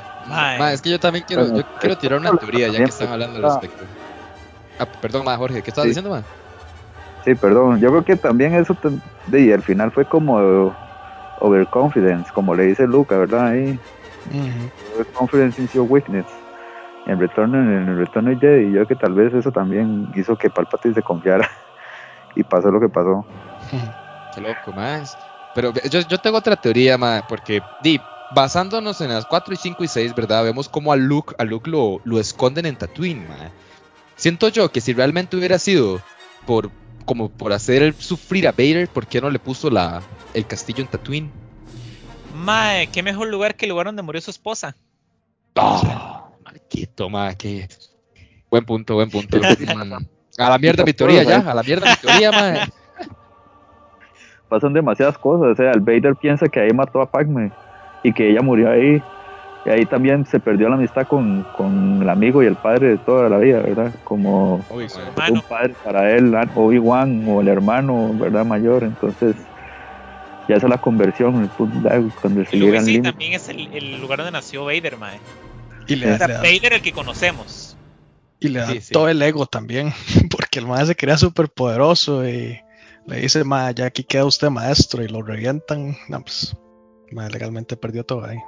es 0.71 0.81
que 0.81 0.89
yo 0.89 0.99
también 0.99 1.25
quiero, 1.27 1.53
yo 1.55 1.63
quiero 1.79 1.97
tirar 1.97 2.19
una 2.19 2.37
teoría 2.37 2.67
ya 2.67 2.79
que 2.79 2.85
están 2.85 3.09
hablando 3.09 3.37
al 3.37 3.43
respecto. 3.43 3.83
Ah, 4.82 4.88
perdón, 4.99 5.25
ma, 5.25 5.38
Jorge, 5.38 5.61
¿qué 5.61 5.69
estás 5.69 5.86
diciendo, 5.86 6.09
ma? 6.09 6.23
Sí, 7.23 7.36
perdón. 7.36 7.79
Yo 7.79 7.89
creo 7.89 8.03
que 8.03 8.15
también 8.15 8.55
eso 8.55 8.75
de, 9.27 9.53
al 9.53 9.61
final 9.61 9.91
fue 9.91 10.05
como 10.05 10.73
overconfidence, 11.39 12.32
como 12.34 12.55
le 12.55 12.63
dice 12.63 12.88
Luca, 12.88 13.15
¿verdad? 13.15 13.49
Ahí. 13.49 13.79
Overconfidence 14.95 15.61
is 15.61 15.71
your 15.73 15.86
weakness. 15.88 16.25
En 17.05 17.19
retorno, 17.19 17.59
en 17.59 17.89
el 17.89 17.97
retorno 17.97 18.32
de 18.32 18.38
Jedi, 18.38 18.65
yo 18.71 18.71
creo 18.71 18.88
que 18.88 18.95
tal 18.95 19.13
vez 19.13 19.32
eso 19.36 19.51
también 19.51 20.11
hizo 20.15 20.36
que 20.36 20.49
Palpatine 20.49 20.95
se 20.95 21.03
confiara 21.03 21.47
y 22.36 22.43
pasó 22.43 22.71
lo 22.71 22.79
que 22.79 22.89
pasó. 22.89 23.23
Qué 24.34 24.41
loco, 24.41 24.71
más. 24.73 25.15
Pero 25.53 25.73
yo, 25.91 25.99
yo 25.99 26.17
tengo 26.17 26.38
otra 26.38 26.55
teoría, 26.55 26.97
ma, 26.97 27.23
porque 27.27 27.61
di, 27.84 28.01
basándonos 28.34 28.99
en 29.01 29.09
las 29.09 29.27
4 29.27 29.53
y 29.53 29.57
5 29.57 29.84
y 29.84 29.88
6, 29.88 30.15
¿verdad? 30.15 30.43
Vemos 30.43 30.69
como 30.69 30.91
a 30.91 30.95
Luke, 30.95 31.36
a 31.38 31.43
Luke 31.43 31.69
lo, 31.69 32.01
lo 32.03 32.19
esconden 32.19 32.65
en 32.65 32.77
Tatooine, 32.77 33.27
ma. 33.27 33.51
Siento 34.22 34.49
yo 34.49 34.72
que 34.72 34.82
si 34.82 34.93
realmente 34.93 35.36
hubiera 35.36 35.57
sido 35.57 35.99
por 36.45 36.69
como 37.05 37.30
por 37.30 37.53
hacer 37.53 37.95
sufrir 37.95 38.47
a 38.47 38.51
Vader, 38.51 38.88
¿por 38.88 39.07
qué 39.07 39.19
no 39.19 39.32
le 39.32 39.39
puso 39.39 39.72
la, 39.72 40.03
el 40.36 40.45
castillo 40.45 40.84
en 40.84 40.88
Tatooine? 40.88 41.32
Mae, 42.36 42.86
qué 42.91 43.01
mejor 43.01 43.30
lugar 43.30 43.55
que 43.55 43.65
el 43.65 43.72
lugar 43.72 43.88
donde 43.88 44.03
murió 44.03 44.22
su 44.22 44.30
esposa. 44.30 44.76
Oh, 45.55 46.36
marquito, 46.45 47.09
ma, 47.09 47.34
qué 47.34 47.67
buen 48.51 48.63
punto, 48.63 48.93
buen 48.93 49.09
punto. 49.09 49.38
a 50.38 50.49
la 50.51 50.57
mierda 50.59 50.84
mi 50.84 50.93
teoría 50.93 51.24
ya, 51.24 51.39
a 51.39 51.55
la 51.55 51.63
mierda 51.63 51.89
mi 51.89 51.95
teoría, 51.95 52.32
ma. 52.32 52.67
Pasan 54.49 54.74
demasiadas 54.74 55.17
cosas, 55.17 55.53
o 55.53 55.55
sea, 55.55 55.72
el 55.72 55.80
Vader 55.80 56.15
piensa 56.15 56.47
que 56.47 56.59
ahí 56.59 56.69
mató 56.74 57.01
a 57.01 57.09
Padme 57.09 57.51
y 58.03 58.13
que 58.13 58.30
ella 58.30 58.43
murió 58.43 58.69
ahí 58.69 59.01
y 59.66 59.70
ahí 59.70 59.86
también 59.86 60.26
se 60.26 60.39
perdió 60.39 60.70
la 60.70 60.76
amistad 60.76 61.07
con, 61.07 61.43
con 61.55 62.01
el 62.01 62.09
amigo 62.09 62.41
y 62.41 62.47
el 62.47 62.55
padre 62.55 62.89
de 62.89 62.97
toda 62.97 63.30
la 63.30 63.38
vida, 63.38 63.59
¿verdad? 63.59 63.93
Como 64.03 64.55
un 64.55 65.41
padre 65.47 65.76
para 65.84 66.16
él, 66.16 66.34
Obi-Wan 66.55 67.26
o 67.28 67.41
el 67.41 67.47
hermano, 67.47 68.12
¿verdad? 68.18 68.43
Mayor, 68.43 68.84
entonces 68.84 69.36
ya 70.47 70.55
esa 70.55 70.66
es 70.66 70.70
la 70.70 70.82
conversión, 70.82 71.49
cuando 72.22 72.45
se 72.45 72.57
llega 72.57 72.82
sí, 72.82 73.01
también 73.01 73.34
es 73.34 73.49
el, 73.49 74.01
lugar 74.01 74.18
donde 74.18 74.32
nació 74.32 74.66
Vader, 74.66 74.97
mae. 74.97 75.20
Y 75.88 75.95
le, 75.95 76.18
da, 76.18 76.28
Vader 76.28 76.74
el 76.74 76.82
que 76.82 76.91
conocemos. 76.91 77.78
Y 78.39 78.47
le 78.47 78.62
da 78.62 78.74
todo 78.91 79.09
el 79.09 79.22
ego 79.22 79.45
también, 79.45 79.93
porque 80.32 80.57
el 80.57 80.66
mae 80.66 80.86
se 80.88 80.95
crea 80.95 81.18
súper 81.18 81.49
poderoso 81.49 82.28
y 82.28 82.59
le 83.05 83.16
dice, 83.18 83.43
mae, 83.43 83.76
ya 83.76 83.86
aquí 83.86 84.03
queda 84.03 84.26
usted 84.26 84.49
maestro 84.49 85.03
y 85.03 85.07
lo 85.07 85.22
revientan. 85.22 85.95
No, 86.09 86.22
pues, 86.22 86.57
mae, 87.12 87.30
legalmente 87.30 87.78
perdió 87.78 88.03
todo 88.03 88.26
ahí. 88.26 88.39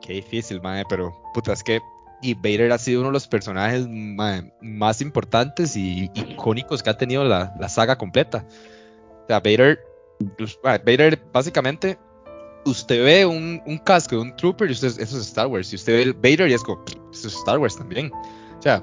Qué 0.00 0.14
difícil, 0.14 0.60
mae, 0.60 0.84
pero 0.88 1.14
puta, 1.34 1.52
es 1.52 1.62
que 1.62 1.80
y 2.22 2.34
Vader 2.34 2.72
ha 2.72 2.78
sido 2.78 3.00
uno 3.00 3.08
de 3.08 3.14
los 3.14 3.26
personajes 3.26 3.86
más 4.60 5.00
importantes 5.00 5.76
y 5.76 6.10
icónicos 6.14 6.82
que 6.82 6.90
ha 6.90 6.96
tenido 6.96 7.24
la, 7.24 7.68
saga 7.68 7.96
completa. 7.96 8.44
O 9.24 9.26
sea, 9.26 9.40
Vader, 9.40 9.80
Vader 10.62 11.18
básicamente, 11.32 11.98
usted 12.66 13.04
ve 13.04 13.26
un, 13.26 13.80
casco 13.84 14.16
de 14.16 14.22
un 14.22 14.36
trooper 14.36 14.68
y 14.68 14.72
usted, 14.72 14.88
eso 14.88 15.00
es 15.00 15.26
Star 15.26 15.46
Wars. 15.46 15.72
Y 15.72 15.76
usted 15.76 15.94
ve 15.94 16.02
el 16.02 16.12
Vader 16.12 16.50
y 16.50 16.54
es 16.54 16.62
como, 16.62 16.82
eso 17.12 17.28
es 17.28 17.34
Star 17.34 17.58
Wars 17.58 17.76
también. 17.76 18.12
O 18.12 18.62
sea, 18.62 18.82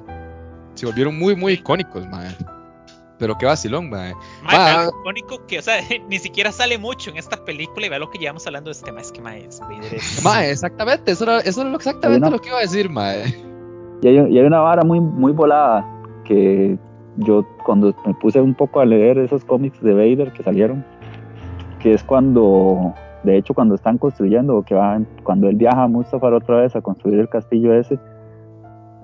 se 0.74 0.86
volvieron 0.86 1.18
muy, 1.18 1.36
muy 1.36 1.54
icónicos, 1.54 2.08
mae. 2.08 2.36
Pero 3.20 3.36
qué 3.38 3.46
vacilón, 3.46 3.90
mae. 3.90 4.14
Mae, 4.44 4.90
icónico 4.90 5.46
que, 5.48 5.60
o 5.60 5.62
sea, 5.62 5.76
ni 6.10 6.20
siquiera 6.20 6.52
sale 6.52 6.78
mucho 6.78 7.10
en 7.10 7.18
esta 7.18 7.44
película 7.44 7.86
y 7.86 7.90
vea 7.90 8.00
lo 8.00 8.10
que 8.10 8.20
llevamos 8.20 8.46
hablando 8.46 8.70
de 8.70 8.74
este 8.74 8.86
tema, 8.86 9.02
es 9.02 9.12
que 9.12 9.22
mae 9.22 9.46
es 9.46 9.62
Mae, 10.24 10.52
exactamente, 10.52 11.12
eso 11.12 11.24
era, 11.24 11.40
eso 11.40 11.62
era 11.62 11.74
exactamente 11.74 12.30
lo 12.30 12.40
que 12.40 12.50
iba 12.50 12.58
a 12.58 12.62
decir, 12.62 12.90
mae. 12.90 13.26
Y 14.02 14.08
hay, 14.08 14.16
y 14.34 14.40
hay 14.40 14.46
una 14.46 14.60
vara 14.60 14.84
muy, 14.84 15.00
muy 15.00 15.32
volada 15.32 15.86
que 16.24 16.78
yo 17.18 17.44
cuando 17.66 17.96
me 18.06 18.14
puse 18.14 18.40
un 18.40 18.54
poco 18.54 18.80
a 18.80 18.86
leer 18.86 19.18
esos 19.18 19.44
cómics 19.44 19.82
de 19.82 19.94
Vader 19.94 20.32
que 20.34 20.44
salieron, 20.44 20.86
que 21.80 21.94
es 21.94 22.04
cuando, 22.04 22.94
de 23.24 23.38
hecho, 23.38 23.56
cuando 23.56 23.74
están 23.74 23.98
construyendo, 23.98 24.62
que 24.64 24.76
van, 24.76 25.08
cuando 25.24 25.50
él 25.50 25.56
viaja 25.56 25.84
a 25.84 25.88
Mustafar 25.88 26.34
otra 26.34 26.58
vez 26.58 26.76
a 26.76 26.82
construir 26.82 27.20
el 27.20 27.30
castillo 27.30 27.74
ese, 27.74 27.98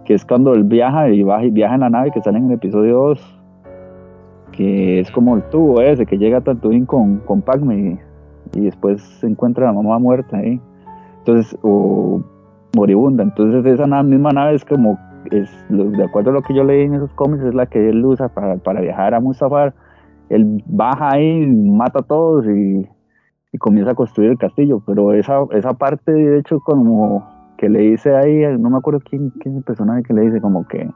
que 0.05 0.13
es 0.13 0.23
cuando 0.25 0.53
él 0.53 0.63
viaja 0.63 1.09
y 1.09 1.23
baja 1.23 1.45
y 1.45 1.49
viaja 1.49 1.73
en 1.73 1.81
la 1.81 1.89
nave 1.89 2.11
que 2.11 2.21
sale 2.21 2.37
en 2.37 2.47
el 2.47 2.53
episodio 2.53 2.97
2 2.97 3.42
que 4.53 4.99
es 4.99 5.11
como 5.11 5.35
el 5.35 5.43
tubo 5.49 5.81
ese 5.81 6.05
que 6.05 6.17
llega 6.17 6.37
a 6.37 6.41
Tatooine 6.41 6.85
con, 6.85 7.17
con 7.19 7.41
Padme 7.41 7.99
y, 8.53 8.59
después 8.61 9.01
se 9.19 9.27
encuentra 9.27 9.65
la 9.65 9.73
mamá 9.73 9.99
muerta 9.99 10.37
ahí. 10.37 10.61
Entonces, 11.19 11.57
o 11.63 12.21
moribunda. 12.75 13.23
Entonces, 13.23 13.65
esa 13.65 13.85
misma 14.03 14.31
nave 14.31 14.55
es 14.55 14.63
como, 14.63 14.99
es, 15.31 15.49
de 15.69 16.03
acuerdo 16.03 16.29
a 16.29 16.33
lo 16.33 16.41
que 16.41 16.53
yo 16.53 16.63
leí 16.63 16.83
en 16.83 16.93
esos 16.93 17.11
cómics, 17.13 17.43
es 17.43 17.55
la 17.55 17.65
que 17.65 17.89
él 17.89 18.05
usa 18.05 18.29
para, 18.29 18.57
para 18.57 18.81
viajar 18.81 19.13
a 19.13 19.19
Mustafar. 19.19 19.73
Él 20.29 20.63
baja 20.67 21.13
ahí, 21.13 21.45
mata 21.47 21.99
a 21.99 22.03
todos 22.03 22.45
y, 22.47 22.87
y 23.51 23.57
comienza 23.57 23.91
a 23.91 23.95
construir 23.95 24.31
el 24.31 24.37
castillo. 24.37 24.81
Pero 24.85 25.13
esa, 25.13 25.45
esa 25.51 25.73
parte, 25.73 26.11
de 26.11 26.39
hecho, 26.39 26.59
como 26.59 27.27
que 27.57 27.69
le 27.69 27.79
dice 27.79 28.15
ahí, 28.15 28.43
no 28.59 28.69
me 28.69 28.77
acuerdo 28.77 28.99
quién, 28.99 29.31
quién 29.39 29.55
es 29.55 29.59
el 29.59 29.63
personaje 29.63 30.03
que 30.03 30.13
le 30.13 30.21
dice, 30.21 30.41
como 30.41 30.67
que 30.67 30.87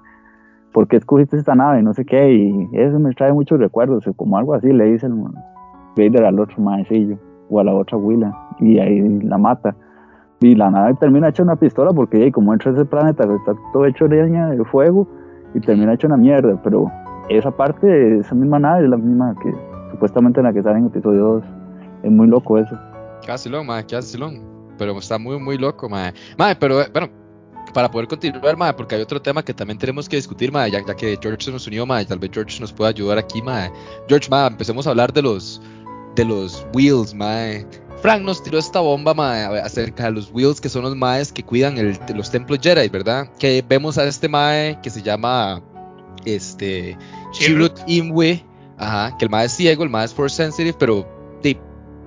¿por 0.78 0.88
qué 0.88 0.98
escogiste 0.98 1.38
esta 1.38 1.56
nave? 1.56 1.82
No 1.82 1.92
sé 1.96 2.06
qué, 2.06 2.32
y 2.32 2.70
eso 2.74 3.00
me 3.00 3.12
trae 3.16 3.34
muchos 3.34 3.58
recuerdos, 3.58 4.04
como 4.16 4.38
algo 4.38 4.54
así 4.54 4.72
le 4.72 4.86
dice 4.86 5.08
el 5.08 5.16
Vader 5.98 6.24
al 6.24 6.40
otro 6.40 6.62
maecillo, 6.62 7.18
o 7.50 7.60
a 7.60 7.64
la 7.64 7.74
otra 7.74 7.98
Willa, 7.98 8.32
y 8.60 8.78
ahí 8.78 9.02
la 9.24 9.40
mata. 9.40 9.76
Y 10.40 10.54
la 10.54 10.70
nave 10.70 10.94
termina 11.00 11.30
hecha 11.30 11.42
una 11.42 11.56
pistola 11.56 11.94
porque 11.94 12.32
como 12.32 12.54
entra 12.54 12.74
ese 12.74 12.86
planeta 12.86 13.24
está 13.24 13.56
todo 13.74 13.88
hecho 13.88 14.08
de 14.08 14.22
leña, 14.22 14.50
de 14.50 14.64
fuego, 14.66 15.08
y 15.56 15.62
termina 15.62 15.96
hecha 15.96 16.06
una 16.06 16.18
mierda, 16.18 16.62
pero 16.64 16.92
esa 17.28 17.50
parte, 17.50 18.20
esa 18.20 18.36
misma 18.36 18.60
nave 18.60 18.84
es 18.84 18.90
la 18.92 18.98
misma 18.98 19.34
que 19.42 19.52
supuestamente 19.90 20.42
en 20.42 20.44
la 20.44 20.54
que 20.54 20.62
sale 20.62 20.78
en 20.78 20.86
episodio 20.86 21.24
2. 21.24 21.44
Es 22.04 22.12
muy 22.12 22.28
loco 22.28 22.60
eso. 22.60 22.78
Casi 23.26 23.50
lo, 23.50 23.64
madre, 23.64 23.88
casi 23.90 24.16
lo. 24.16 24.30
Pero 24.78 24.96
está 25.00 25.18
muy, 25.18 25.40
muy 25.40 25.58
loco, 25.58 25.90
madre. 25.90 26.14
Madre, 26.38 26.56
pero 26.60 26.76
bueno, 26.94 27.08
para 27.74 27.90
poder 27.90 28.08
continuar, 28.08 28.58
ma, 28.58 28.76
porque 28.76 28.96
hay 28.96 29.02
otro 29.02 29.22
tema 29.22 29.44
que 29.44 29.54
también 29.54 29.78
tenemos 29.78 30.08
que 30.08 30.16
discutir, 30.16 30.52
ma, 30.52 30.68
ya, 30.68 30.84
que 30.84 31.18
George 31.22 31.46
se 31.46 31.52
nos 31.52 31.68
unió, 31.68 31.86
ma, 31.86 32.04
tal 32.06 32.20
vez 32.20 32.32
George 32.34 32.60
nos 32.60 32.74
pueda 32.74 32.90
ayudar 32.90 33.18
aquí, 33.18 33.42
ma. 33.42 33.72
George, 34.08 34.30
ma, 34.30 34.48
empecemos 34.48 34.88
a 34.88 34.92
hablar 34.92 35.12
de 35.14 35.22
los 35.22 35.62
de 36.16 36.26
los 36.26 36.66
wheels, 36.74 37.14
ma. 37.14 37.64
Frank 38.02 38.22
nos 38.24 38.44
tiró 38.44 38.60
esta 38.60 38.80
bomba, 38.80 39.14
ma, 39.14 39.46
acerca 39.58 40.06
de 40.06 40.12
los 40.12 40.32
wheels, 40.32 40.62
que 40.62 40.70
son 40.70 40.84
los 40.84 40.96
maes 40.96 41.32
que 41.32 41.44
cuidan 41.44 41.78
el, 41.78 42.00
los 42.16 42.30
templos 42.30 42.60
Jedi, 42.62 42.90
¿verdad? 42.90 43.30
Que 43.40 43.64
vemos 43.68 43.98
a 43.98 44.06
este 44.06 44.28
mae 44.28 44.80
que 44.82 44.90
se 44.90 45.02
llama 45.02 45.62
este 46.26 46.98
Chirrut 47.32 47.80
Imwe, 47.88 48.44
ajá, 48.78 49.18
que 49.18 49.26
el 49.26 49.32
mae 49.32 49.46
es 49.46 49.54
ciego, 49.54 49.84
el 49.84 49.90
mae 49.90 50.06
es 50.06 50.14
force 50.14 50.36
sensitive, 50.36 50.76
pero 50.78 51.08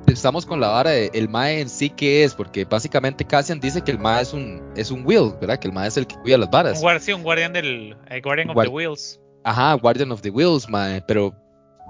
estamos 0.06 0.46
con 0.46 0.60
la 0.60 0.68
vara 0.68 0.90
de 0.90 1.10
el 1.14 1.28
Mae 1.28 1.60
en 1.60 1.68
sí 1.68 1.90
que 1.90 2.24
es, 2.24 2.34
porque 2.34 2.64
básicamente 2.64 3.24
Cassian 3.24 3.60
dice 3.60 3.82
que 3.82 3.90
el 3.90 3.98
Mae 3.98 4.22
es 4.22 4.32
un, 4.32 4.62
es 4.76 4.90
un 4.90 5.06
Wheel, 5.06 5.34
¿verdad? 5.40 5.58
Que 5.58 5.68
el 5.68 5.74
Mae 5.74 5.88
es 5.88 5.96
el 5.96 6.06
que 6.06 6.16
cuida 6.16 6.38
las 6.38 6.50
varas. 6.50 6.82
Un, 6.82 7.00
sí, 7.00 7.12
un 7.12 7.22
guardián 7.22 7.52
del 7.52 7.96
eh, 8.08 8.20
Guardian 8.20 8.50
of 8.50 8.62
the 8.62 8.68
Wheels. 8.68 9.20
Ajá, 9.44 9.74
Guardian 9.74 10.12
of 10.12 10.20
the 10.22 10.30
Wheels, 10.30 10.68
Mae, 10.68 11.02
pero 11.02 11.34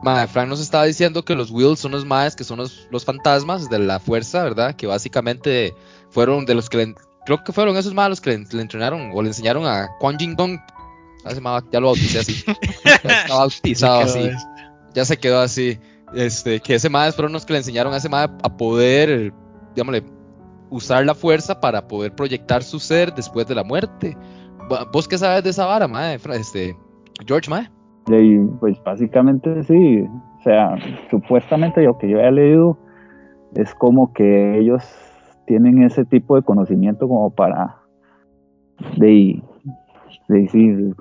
Mae, 0.03 0.27
Frank 0.27 0.49
nos 0.49 0.61
estaba 0.61 0.85
diciendo 0.85 1.25
que 1.25 1.35
los 1.35 1.51
Wheels 1.51 1.81
son 1.81 1.93
los 1.93 2.05
Maes 2.05 2.35
que 2.35 2.45
son 2.45 2.59
los, 2.59 2.89
los 2.91 3.05
fantasmas 3.05 3.69
de 3.69 3.79
la 3.79 4.01
fuerza, 4.01 4.45
¿verdad? 4.45 4.75
Que 4.75 4.87
básicamente 4.87 5.75
fueron 6.11 6.47
de 6.47 6.55
los 6.55 6.69
que 6.69 6.79
le, 6.79 6.95
creo 7.27 7.45
que 7.45 7.53
fueron 7.53 7.77
esos 7.77 7.95
malos 7.95 8.21
que 8.21 8.31
le, 8.31 8.61
entrenaron 8.61 9.11
o 9.15 9.23
le 9.23 9.29
enseñaron 9.29 9.67
a 9.67 9.89
Quan 9.99 10.19
Jin 10.19 10.35
Gong. 10.35 10.59
Ya, 11.71 11.81
lo 11.81 11.87
bauticé 11.89 12.19
así. 12.21 12.45
ya 12.85 12.95
está 12.95 13.35
bautizado 13.35 14.01
así. 14.01 14.31
Ya 14.95 15.05
se 15.05 15.19
quedó 15.19 15.41
así. 15.41 15.79
Este, 16.15 16.61
que 16.61 16.75
ese 16.75 16.89
madre 16.89 17.13
fueron 17.13 17.33
los 17.33 17.47
que 17.47 17.53
le 17.53 17.59
enseñaron 17.59 17.93
a 17.93 17.99
ese 17.99 18.09
madre 18.09 18.33
a 18.43 18.57
poder, 18.57 19.33
digámosle, 19.75 20.03
usar 20.71 21.05
la 21.05 21.15
fuerza 21.15 21.61
para 21.61 21.87
poder 21.87 22.15
proyectar 22.15 22.63
su 22.63 22.79
ser 22.79 23.13
después 23.15 23.47
de 23.47 23.55
la 23.55 23.65
muerte. 23.65 24.17
¿Vos 24.93 25.09
qué 25.09 25.19
sabes 25.19 25.45
de 25.45 25.51
esa 25.51 25.67
vara, 25.67 25.89
madre? 25.89 26.19
Este, 26.35 26.77
George, 27.27 27.51
madre. 27.51 27.71
pues 28.61 28.83
básicamente 28.85 29.63
sí. 29.65 30.05
O 30.39 30.43
sea, 30.43 30.77
supuestamente 31.11 31.83
lo 31.83 31.99
que 31.99 32.09
yo 32.09 32.19
he 32.19 32.33
leído 32.33 32.79
es 33.55 33.75
como 33.75 34.13
que 34.13 34.59
ellos 34.59 34.83
tienen 35.47 35.83
ese 35.83 36.05
tipo 36.05 36.37
de 36.37 36.43
conocimiento 36.43 37.09
como 37.09 37.31
para 37.31 37.77
de, 38.97 39.43
de 40.29 40.95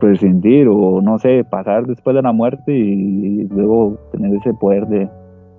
prescindir 0.00 0.66
o 0.68 1.00
no 1.00 1.18
sé, 1.18 1.44
pasar 1.44 1.86
después 1.86 2.16
de 2.16 2.22
la 2.22 2.32
muerte 2.32 2.72
y, 2.72 3.46
luego 3.48 3.98
tener 4.10 4.34
ese 4.34 4.52
poder 4.54 4.86
de, 4.86 5.08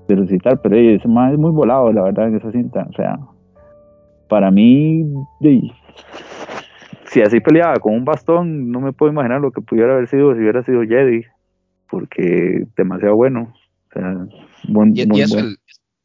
resucitar. 0.10 0.62
Pero 0.62 0.76
ese 0.76 1.08
más 1.08 1.32
es 1.32 1.40
muy 1.40 1.52
volado, 1.52 1.94
la 1.94 2.02
verdad, 2.02 2.28
en 2.28 2.36
esa 2.36 2.52
cinta. 2.52 2.86
O 2.90 2.94
sea, 2.94 3.18
para 4.28 4.52
mí, 4.52 5.06
si 7.06 7.22
así 7.22 7.40
peleaba 7.40 7.76
con 7.76 7.94
un 7.94 8.04
bastón, 8.04 8.72
no 8.72 8.82
me 8.82 8.92
puedo 8.92 9.14
imaginar 9.14 9.40
lo 9.40 9.52
que 9.52 9.62
pudiera 9.62 9.94
haber 9.94 10.10
sido 10.10 10.34
si 10.34 10.42
hubiera 10.42 10.64
sido 10.64 10.82
Jedi, 10.82 11.24
porque 11.90 12.68
demasiado 12.76 13.16
bueno. 13.16 13.54
O 13.90 13.94
sea, 13.94 14.28
buen, 14.68 14.98
y, 14.98 15.22
eso, 15.22 15.40
El, 15.40 15.58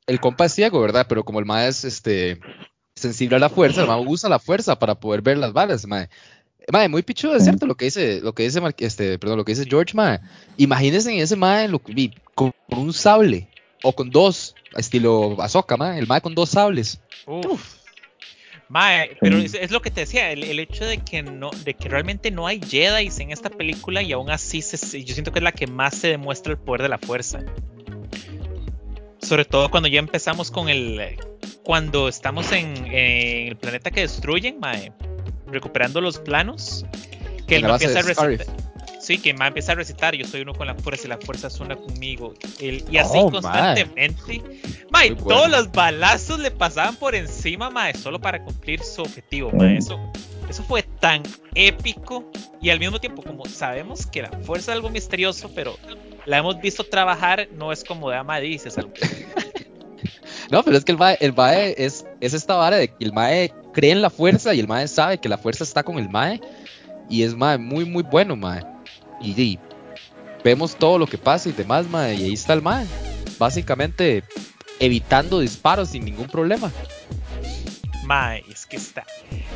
el 0.07 0.21
compa 0.21 0.45
es 0.45 0.53
ciego, 0.53 0.81
¿verdad? 0.81 1.07
Pero 1.09 1.25
como 1.25 1.41
el 1.41 1.47
más 1.47 1.67
es 1.67 1.85
este, 1.85 2.39
sensible 2.95 3.37
a 3.37 3.41
la 3.41 3.49
fuerza, 3.49 3.83
el 3.83 3.89
más 3.89 4.05
usa 4.07 4.31
la 4.31 4.39
fuerza 4.39 4.79
para 4.79 4.95
poder 4.95 5.23
ver 5.23 5.39
las 5.39 5.53
balas, 5.53 5.87
mae 5.87 6.09
Mae, 6.73 6.89
muy 6.89 7.03
pichudo, 7.03 7.37
es 7.37 7.45
cierto 7.45 7.67
lo 7.67 7.77
que 7.77 7.85
dice, 7.85 8.21
lo 8.21 8.35
que 8.35 8.43
dice, 8.43 8.61
este, 8.79 9.19
perdón, 9.19 9.39
lo 9.39 9.45
que 9.45 9.53
dice 9.53 9.69
George, 9.69 9.95
mae. 9.95 10.19
Imagínense 10.57 11.13
en 11.13 11.21
ese 11.21 11.37
mae 11.37 11.69
lo, 11.69 11.81
con, 12.35 12.53
un 12.69 12.93
sable 12.93 13.49
o 13.83 13.93
con 13.93 14.11
dos, 14.11 14.55
estilo 14.77 15.41
Azoka, 15.41 15.77
mae, 15.77 15.99
el 15.99 16.09
mae 16.09 16.21
con 16.21 16.35
dos 16.35 16.51
sables. 16.51 17.01
Uf. 17.27 17.77
Mae, 18.69 19.17
pero 19.21 19.39
es, 19.39 19.71
lo 19.71 19.81
que 19.81 19.93
te 19.93 20.01
decía, 20.01 20.33
el, 20.33 20.59
hecho 20.59 20.85
de 20.85 20.99
que 20.99 21.23
no, 21.23 21.51
de 21.65 21.75
que 21.75 21.89
realmente 21.89 22.33
no 22.33 22.49
hay 22.49 22.61
Jedi 22.61 23.11
en 23.21 23.31
esta 23.31 23.49
película 23.49 24.03
y 24.03 24.13
aún 24.13 24.29
así 24.31 24.61
se, 24.61 25.05
yo 25.05 25.15
siento 25.15 25.31
que 25.31 25.39
es 25.39 25.45
la 25.45 25.53
que 25.53 25.69
más 25.69 25.95
se 25.95 26.09
demuestra 26.09 26.53
el 26.53 26.59
poder 26.59 26.83
de 26.83 26.89
la 26.89 26.99
fuerza. 26.99 27.45
Sobre 29.23 29.45
todo 29.45 29.71
cuando 29.71 29.89
ya 29.89 30.01
empezamos 30.01 30.51
con 30.51 30.69
el. 30.69 31.17
Cuando 31.63 32.09
estamos 32.09 32.51
en, 32.53 32.87
el 32.93 33.57
planeta 33.57 33.91
que 33.91 34.01
destruyen, 34.01 34.59
mae, 34.59 34.93
recuperando 35.47 36.01
los 36.01 36.19
planos. 36.19 36.85
Que 37.47 37.57
él 37.57 37.65
empieza 37.65 38.01
a 38.01 38.03
recitar. 38.03 38.47
Sí, 39.01 39.19
que 39.19 39.33
mae 39.35 39.49
empieza 39.49 39.71
a 39.71 39.75
recitar. 39.77 40.17
Yo 40.17 40.27
soy 40.27 40.41
uno 40.41 40.53
con 40.53 40.67
la 40.67 40.75
fuerza 40.75 41.07
y 41.07 41.11
la 41.11 41.19
fuerza 41.19 41.47
es 41.47 41.61
una 41.61 41.77
conmigo. 41.77 42.35
y 42.59 42.97
así 42.97 43.19
oh, 43.19 43.31
constantemente. 43.31 44.43
Mae, 44.91 45.15
todos 45.15 45.49
los 45.49 45.71
balazos 45.71 46.41
le 46.41 46.51
pasaban 46.51 46.97
por 46.97 47.15
encima, 47.15 47.71
mae, 47.71 47.95
solo 47.95 48.21
para 48.21 48.43
cumplir 48.43 48.83
su 48.83 49.03
objetivo, 49.03 49.53
mae. 49.53 49.77
Eso, 49.77 50.01
eso 50.49 50.65
fue 50.65 50.83
tan 50.83 51.23
épico. 51.55 52.29
Y 52.61 52.71
al 52.71 52.81
mismo 52.81 52.99
tiempo, 52.99 53.23
como 53.23 53.45
sabemos 53.47 54.07
que 54.07 54.23
la 54.23 54.31
fuerza 54.43 54.73
es 54.73 54.77
algo 54.77 54.91
misterioso, 54.91 55.53
pero 55.55 55.77
la 56.25 56.39
hemos 56.39 56.61
visto 56.61 56.83
trabajar, 56.83 57.49
no 57.53 57.71
es 57.71 57.85
como 57.85 58.11
de 58.11 58.17
Ama 58.17 58.41
dices 58.41 58.77
algo. 58.77 58.93
No, 60.51 60.63
pero 60.63 60.77
es 60.77 60.85
que 60.85 60.93
el 60.93 60.99
Mae, 60.99 61.17
el 61.21 61.33
mae 61.33 61.75
es, 61.77 62.05
es 62.21 62.35
esta 62.35 62.55
vara 62.55 62.77
de 62.77 62.89
que 62.89 63.05
el 63.05 63.13
Mae 63.13 63.53
cree 63.73 63.93
en 63.93 64.03
la 64.03 64.11
fuerza 64.11 64.55
y 64.55 64.61
el 64.61 64.69
Mae 64.69 64.89
sabe 64.89 65.19
que 65.19 65.29
la 65.29 65.39
fuerza 65.39 65.65
está 65.65 65.83
con 65.83 65.99
el 65.99 66.09
Mae. 66.09 66.41
Y 67.09 67.23
es 67.23 67.35
Mae 67.35 67.59
muy, 67.59 67.85
muy 67.85 68.03
bueno, 68.03 68.37
Mae. 68.37 68.63
Y, 69.21 69.59
vemos 70.45 70.77
todo 70.77 70.99
lo 70.99 71.07
que 71.07 71.19
pasa 71.19 71.49
y 71.49 71.53
demás, 71.53 71.89
Mae. 71.89 72.15
Y 72.15 72.25
ahí 72.25 72.35
está 72.35 72.53
el 72.53 72.63
Mae. 72.63 72.87
Básicamente 73.39 74.23
evitando 74.79 75.41
disparos 75.41 75.91
sin 75.91 76.05
ningún 76.05 76.29
problema. 76.29 76.73
Mae, 78.05 78.45
es 78.51 78.67
que 78.67 78.77
está. 78.77 79.05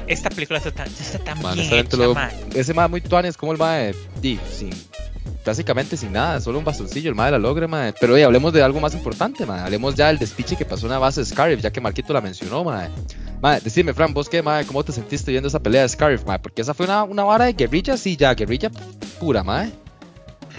Esta 0.06 0.28
película 0.28 0.58
está 0.58 0.72
tan, 0.72 0.88
está 0.88 1.18
tan 1.18 1.38
bien 1.54 1.86
Ese 2.54 2.74
Mae 2.74 2.88
muy 2.88 3.00
tuanes 3.00 3.36
como 3.36 3.52
el 3.52 3.58
Mae. 3.58 3.94
Di, 4.20 4.38
sin 4.50 4.72
básicamente 5.44 5.96
sin 5.96 6.12
nada, 6.12 6.40
solo 6.40 6.58
un 6.58 6.64
bastoncillo, 6.64 7.08
el 7.08 7.14
madre 7.14 7.32
la 7.32 7.38
logra, 7.38 7.66
madre. 7.66 7.94
Pero 8.00 8.14
oye, 8.14 8.24
hablemos 8.24 8.52
de 8.52 8.62
algo 8.62 8.80
más 8.80 8.94
importante, 8.94 9.46
madre. 9.46 9.64
Hablemos 9.64 9.94
ya 9.94 10.08
del 10.08 10.18
despiche 10.18 10.56
que 10.56 10.64
pasó 10.64 10.86
en 10.86 10.92
la 10.92 10.98
base 10.98 11.20
de 11.20 11.26
Scarif, 11.26 11.60
ya 11.60 11.70
que 11.70 11.80
Marquito 11.80 12.12
la 12.12 12.20
mencionó, 12.20 12.64
madre. 12.64 12.90
Madre, 13.40 13.60
decime, 13.64 13.94
Fran, 13.94 14.12
vos 14.12 14.28
qué, 14.28 14.42
madre, 14.42 14.66
¿cómo 14.66 14.84
te 14.84 14.92
sentiste 14.92 15.30
viendo 15.30 15.48
esa 15.48 15.60
pelea 15.60 15.82
de 15.82 15.88
Scarif, 15.88 16.24
madre? 16.24 16.40
Porque 16.40 16.62
esa 16.62 16.74
fue 16.74 16.86
una, 16.86 17.04
una 17.04 17.24
vara 17.24 17.46
de 17.46 17.54
guerrilla, 17.54 17.96
sí, 17.96 18.16
ya, 18.16 18.34
guerrilla 18.34 18.70
pura, 19.18 19.42
madre. 19.42 19.72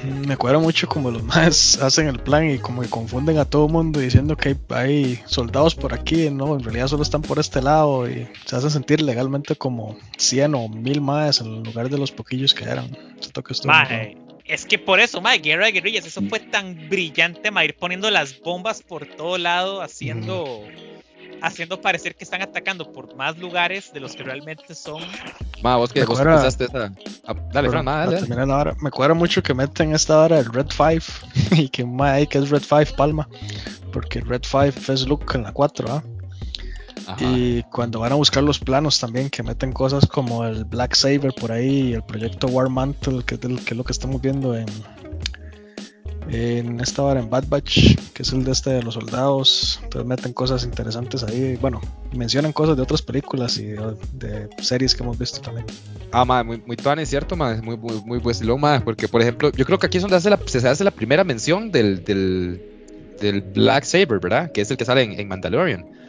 Mm, 0.04 0.28
me 0.28 0.34
acuerda 0.34 0.58
mucho 0.58 0.88
como 0.88 1.12
los 1.12 1.24
más 1.24 1.80
hacen 1.82 2.08
el 2.08 2.20
plan 2.20 2.50
y 2.50 2.58
como 2.58 2.82
que 2.82 2.90
confunden 2.90 3.38
a 3.38 3.46
todo 3.46 3.68
el 3.68 3.72
mundo 3.72 4.00
diciendo 4.00 4.36
que 4.36 4.58
hay, 4.70 5.22
soldados 5.26 5.76
por 5.76 5.94
aquí, 5.94 6.30
no, 6.30 6.56
en 6.56 6.64
realidad 6.64 6.88
solo 6.88 7.04
están 7.04 7.22
por 7.22 7.40
este 7.40 7.62
lado 7.62 8.10
y 8.10 8.28
se 8.46 8.56
hacen 8.56 8.72
sentir 8.72 9.02
legalmente 9.02 9.56
como 9.56 9.98
100 10.18 10.56
o 10.56 10.70
1000 10.70 11.02
más 11.02 11.42
en 11.42 11.64
lugar 11.64 11.90
de 11.90 11.98
los 11.98 12.12
poquillos 12.12 12.54
que 12.54 12.64
eran. 12.64 12.98
Siento 13.20 13.44
que 13.44 13.54
es 14.46 14.66
que 14.66 14.78
por 14.78 15.00
eso, 15.00 15.22
mae, 15.22 15.40
Guerra 15.40 15.66
de 15.66 15.74
Guerrillas, 15.74 16.06
eso 16.06 16.22
fue 16.30 16.40
tan 16.40 16.90
brillante, 16.90 17.52
mae, 17.52 17.66
ir 17.66 17.76
poniendo 17.76 18.10
las 18.10 18.40
bombas 18.40 18.82
por 18.82 19.06
todo 19.06 19.38
lado, 19.38 19.82
haciendo, 19.82 20.64
haciendo 21.42 21.82
parecer 21.82 22.16
que 22.16 22.24
están 22.24 22.42
atacando 22.42 22.92
por 22.92 23.16
más 23.16 23.38
lugares 23.38 23.94
de 23.94 24.00
los 24.00 24.16
que 24.16 24.24
realmente 24.24 24.76
son. 24.76 25.04
Ma, 25.62 25.78
vos 25.78 25.94
que 25.94 26.04
vos 26.06 26.20
pensaste 26.20 26.66
esa. 26.66 26.94
Ah, 27.26 27.36
dale, 27.52 27.70
Fran, 27.70 27.86
dale. 27.86 28.22
Me 28.82 28.88
acuerdo 28.88 29.16
mucho 29.16 29.44
que 29.44 29.54
meten 29.54 29.94
esta 29.94 30.20
hora 30.20 30.40
el 30.40 30.46
Red 30.46 30.68
5 30.70 30.92
y 31.62 31.70
que 31.70 31.86
que 32.30 32.38
es 32.38 32.50
Red 32.50 32.64
5 32.64 32.96
Palma, 32.96 33.28
porque 33.92 34.22
Red 34.22 34.44
5 34.44 34.92
es 34.92 35.08
Luke 35.08 35.26
en 35.36 35.44
la 35.44 35.52
4, 35.52 35.88
¿ah? 35.90 36.04
Y 37.20 37.64
cuando 37.64 38.00
van 38.00 38.12
a 38.12 38.16
buscar 38.16 38.44
los 38.44 38.60
planos 38.60 39.00
también, 39.00 39.30
que 39.30 39.44
meten 39.44 39.72
cosas 39.72 40.06
como 40.06 40.46
el 40.46 40.66
Black 40.66 40.96
Saber 40.96 41.34
por 41.34 41.52
ahí, 41.52 41.94
el 41.94 42.04
proyecto 42.04 42.48
War 42.48 42.70
Mantle, 42.70 43.24
que 43.24 43.36
es, 43.36 43.72
lo 43.72 43.84
que 43.84 43.92
estamos 43.92 44.22
viendo 44.22 44.56
en, 44.56 44.68
en 46.30 46.80
esta 46.80 47.04
hora 47.04 47.20
en 47.20 47.30
Bad 47.30 47.46
Batch, 47.48 47.96
que 48.14 48.24
es 48.24 48.32
el 48.32 48.44
de 48.44 48.52
este 48.52 48.72
de 48.72 48.84
los 48.84 48.94
soldados. 48.94 49.80
Entonces 49.84 50.08
meten 50.08 50.34
cosas 50.34 50.64
interesantes 50.64 51.24
ahí. 51.24 51.58
Bueno, 51.58 51.82
mencionan 52.14 52.54
cosas 52.54 52.76
de 52.78 52.84
otras 52.84 53.02
películas 53.02 53.58
y 53.58 53.76
de, 54.14 54.50
series 54.60 54.96
que 54.96 55.04
hemos 55.04 55.18
visto 55.18 55.42
también. 55.42 55.66
Ah, 56.12 56.26
ma, 56.26 56.44
muy, 56.44 56.62
muy 56.66 56.78
es 56.98 57.10
cierto, 57.10 57.36
ma, 57.36 57.56
muy, 57.62 57.78
muy, 57.78 58.02
muy 58.06 58.20
buen 58.20 58.84
porque 58.84 59.08
por 59.08 59.22
ejemplo, 59.22 59.52
yo 59.52 59.66
creo 59.66 59.80
que 59.80 59.88
aquí 59.88 59.98
es 59.98 60.04
donde 60.04 60.18
hace 60.18 60.30
la, 60.30 60.40
se 60.46 60.68
hace 60.68 60.84
la 60.84 60.92
primera 60.92 61.24
mención 61.24 61.72
del, 61.72 62.04
del, 62.04 62.62
del 63.20 63.42
Black 63.42 63.86
Saber, 63.86 64.20
¿verdad? 64.20 64.52
Que 64.52 64.62
es 64.62 64.72
el 64.72 64.78
que 64.78 64.86
sale 64.86 65.04
en 65.04 65.28
Mandalorian. 65.28 66.01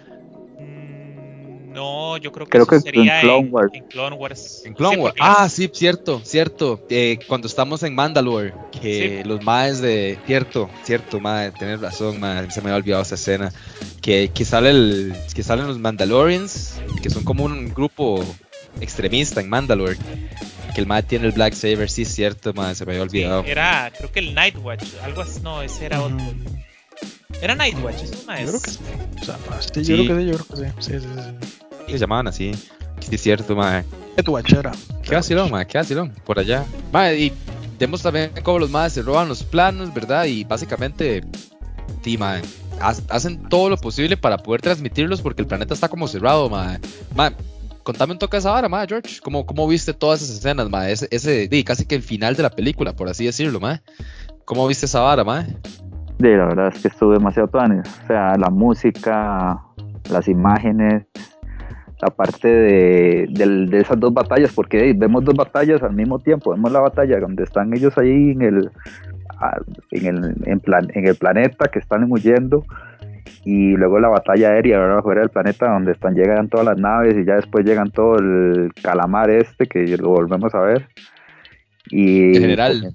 No, 1.73 2.17
yo 2.17 2.33
creo 2.33 2.47
que, 2.47 2.51
creo 2.51 2.67
que 2.67 2.81
sería 2.81 3.21
en 3.21 3.27
Clone 3.27 3.49
Wars. 3.49 3.71
En, 3.75 3.85
Clone 3.85 4.17
Wars. 4.17 4.63
En 4.65 4.75
Clone 4.75 4.97
Wars. 4.99 5.15
Ah, 5.21 5.49
sí, 5.49 5.71
cierto, 5.73 6.21
cierto. 6.25 6.85
Eh, 6.89 7.19
cuando 7.27 7.47
estamos 7.47 7.83
en 7.83 7.95
Mandalore, 7.95 8.55
que 8.81 9.23
los 9.25 9.43
maes 9.43 9.81
de. 9.81 10.19
Cierto, 10.27 10.69
cierto, 10.85 11.21
mae, 11.21 11.51
tenés 11.53 11.81
razón, 11.81 12.21
mae, 12.21 12.51
se 12.51 12.61
me 12.61 12.71
había 12.71 12.77
olvidado 12.77 13.03
esa 13.03 13.15
escena. 13.15 13.53
Que, 14.01 14.31
que, 14.35 14.45
sale 14.45 14.71
el, 14.71 15.15
que 15.35 15.43
salen 15.43 15.67
los 15.67 15.79
Mandalorians, 15.79 16.81
que 17.03 17.11
son 17.11 17.25
como 17.25 17.45
un 17.45 17.73
grupo 17.73 18.25
extremista 18.81 19.41
en 19.41 19.49
Mandalore. 19.49 19.97
Que 20.75 20.81
el 20.81 20.87
mae 20.87 21.03
tiene 21.03 21.27
el 21.27 21.33
Black 21.33 21.55
Saber, 21.55 21.91
sí, 21.91 22.05
cierto, 22.05 22.53
mae, 22.55 22.75
se 22.75 22.87
me 22.87 22.93
había 22.93 23.03
olvidado. 23.03 23.45
era, 23.45 23.93
creo 23.97 24.11
que 24.11 24.21
el 24.21 24.35
Nightwatch, 24.35 24.85
algo 25.03 25.23
así, 25.23 25.41
no, 25.41 25.63
ese 25.63 25.87
era 25.87 26.03
otro. 26.03 26.19
Era 27.41 27.55
Nightwatch, 27.55 28.03
es 28.03 28.25
una 28.25 28.41
Yo 28.41 28.49
creo 28.49 28.61
que 28.61 28.71
sí. 28.71 28.79
O 29.21 29.25
sea, 29.25 29.39
sí, 29.73 29.85
yo 29.85 29.97
creo 29.97 30.17
que 30.17 30.23
sí, 30.23 30.31
yo 30.31 30.45
creo 30.45 30.47
que 30.47 30.57
sí. 30.57 30.93
Sí, 30.93 31.01
sí, 31.01 31.07
sí 31.07 31.63
se 31.93 31.99
llamaban 31.99 32.29
así. 32.29 32.53
Sí, 33.01 33.15
es 33.15 33.21
cierto, 33.21 33.55
madre. 33.55 33.85
¿Qué 34.17 34.23
tu 34.23 34.33
bachera? 34.33 34.73
¿Qué 35.03 35.15
vacilón, 35.15 35.51
madre? 35.51 35.67
¿Qué 35.67 35.79
vacilón? 35.79 36.11
Por 36.25 36.39
allá. 36.39 36.65
Madre, 36.93 37.19
y 37.19 37.33
vemos 37.79 38.03
también 38.03 38.31
cómo 38.43 38.59
los 38.59 38.71
madres 38.71 38.95
se 38.95 39.03
roban 39.03 39.29
los 39.29 39.43
planos, 39.43 39.93
¿verdad? 39.93 40.25
Y 40.25 40.45
básicamente, 40.45 41.23
sí, 42.03 42.17
madre, 42.17 42.43
hacen 42.81 43.49
todo 43.49 43.69
lo 43.69 43.77
posible 43.77 44.17
para 44.17 44.39
poder 44.39 44.61
transmitirlos 44.61 45.21
porque 45.21 45.43
el 45.43 45.49
planeta 45.49 45.75
está 45.75 45.89
como 45.89 46.09
cerrado, 46.09 46.49
madre. 46.49 46.81
Madre, 47.15 47.37
contame 47.83 48.13
un 48.13 48.19
toque 48.19 48.37
de 48.37 48.41
esa 48.41 48.51
vara, 48.51 48.69
madre, 48.69 48.89
George. 48.89 49.21
¿Cómo, 49.23 49.47
cómo 49.47 49.67
viste 49.67 49.93
todas 49.93 50.23
esas 50.23 50.37
escenas, 50.37 50.71
madre? 50.71 50.93
Ese, 50.93 51.09
ese 51.11 51.65
casi 51.65 51.87
que 51.87 51.95
el 51.95 52.03
final 52.03 52.37
de 52.37 52.43
la 52.43 52.51
película, 52.51 52.95
por 52.95 53.09
así 53.09 53.25
decirlo, 53.25 53.61
madre. 53.61 53.83
¿Cómo 54.45 54.67
viste 54.67 54.87
esa 54.87 55.01
vara, 55.01 55.25
madre? 55.25 55.57
Sí, 56.23 56.29
la 56.29 56.45
verdad 56.45 56.69
es 56.69 56.81
que 56.81 56.87
estuvo 56.87 57.13
demasiado 57.13 57.49
tuanes. 57.49 57.83
O 58.05 58.07
sea, 58.07 58.37
la 58.37 58.49
música, 58.49 59.61
las 60.09 60.29
imágenes, 60.29 61.05
la 62.01 62.11
parte 62.11 62.47
de, 62.47 63.27
de, 63.29 63.79
esas 63.81 63.99
dos 63.99 64.15
batallas, 64.15 64.53
porque 64.55 64.95
vemos 64.97 65.25
dos 65.25 65.35
batallas 65.35 65.83
al 65.83 65.95
mismo 65.95 66.21
tiempo, 66.21 66.53
vemos 66.53 66.71
la 66.71 66.79
batalla 66.79 67.19
donde 67.19 67.43
están 67.43 67.75
ellos 67.75 67.99
ahí 67.99 68.31
en 68.31 68.43
el, 68.43 68.71
en 69.91 70.07
el, 70.07 70.37
en 70.47 70.61
plan, 70.61 70.87
en 70.95 71.09
el 71.09 71.17
planeta 71.17 71.69
que 71.69 71.81
están 71.81 72.07
huyendo 72.09 72.65
y 73.45 73.77
luego 73.77 73.99
la 73.99 74.09
batalla 74.09 74.51
aérea 74.51 74.79
¿verdad? 74.79 75.03
fuera 75.03 75.23
del 75.23 75.31
planeta 75.31 75.73
donde 75.73 75.93
están 75.93 76.15
llegan 76.15 76.49
todas 76.49 76.67
las 76.67 76.79
naves 76.79 77.17
y 77.17 77.25
ya 77.25 77.35
después 77.37 77.65
llegan 77.65 77.91
todo 77.91 78.17
el 78.19 78.73
calamar 78.81 79.31
este 79.31 79.67
que 79.67 79.97
lo 79.97 80.11
volvemos 80.11 80.55
a 80.55 80.61
ver 80.61 80.89
y 81.91 82.35
general 82.35 82.95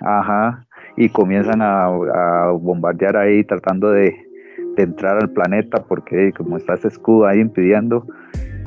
ajá 0.00 0.67
y 0.98 1.08
comienzan 1.10 1.62
a, 1.62 1.86
a 1.86 2.50
bombardear 2.50 3.16
ahí 3.16 3.44
tratando 3.44 3.92
de, 3.92 4.16
de 4.76 4.82
entrar 4.82 5.16
al 5.16 5.30
planeta 5.30 5.84
porque 5.84 6.32
como 6.36 6.56
está 6.56 6.74
ese 6.74 6.88
escudo 6.88 7.26
ahí 7.26 7.38
impidiendo. 7.38 8.04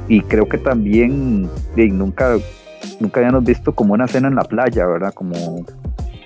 Y 0.08 0.22
creo 0.22 0.48
que 0.48 0.58
también 0.58 1.50
nunca 1.76 2.38
nunca 3.02 3.20
habíamos 3.20 3.44
visto 3.44 3.76
como 3.76 3.94
una 3.94 4.06
escena 4.06 4.30
en 4.30 4.36
la 4.36 4.44
playa 4.44 4.88
verdad 4.88 5.14
como 5.14 5.66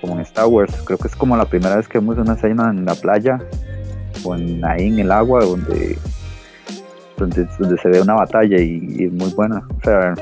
como 0.00 0.14
en 0.14 0.20
Star 0.20 0.46
Wars. 0.46 0.80
Creo 0.86 0.96
que 0.96 1.08
es 1.08 1.16
como 1.16 1.36
la 1.36 1.44
primera 1.44 1.76
vez 1.76 1.88
que 1.88 1.98
vemos 1.98 2.18
una 2.18 2.34
escena 2.34 2.70
en 2.70 2.84
la 2.84 2.94
playa 2.94 3.40
o 4.24 4.36
en, 4.36 4.64
ahí 4.64 4.86
en 4.86 5.00
el 5.00 5.10
agua 5.10 5.44
donde 5.44 5.98
donde, 7.18 7.48
donde 7.58 7.78
se 7.78 7.88
ve 7.88 8.00
una 8.00 8.14
batalla 8.14 8.60
y, 8.60 9.06
es 9.06 9.12
muy 9.12 9.32
buena. 9.34 9.66
O 9.76 9.82
sea 9.82 10.14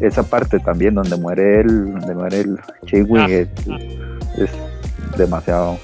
esa 0.00 0.22
parte 0.24 0.58
también 0.58 0.94
donde 0.94 1.16
muere 1.16 1.60
él 1.60 1.92
donde 1.92 2.14
muere 2.14 2.40
el 2.40 2.58
Chewie 2.86 3.20
ah, 3.20 3.26
es, 3.28 3.48
ah. 3.68 3.78
es 4.36 4.67
demasiado 5.18 5.78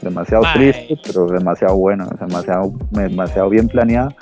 demasiado 0.00 0.44
triste, 0.54 0.98
pero 1.04 1.26
demasiado 1.26 1.76
bueno, 1.76 2.08
demasiado, 2.20 2.72
demasiado 2.90 3.50
bien 3.50 3.68
planeada. 3.68 4.14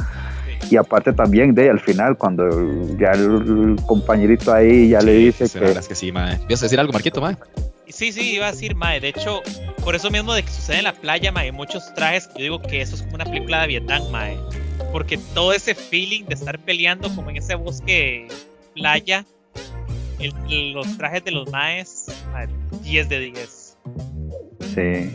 Y 0.71 0.77
aparte 0.77 1.13
también 1.13 1.55
de 1.55 1.69
al 1.69 1.81
final, 1.81 2.17
cuando 2.17 2.49
ya 2.99 3.11
el, 3.13 3.77
compañerito 3.87 4.53
ahí 4.53 4.89
ya 4.89 5.01
le 5.01 5.13
dice 5.13 5.47
que... 5.49 5.73
Es 5.73 5.89
que 5.89 5.95
sí, 5.95 6.11
mae. 6.11 6.39
¿Ibas 6.49 6.63
a 6.63 6.67
decir 6.67 6.81
algo, 6.81 6.93
Marquito, 6.93 7.21
mae? 7.21 7.37
Sí, 7.89 8.13
sí, 8.13 8.35
iba 8.35 8.49
a 8.49 8.53
decir, 8.53 8.75
mae. 8.75 8.99
De 8.99 9.09
hecho, 9.09 9.43
por 9.85 9.95
eso 9.95 10.11
mismo 10.11 10.33
de 10.33 10.43
que 10.43 10.51
sucede 10.51 10.79
en 10.79 10.85
la 10.85 10.95
playa, 10.95 11.31
mae, 11.33 11.53
muchos 11.53 11.93
trajes, 11.95 12.31
yo 12.35 12.43
digo 12.43 12.63
que 12.63 12.81
eso 12.81 12.97
es 12.97 13.03
como 13.03 13.17
una 13.17 13.25
película 13.25 13.61
de 13.63 13.67
Vietnam, 13.69 14.03
mae. 14.11 14.39
Porque 14.91 15.19
todo 15.35 15.53
ese 15.53 15.75
feeling 15.75 16.25
de 16.25 16.35
estar 16.35 16.59
peleando 16.59 17.15
como 17.15 17.29
en 17.31 17.37
ese 17.37 17.57
bosque 17.57 18.29
playa, 18.75 19.27
los 20.49 20.97
trajes 20.97 21.25
de 21.25 21.31
los 21.31 21.51
maes, 21.51 22.07
10 22.83 23.09
de 23.09 23.21
10. 23.21 23.64
Sí. 24.75 25.11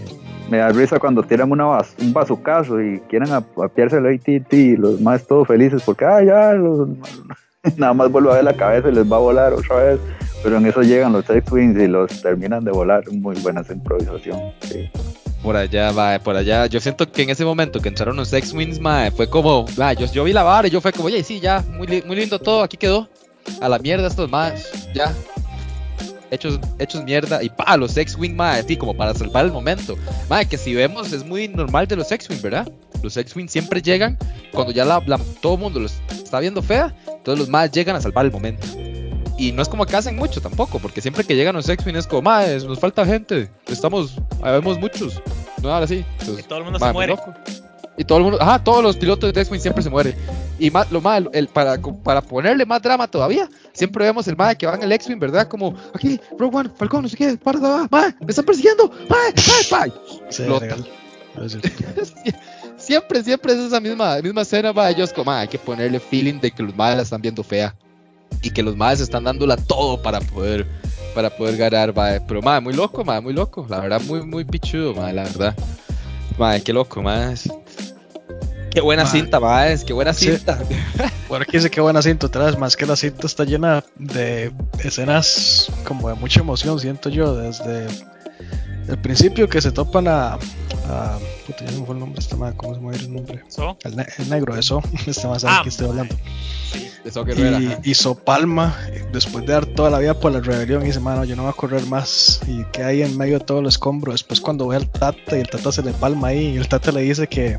Me 0.49 0.57
da 0.57 0.69
risa 0.69 0.99
cuando 0.99 1.21
tiran 1.21 1.51
una 1.51 1.67
un 1.67 2.13
bazucazo 2.13 2.81
y 2.81 2.99
quieren 3.01 3.31
apiarse 3.31 3.97
el 3.97 4.07
ATT 4.07 4.53
y 4.53 4.77
los 4.77 4.99
más 4.99 5.25
todos 5.27 5.47
felices 5.47 5.83
porque, 5.85 6.05
ah, 6.05 6.23
ya, 6.23 6.53
nada 7.77 7.93
más 7.93 8.11
vuelvo 8.11 8.31
a 8.31 8.35
ver 8.35 8.43
la 8.43 8.55
cabeza 8.55 8.89
y 8.89 8.93
les 8.93 9.11
va 9.11 9.17
a 9.17 9.19
volar 9.19 9.53
otra 9.53 9.75
vez. 9.75 9.99
Pero 10.41 10.57
en 10.57 10.65
eso 10.65 10.81
llegan 10.81 11.11
los 11.11 11.29
X-Wings 11.29 11.79
y 11.79 11.87
los 11.87 12.21
terminan 12.21 12.63
de 12.63 12.71
volar. 12.71 13.03
Muy 13.11 13.35
buenas 13.41 13.69
improvisación. 13.69 14.39
Sí. 14.61 14.89
Por 15.43 15.55
allá, 15.55 15.91
va, 15.91 16.17
por 16.19 16.35
allá. 16.35 16.65
Yo 16.65 16.79
siento 16.79 17.11
que 17.11 17.23
en 17.23 17.29
ese 17.29 17.45
momento 17.45 17.79
que 17.79 17.89
entraron 17.89 18.15
los 18.15 18.31
X-Wings, 18.31 18.79
fue 19.15 19.29
como, 19.29 19.65
yo, 20.13 20.23
vi 20.23 20.33
la 20.33 20.43
vara 20.43 20.67
y 20.67 20.71
yo 20.71 20.81
fue 20.81 20.91
como, 20.91 21.05
oye, 21.05 21.23
sí, 21.23 21.39
ya, 21.39 21.63
muy 21.77 21.87
lindo 22.15 22.39
todo, 22.39 22.63
aquí 22.63 22.77
quedó. 22.77 23.07
A 23.61 23.69
la 23.69 23.79
mierda 23.79 24.07
estos 24.07 24.29
más, 24.29 24.91
ya, 24.93 25.13
hechos, 26.31 26.59
hechos 26.79 27.03
mierda. 27.03 27.43
Y 27.43 27.49
pa, 27.49 27.77
los 27.77 27.95
X-Wing, 27.95 28.35
madre, 28.35 28.61
así 28.61 28.77
como 28.77 28.95
para 28.95 29.13
salvar 29.13 29.45
el 29.45 29.51
momento. 29.51 29.95
Madre, 30.29 30.47
que 30.47 30.57
si 30.57 30.73
vemos 30.73 31.11
es 31.11 31.25
muy 31.25 31.47
normal 31.47 31.87
de 31.87 31.95
los 31.95 32.11
X-Wing, 32.11 32.41
¿verdad? 32.41 32.71
Los 33.01 33.17
X-Wing 33.17 33.47
siempre 33.47 33.81
llegan 33.81 34.17
cuando 34.51 34.71
ya 34.73 34.85
la, 34.85 35.01
todo 35.41 35.55
el 35.55 35.59
mundo 35.59 35.79
los 35.79 35.93
está 36.11 36.39
viendo 36.39 36.61
fea. 36.61 36.93
Entonces 37.07 37.39
los 37.39 37.49
más 37.49 37.71
llegan 37.71 37.95
a 37.95 38.01
salvar 38.01 38.25
el 38.25 38.31
momento. 38.31 38.67
Y 39.37 39.53
no 39.53 39.61
es 39.61 39.69
como 39.69 39.85
que 39.85 39.95
hacen 39.95 40.17
mucho 40.17 40.41
tampoco, 40.41 40.79
porque 40.79 40.99
siempre 40.99 41.23
que 41.23 41.35
llegan 41.35 41.55
los 41.55 41.69
X-Wing 41.69 41.95
es 41.95 42.05
como, 42.05 42.23
madre, 42.23 42.59
nos 42.59 42.79
falta 42.79 43.05
gente. 43.05 43.49
Estamos, 43.67 44.15
vemos 44.43 44.77
muchos. 44.77 45.21
No, 45.61 45.73
ahora 45.73 45.87
sí. 45.87 46.03
y 46.37 46.43
todo 46.43 46.59
el 46.59 46.65
mundo 46.65 46.79
se 46.79 46.91
muere. 46.91 47.15
Y 47.97 48.03
todo 48.03 48.17
el 48.17 48.23
mundo, 48.25 48.41
ajá, 48.41 48.63
todos 48.63 48.83
los 48.83 48.97
pilotos 48.97 49.33
de 49.33 49.41
X-Wing 49.41 49.61
siempre 49.61 49.83
se 49.83 49.89
mueren. 49.89 50.15
Y 50.59 50.69
más, 50.71 50.91
lo 50.91 50.99
más, 50.99 51.23
el, 51.31 51.47
para, 51.47 51.77
para 52.03 52.21
ponerle 52.21 52.65
más 52.65 52.81
drama 52.81 53.07
todavía, 53.07 53.49
siempre 53.71 54.05
vemos 54.05 54.27
el 54.27 54.35
mae 54.35 54.57
que 54.57 54.67
va 54.67 54.75
en 54.75 54.83
el 54.83 54.91
X-Wing, 54.91 55.19
¿verdad? 55.19 55.47
Como, 55.47 55.73
aquí, 55.93 56.19
Rogue 56.37 56.57
One, 56.57 56.69
Falcón, 56.75 57.03
no 57.03 57.09
sé 57.09 57.15
qué, 57.15 57.37
para, 57.37 57.59
mae, 57.89 58.13
me 58.19 58.27
están 58.27 58.45
persiguiendo, 58.45 58.91
mae, 59.09 59.33
mae, 59.71 59.89
mae. 59.89 59.91
siempre, 62.77 63.23
siempre 63.23 63.53
es 63.53 63.59
esa 63.59 63.79
misma, 63.79 64.17
misma 64.21 64.41
escena, 64.41 64.71
va, 64.73 64.89
ellos 64.89 65.13
como, 65.13 65.31
hay 65.31 65.47
que 65.47 65.57
ponerle 65.57 65.99
feeling 65.99 66.39
de 66.39 66.51
que 66.51 66.63
los 66.63 66.75
maes 66.75 66.97
la 66.97 67.03
están 67.03 67.21
viendo 67.21 67.43
fea. 67.43 67.73
Y 68.41 68.51
que 68.51 68.61
los 68.61 68.75
maes 68.75 68.99
están 68.99 69.23
dándola 69.23 69.57
todo 69.57 70.01
para 70.01 70.21
poder, 70.21 70.65
para 71.15 71.29
poder 71.29 71.57
ganar, 71.57 71.97
va. 71.97 72.19
Pero, 72.25 72.41
mae, 72.41 72.61
muy 72.61 72.73
loco, 72.73 73.03
mae, 73.03 73.21
muy 73.21 73.33
loco. 73.33 73.65
La 73.69 73.79
verdad, 73.79 74.01
muy, 74.01 74.21
muy 74.21 74.43
pichudo, 74.45 74.93
mae, 74.93 75.13
la 75.13 75.23
verdad. 75.23 75.55
Mae, 76.37 76.61
qué 76.61 76.71
loco, 76.71 77.01
mae. 77.01 77.35
Qué 78.71 78.81
buena 78.81 79.05
cinta, 79.05 79.39
Baez, 79.39 79.83
qué 79.83 79.93
buena 79.93 80.13
cinta. 80.13 80.59
Bueno, 81.27 81.43
aquí 81.43 81.57
dice 81.57 81.69
qué 81.69 81.81
buena 81.81 82.01
cinta 82.01 82.27
otra 82.27 82.45
vez, 82.45 82.57
más 82.57 82.75
que 82.75 82.85
la 82.85 82.95
cinta 82.95 83.27
está 83.27 83.43
llena 83.43 83.83
de 83.95 84.51
escenas 84.83 85.71
como 85.87 86.09
de 86.09 86.15
mucha 86.15 86.39
emoción, 86.39 86.79
siento 86.79 87.09
yo, 87.09 87.35
desde 87.35 87.87
el 88.87 88.97
principio 88.99 89.47
que 89.47 89.61
se 89.61 89.71
topan 89.71 90.07
a. 90.07 90.33
a 90.33 91.19
puta, 91.45 91.65
ya 91.65 91.71
se 91.71 91.79
me 91.79 91.85
fue 91.85 91.95
el 91.95 91.99
nombre, 91.99 92.19
está 92.19 92.35
mal, 92.35 92.55
¿cómo 92.55 92.73
se 92.73 92.81
me 92.81 92.95
el 92.95 93.13
nombre? 93.13 93.43
El, 93.83 94.29
negro, 94.29 94.55
eso, 94.55 94.81
este 95.07 95.27
más 95.27 95.41
sabe 95.41 95.55
ah, 95.57 95.61
que 95.63 95.69
estoy 95.69 95.87
hablando. 95.87 96.15
Y, 97.83 97.89
hizo 97.89 98.15
Palma, 98.15 98.77
después 99.11 99.45
de 99.45 99.53
dar 99.53 99.65
toda 99.65 99.89
la 99.89 99.99
vida 99.99 100.19
por 100.19 100.31
la 100.31 100.39
rebelión, 100.39 100.83
y 100.83 100.87
dice, 100.87 100.99
mano, 100.99 101.25
yo 101.25 101.35
no 101.35 101.43
voy 101.43 101.51
a 101.51 101.53
correr 101.53 101.83
más. 101.85 102.41
Y 102.47 102.63
que 102.65 102.83
hay 102.83 103.01
en 103.01 103.17
medio 103.17 103.39
de 103.39 103.45
todo 103.45 103.59
el 103.59 103.67
escombro. 103.67 104.11
Después, 104.11 104.41
cuando 104.41 104.67
ve 104.67 104.75
al 104.77 104.89
Tata 104.89 105.37
y 105.37 105.41
el 105.41 105.49
Tata 105.49 105.71
se 105.71 105.83
le 105.83 105.91
palma 105.91 106.29
ahí, 106.29 106.53
y 106.53 106.57
el 106.57 106.67
Tata 106.67 106.91
le 106.91 107.01
dice 107.01 107.27
que, 107.27 107.57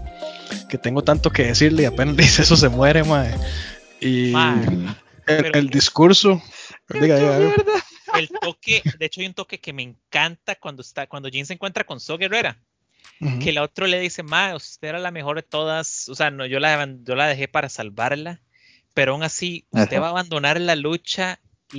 que 0.69 0.79
tengo 0.79 1.03
tanto 1.03 1.31
que 1.31 1.45
decirle, 1.45 1.85
y 1.85 1.87
apenas 1.87 2.17
dice 2.19 2.43
eso, 2.43 2.57
se 2.57 2.69
muere, 2.69 3.05
mae. 3.05 3.35
Y 4.01 4.33
el, 5.27 5.69
discurso. 5.71 6.43
Diga, 6.89 7.17
diga, 7.17 7.55
el 8.15 8.29
toque, 8.29 8.83
de 8.99 9.07
hecho 9.07 9.21
hay 9.21 9.27
un 9.29 9.35
toque 9.35 9.61
que 9.61 9.73
me 9.73 9.83
encanta 9.83 10.57
cuando 10.57 10.83
está, 10.83 11.07
cuando 11.07 11.29
Jin 11.29 11.47
se 11.47 11.55
encuentra 11.55 11.85
con 11.85 12.01
So 12.01 12.19
Guerrera. 12.19 12.59
Que 13.43 13.51
el 13.51 13.59
otro 13.59 13.87
le 13.87 14.01
dice, 14.01 14.23
ma, 14.23 14.55
usted 14.55 14.89
era 14.89 14.99
la 14.99 15.11
mejor 15.11 15.37
de 15.37 15.43
todas, 15.43 16.09
o 16.09 16.15
sea, 16.15 16.31
no, 16.31 16.47
yo 16.47 16.59
la, 16.59 16.89
yo 17.03 17.15
la 17.15 17.27
dejé 17.27 17.49
para 17.49 17.69
salvarla, 17.69 18.41
pero 18.95 19.13
aún 19.13 19.23
así, 19.23 19.65
usted 19.71 20.01
va 20.01 20.07
a 20.07 20.11
abandonar 20.11 20.61
la 20.61 20.77
lucha, 20.77 21.39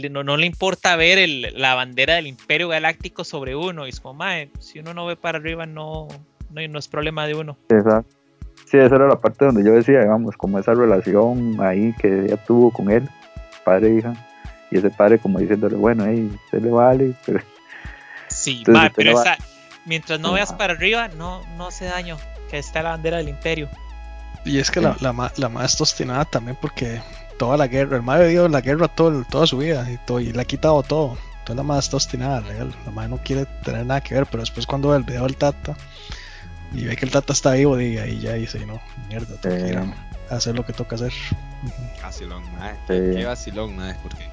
no, 0.09 0.23
no 0.23 0.37
le 0.37 0.45
importa 0.45 0.95
ver 0.95 1.17
el, 1.17 1.53
la 1.55 1.75
bandera 1.75 2.15
del 2.15 2.27
Imperio 2.27 2.69
Galáctico 2.69 3.23
sobre 3.23 3.55
uno, 3.55 3.85
y 3.85 3.89
es 3.89 3.99
como, 3.99 4.15
ma, 4.15 4.35
si 4.59 4.79
uno 4.79 4.93
no 4.93 5.05
ve 5.05 5.15
para 5.15 5.37
arriba, 5.37 5.65
no, 5.65 6.07
no, 6.49 6.67
no 6.67 6.79
es 6.79 6.87
problema 6.87 7.27
de 7.27 7.35
uno. 7.35 7.57
Exacto. 7.69 8.15
Sí, 8.65 8.77
esa 8.77 8.95
era 8.95 9.07
la 9.07 9.19
parte 9.19 9.45
donde 9.45 9.65
yo 9.65 9.73
decía, 9.73 9.99
digamos, 9.99 10.37
como 10.37 10.57
esa 10.57 10.73
relación 10.73 11.57
ahí 11.59 11.93
que 11.99 12.25
ella 12.25 12.37
tuvo 12.37 12.71
con 12.71 12.89
él, 12.89 13.09
padre 13.65 13.89
e 13.89 13.97
hija 13.97 14.13
y 14.71 14.77
ese 14.77 14.89
padre 14.89 15.19
como 15.19 15.39
diciéndole, 15.39 15.75
bueno, 15.75 16.05
hey, 16.07 16.31
se 16.49 16.59
le 16.59 16.69
vale, 16.69 17.13
pero... 17.25 17.41
Sí, 18.29 18.63
pero 18.95 19.11
esa, 19.11 19.37
mientras 19.85 20.19
no 20.21 20.31
veas 20.31 20.53
para 20.53 20.73
arriba, 20.73 21.09
no, 21.09 21.41
no 21.57 21.67
hace 21.67 21.85
daño, 21.85 22.17
que 22.49 22.57
está 22.57 22.81
la 22.81 22.91
bandera 22.91 23.17
del 23.17 23.27
imperio. 23.27 23.67
Y 24.43 24.57
es 24.57 24.71
que 24.71 24.81
la, 24.81 24.95
la, 24.99 25.31
la 25.35 25.49
más 25.49 25.77
tostinada 25.77 26.25
también 26.25 26.57
porque 26.59 27.01
toda 27.37 27.57
la 27.57 27.67
guerra, 27.67 27.97
el 27.97 28.03
madre 28.03 28.27
dio 28.29 28.47
la 28.47 28.61
guerra 28.61 28.87
todo, 28.87 29.23
toda 29.23 29.47
su 29.47 29.57
vida 29.57 29.89
y, 29.89 29.97
todo, 30.05 30.19
y 30.19 30.31
le 30.31 30.41
ha 30.41 30.45
quitado 30.45 30.83
todo. 30.83 31.17
Entonces 31.39 31.55
la 31.55 31.63
más 31.63 31.89
tostinada, 31.89 32.41
real. 32.41 32.73
La 32.85 32.91
madre 32.91 33.09
no 33.09 33.17
quiere 33.17 33.45
tener 33.63 33.85
nada 33.85 34.01
que 34.01 34.13
ver, 34.13 34.27
pero 34.27 34.41
después 34.41 34.67
cuando 34.67 34.89
ve 34.89 34.97
el 34.97 35.03
video 35.03 35.23
del 35.23 35.35
Tata 35.35 35.75
y 36.73 36.85
ve 36.85 36.95
que 36.95 37.05
el 37.05 37.11
Tata 37.11 37.33
está 37.33 37.53
vivo, 37.53 37.79
y 37.81 37.97
ahí 37.97 38.19
ya 38.19 38.33
dice, 38.33 38.65
no, 38.65 38.79
mierda, 39.09 39.35
te 39.41 39.75
hacer 40.29 40.55
lo 40.55 40.65
que 40.65 40.73
toca 40.73 40.95
hacer. 40.95 41.13
Vacilón, 42.01 42.43
madre. 42.53 42.77
Qué 42.87 43.25
vacilón, 43.25 43.75
madre, 43.75 43.97
porque 44.01 44.29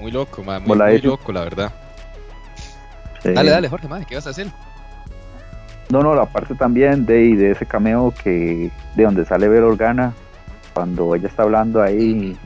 muy 0.00 0.10
loco, 0.10 0.42
muy, 0.42 0.98
loco, 1.00 1.32
la 1.32 1.40
verdad. 1.40 1.72
Dale, 3.24 3.50
dale, 3.50 3.68
Jorge, 3.68 3.88
madre, 3.88 4.06
¿qué 4.08 4.14
vas 4.14 4.26
a 4.26 4.30
hacer? 4.30 4.46
No, 5.90 6.02
no, 6.02 6.14
la 6.14 6.26
parte 6.26 6.54
también 6.54 7.06
de, 7.06 7.36
de 7.36 7.52
ese 7.52 7.66
cameo 7.66 8.12
que 8.22 8.70
de 8.96 9.02
donde 9.04 9.24
sale 9.24 9.48
Ver 9.48 9.62
Organa, 9.62 10.12
cuando 10.74 11.14
ella 11.14 11.28
está 11.28 11.44
hablando 11.44 11.82
ahí 11.82 12.36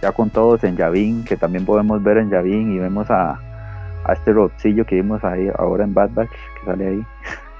ya 0.00 0.12
con 0.12 0.30
todos 0.30 0.62
en 0.64 0.76
Yavin, 0.76 1.24
que 1.24 1.36
también 1.36 1.64
podemos 1.64 2.02
ver 2.02 2.18
en 2.18 2.30
Yavin 2.30 2.72
y 2.72 2.78
vemos 2.78 3.10
a, 3.10 3.40
a 4.04 4.12
este 4.12 4.32
robcillo 4.32 4.86
que 4.86 4.94
vimos 4.94 5.24
ahí 5.24 5.50
ahora 5.58 5.84
en 5.84 5.92
Bad 5.92 6.10
Batch, 6.14 6.30
que 6.30 6.66
sale 6.66 6.86
ahí. 6.86 7.06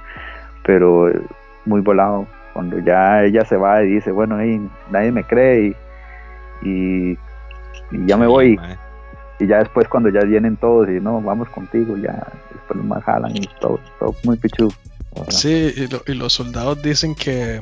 Pero 0.64 1.10
muy 1.64 1.80
volado, 1.80 2.26
cuando 2.52 2.78
ya 2.78 3.24
ella 3.24 3.44
se 3.44 3.56
va 3.56 3.82
y 3.82 3.94
dice, 3.94 4.12
bueno, 4.12 4.36
ahí 4.36 4.60
nadie 4.90 5.12
me 5.12 5.24
cree 5.24 5.76
y, 6.62 7.10
y, 7.10 7.18
ya 8.06 8.16
me 8.16 8.26
voy 8.26 8.58
y 9.38 9.46
ya 9.46 9.58
después 9.58 9.88
cuando 9.88 10.08
ya 10.08 10.20
vienen 10.20 10.56
todos 10.56 10.88
y 10.88 11.00
no, 11.00 11.20
vamos 11.20 11.48
contigo, 11.50 11.96
ya 11.96 12.12
después 12.52 12.76
los 12.76 12.84
más 12.84 13.04
jalan 13.04 13.36
y 13.36 13.48
todo, 13.60 13.78
todo 13.98 14.14
muy 14.24 14.36
pichu. 14.36 14.68
Sí, 15.28 15.74
y, 16.06 16.14
los 16.14 16.32
soldados 16.32 16.80
dicen 16.82 17.14
que, 17.14 17.60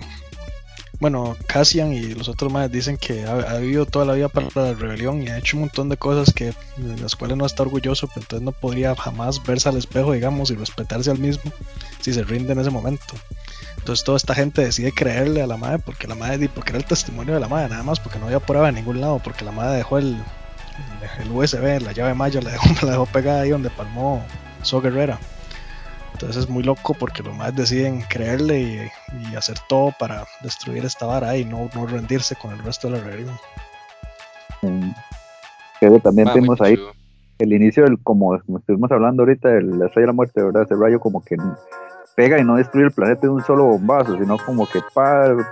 bueno, 1.00 1.36
Cassian 1.46 1.92
y 1.92 2.14
los 2.14 2.28
otros 2.28 2.52
más 2.52 2.70
dicen 2.70 2.96
que 2.96 3.24
ha, 3.24 3.59
vivido 3.59 3.86
toda 3.86 4.04
la 4.04 4.14
vida 4.14 4.28
para 4.28 4.48
la 4.54 4.74
rebelión 4.74 5.22
y 5.22 5.28
ha 5.28 5.38
hecho 5.38 5.57
un 5.57 5.62
montón 5.62 5.88
de 5.88 5.96
cosas 5.96 6.32
que 6.32 6.52
de 6.76 6.96
las 7.00 7.16
cuales 7.16 7.36
no 7.36 7.46
está 7.46 7.62
orgulloso, 7.62 8.09
pero 8.09 8.22
entonces 8.22 8.44
no 8.44 8.52
podría 8.52 8.94
jamás 8.94 9.42
verse 9.42 9.68
al 9.68 9.76
espejo, 9.76 10.12
digamos, 10.12 10.50
y 10.50 10.54
respetarse 10.54 11.11
al 11.11 11.18
mismo 11.18 11.52
si 12.00 12.12
se 12.12 12.24
rinde 12.24 12.52
en 12.52 12.61
ese 12.61 12.70
momento. 12.70 13.14
Entonces 13.78 14.04
toda 14.04 14.16
esta 14.16 14.34
gente 14.34 14.64
decide 14.64 14.92
creerle 14.92 15.42
a 15.42 15.46
la 15.46 15.57
madre 15.57 15.78
porque 15.78 16.09
la 16.09 16.14
madre, 16.14 16.48
porque 16.48 16.70
era 16.70 16.78
el 16.78 16.84
testimonio 16.84 17.34
de 17.34 17.40
la 17.40 17.48
madre, 17.48 17.68
nada 17.68 17.82
más 17.82 18.00
porque 18.00 18.18
no 18.18 18.26
había 18.26 18.40
prueba 18.40 18.68
en 18.68 18.74
ningún 18.74 19.00
lado, 19.00 19.20
porque 19.22 19.44
la 19.44 19.52
madre 19.52 19.76
dejó 19.76 19.98
el, 19.98 20.16
el 21.20 21.30
USB, 21.30 21.80
la 21.82 21.92
llave 21.92 22.14
maya 22.14 22.40
la 22.40 22.50
dejó, 22.50 22.68
la 22.86 22.92
dejó 22.92 23.07
pegada 23.07 23.42
ahí 23.42 23.50
donde 23.50 23.70
palmó 23.70 24.24
So 24.62 24.80
Guerrera. 24.80 25.18
Entonces 26.16 26.44
es 26.44 26.48
muy 26.48 26.62
loco 26.62 26.94
porque 26.98 27.22
los 27.22 27.36
más 27.36 27.54
deciden 27.54 28.00
creerle 28.08 28.90
y, 29.30 29.36
hacer 29.36 29.58
todo 29.68 29.92
para 29.98 30.24
destruir 30.42 30.82
esta 30.86 31.04
vara 31.04 31.36
y 31.36 31.44
no, 31.44 31.68
no 31.74 31.86
rendirse 31.86 32.34
con 32.36 32.52
el 32.52 32.58
resto 32.60 32.88
de 32.88 32.96
la 32.96 33.04
rebelión. 33.04 33.36
Pero 35.78 36.00
también 36.00 36.32
tenemos 36.32 36.58
ahí 36.62 36.78
el 37.38 37.52
inicio 37.52 37.84
del, 37.84 37.98
como, 38.02 38.34
estuvimos 38.34 38.90
hablando 38.90 39.24
ahorita, 39.24 39.46
de 39.50 39.60
la 39.60 39.86
estrella 39.86 40.04
de 40.04 40.06
la 40.06 40.12
muerte, 40.14 40.42
¿verdad? 40.42 40.62
Ese 40.62 40.74
rayo 40.74 40.98
como 41.00 41.22
que 41.22 41.36
pega 42.14 42.40
y 42.40 42.44
no 42.44 42.56
destruye 42.56 42.86
el 42.86 42.92
planeta 42.92 43.20
de 43.26 43.28
un 43.28 43.44
solo 43.44 43.64
bombazo, 43.64 44.16
sino 44.16 44.38
como 44.38 44.66
que 44.66 44.80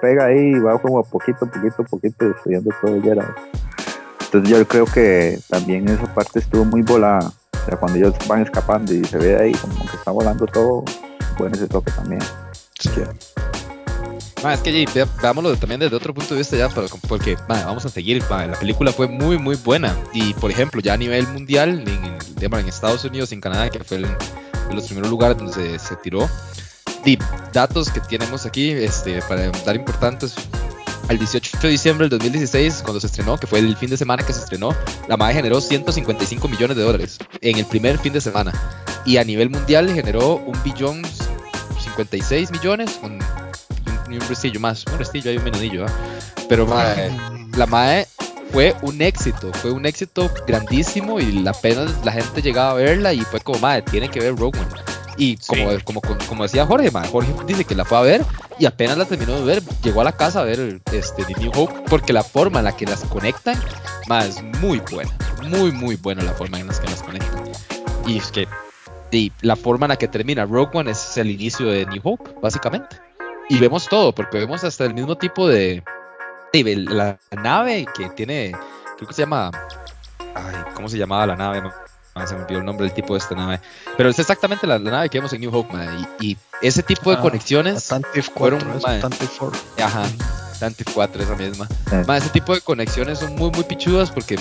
pega 0.01 0.25
ahí 0.25 0.47
y 0.47 0.59
va 0.61 0.79
como 0.79 0.99
a 0.99 1.03
poquito, 1.03 1.45
poquito, 1.45 1.85
poquito 1.85 2.25
destruyendo 2.27 2.71
todo 2.81 2.95
el 2.95 3.03
entonces 4.35 4.59
yo 4.59 4.67
creo 4.67 4.85
que 4.87 5.39
también 5.49 5.89
esa 5.89 6.13
parte 6.13 6.41
estuvo 6.41 6.65
muy 6.65 6.83
volada. 6.83 7.31
O 7.65 7.67
sea, 7.67 7.79
cuando 7.79 7.99
ellos 7.99 8.15
van 8.29 8.43
escapando 8.43 8.93
y 8.93 9.03
se 9.05 9.17
ve 9.17 9.41
ahí 9.41 9.53
como 9.53 9.75
que 9.87 9.97
está 9.97 10.11
volando 10.11 10.47
todo, 10.47 10.85
bueno 11.39 11.57
ese 11.57 11.67
toque 11.67 11.91
también. 11.93 12.21
es 14.53 14.61
que 14.61 14.87
veámoslo 15.23 15.57
también 15.57 15.81
desde 15.81 15.97
otro 15.97 16.13
punto 16.13 16.35
de 16.35 16.41
vista 16.41 16.57
ya, 16.57 16.69
porque 17.09 17.39
vamos 17.49 17.87
a 17.87 17.89
seguir. 17.89 18.23
la 18.29 18.53
película 18.53 18.93
fue 18.93 19.09
muy, 19.09 19.39
muy 19.39 19.57
buena. 19.57 19.97
Y 20.13 20.35
por 20.35 20.51
ejemplo, 20.51 20.83
ya 20.83 20.93
a 20.93 20.97
nivel 20.99 21.27
mundial, 21.29 21.83
en, 21.87 22.53
en 22.53 22.69
Estados 22.69 23.05
Unidos 23.05 23.33
en 23.33 23.41
Canadá, 23.41 23.71
que 23.71 23.83
fue 23.83 23.97
el, 23.99 24.03
de 24.03 24.75
los 24.75 24.85
primeros 24.85 25.11
lugares 25.11 25.39
donde 25.39 25.55
se, 25.55 25.79
se 25.79 25.97
tiró, 25.97 26.29
y 27.07 27.19
datos 27.53 27.91
que 27.91 28.01
tenemos 28.01 28.45
aquí 28.45 28.71
este, 28.71 29.21
para 29.23 29.51
dar 29.51 29.77
importantes 29.77 30.35
al 31.09 31.19
18 31.19 31.59
de 31.61 31.69
diciembre 31.69 32.09
del 32.09 32.19
2016, 32.19 32.83
cuando 32.83 33.01
se 33.01 33.07
estrenó, 33.07 33.39
que 33.39 33.47
fue 33.47 33.59
el 33.59 33.77
fin 33.77 33.91
de 33.91 33.97
semana 33.97 34.25
que 34.25 34.33
se 34.33 34.41
estrenó, 34.41 34.75
la 35.09 35.17
madre 35.17 35.35
generó 35.35 35.61
155 35.61 36.49
millones 36.49 36.77
de 36.77 36.83
dólares 36.83 37.19
en 37.41 37.59
el 37.59 37.67
primer 37.67 37.99
fin 37.99 38.13
de 38.13 38.21
semana. 38.21 38.53
Y 39.05 39.19
a 39.19 39.25
nivel 39.25 39.51
mundial 39.51 39.93
generó 39.93 40.37
un 40.37 40.61
billón 40.63 41.03
56 41.79 42.51
millones, 42.53 42.99
un, 43.03 43.19
un, 44.13 44.21
restillo 44.29 44.61
más, 44.61 44.85
un 44.87 44.99
restillo 44.99 45.31
hay 45.31 45.37
un 45.37 45.45
menudillo, 45.45 45.87
pero 46.49 46.67
la 47.57 47.67
madre 47.67 48.07
fue 48.53 48.75
un 48.83 49.03
éxito, 49.03 49.53
fue 49.55 49.73
un 49.73 49.85
éxito 49.85 50.31
grandísimo 50.47 51.21
y 51.21 51.47
apenas 51.47 51.93
la 52.05 52.13
gente 52.13 52.41
llegaba 52.41 52.71
a 52.71 52.75
verla 52.75 53.13
y 53.13 53.21
fue 53.21 53.41
como, 53.41 53.59
madre, 53.59 53.83
tiene 53.83 54.09
que 54.09 54.21
ver 54.21 54.37
Rogue 54.37 54.59
One. 54.59 54.94
Y 55.17 55.37
como, 55.37 55.69
como, 55.85 56.01
como, 56.29 56.43
decía 56.43 56.67
Jorge, 56.67 56.91
Jorge 56.91 57.33
dice 57.47 57.65
que 57.65 57.75
la 57.75 57.85
fue 57.85 57.99
a 57.99 58.01
ver 58.01 58.25
y 58.59 58.67
apenas 58.67 58.99
la 58.99 59.05
terminó 59.05 59.35
de 59.35 59.45
ver, 59.45 59.63
llegó 59.83 60.01
a 60.01 60.05
la 60.05 60.13
casa 60.13 60.41
a 60.41 60.45
ver 60.45 60.81
este, 60.93 61.25
The 61.25 61.35
New 61.41 61.53
Hope 61.55 61.85
porque 61.89 62.13
la 62.13 62.25
forma 62.25 62.59
en 62.59 62.65
la 62.65 62.77
que 62.77 62.85
las 62.85 63.05
conectan 63.05 63.57
más 64.09 64.27
es 64.27 64.43
muy 64.61 64.81
buena, 64.91 65.17
muy 65.43 65.71
muy 65.71 65.97
buena 65.97 66.23
la 66.23 66.33
forma 66.33 66.59
en 66.59 66.67
la 66.67 66.75
que 66.75 66.89
las 66.89 67.03
conectan. 67.03 67.45
Y 68.07 68.19
es 68.19 68.31
que 68.33 68.49
y 69.15 69.33
la 69.43 69.55
forma 69.55 69.87
en 69.87 69.91
la 69.91 69.97
que 69.97 70.09
termina 70.09 70.45
Rogue 70.45 70.77
One 70.77 70.91
es 70.91 71.17
el 71.17 71.31
inicio 71.31 71.67
de 71.67 71.87
New 71.87 72.01
Hope, 72.03 72.31
básicamente. 72.43 72.97
Y 73.49 73.59
vemos 73.59 73.89
todo, 73.89 74.13
porque 74.13 74.39
vemos 74.39 74.65
hasta 74.65 74.85
el 74.85 74.95
mismo 74.95 75.17
tipo 75.17 75.47
de... 75.47 75.83
la 76.53 77.19
nave 77.31 77.87
que 77.97 78.11
tiene, 78.11 78.57
creo 78.97 79.09
que 79.09 79.15
se 79.15 79.23
llama... 79.23 79.51
Ay, 80.35 80.57
¿cómo 80.75 80.89
se 80.89 80.99
llamaba 80.99 81.29
la 81.29 81.37
nave? 81.37 81.63
Ah, 82.15 82.27
se 82.29 82.37
me 82.37 82.43
olvidó 82.43 82.61
el 82.61 82.65
nombre 82.65 82.87
del 82.87 82.95
tipo 82.95 83.15
de 83.15 83.19
esta 83.19 83.35
nave. 83.35 83.61
Pero 83.97 84.09
es 84.09 84.19
exactamente 84.19 84.67
la, 84.67 84.79
nave 84.79 85.09
que 85.11 85.19
vemos 85.19 85.33
en 85.33 85.41
New 85.41 85.55
Hope, 85.55 85.77
Y, 86.21 86.37
ese 86.63 86.83
tipo 86.83 87.11
de 87.11 87.17
ah, 87.17 87.21
conexiones 87.21 87.93
fueron. 88.35 88.61
Tantive 88.81 89.29
4. 89.39 89.53
Ajá. 89.83 90.05
Tantive 90.61 90.93
4, 90.95 91.23
esa 91.23 91.35
misma. 91.35 91.69
ese 92.17 92.29
tipo 92.31 92.55
de 92.55 92.61
conexiones 92.61 93.19
son 93.19 93.35
muy, 93.35 93.51
muy 93.51 93.65
pichudas 93.65 94.11
porque 94.13 94.39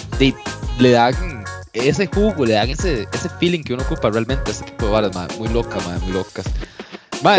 le 0.80 0.92
dan 0.92 1.44
ese 1.74 2.06
jugo, 2.08 2.46
le 2.46 2.54
dan 2.54 2.70
ese, 2.70 3.08
ese 3.12 3.30
feeling 3.40 3.64
que 3.64 3.74
uno 3.74 3.84
ocupa 3.84 4.12
realmente 4.12 4.52
a 4.52 4.54
ese 4.54 4.64
tipo 4.66 4.86
de 4.86 4.92
balas, 4.92 5.40
muy 5.40 5.50
locas, 5.50 5.84
muy 6.04 6.14
locas. 6.14 6.46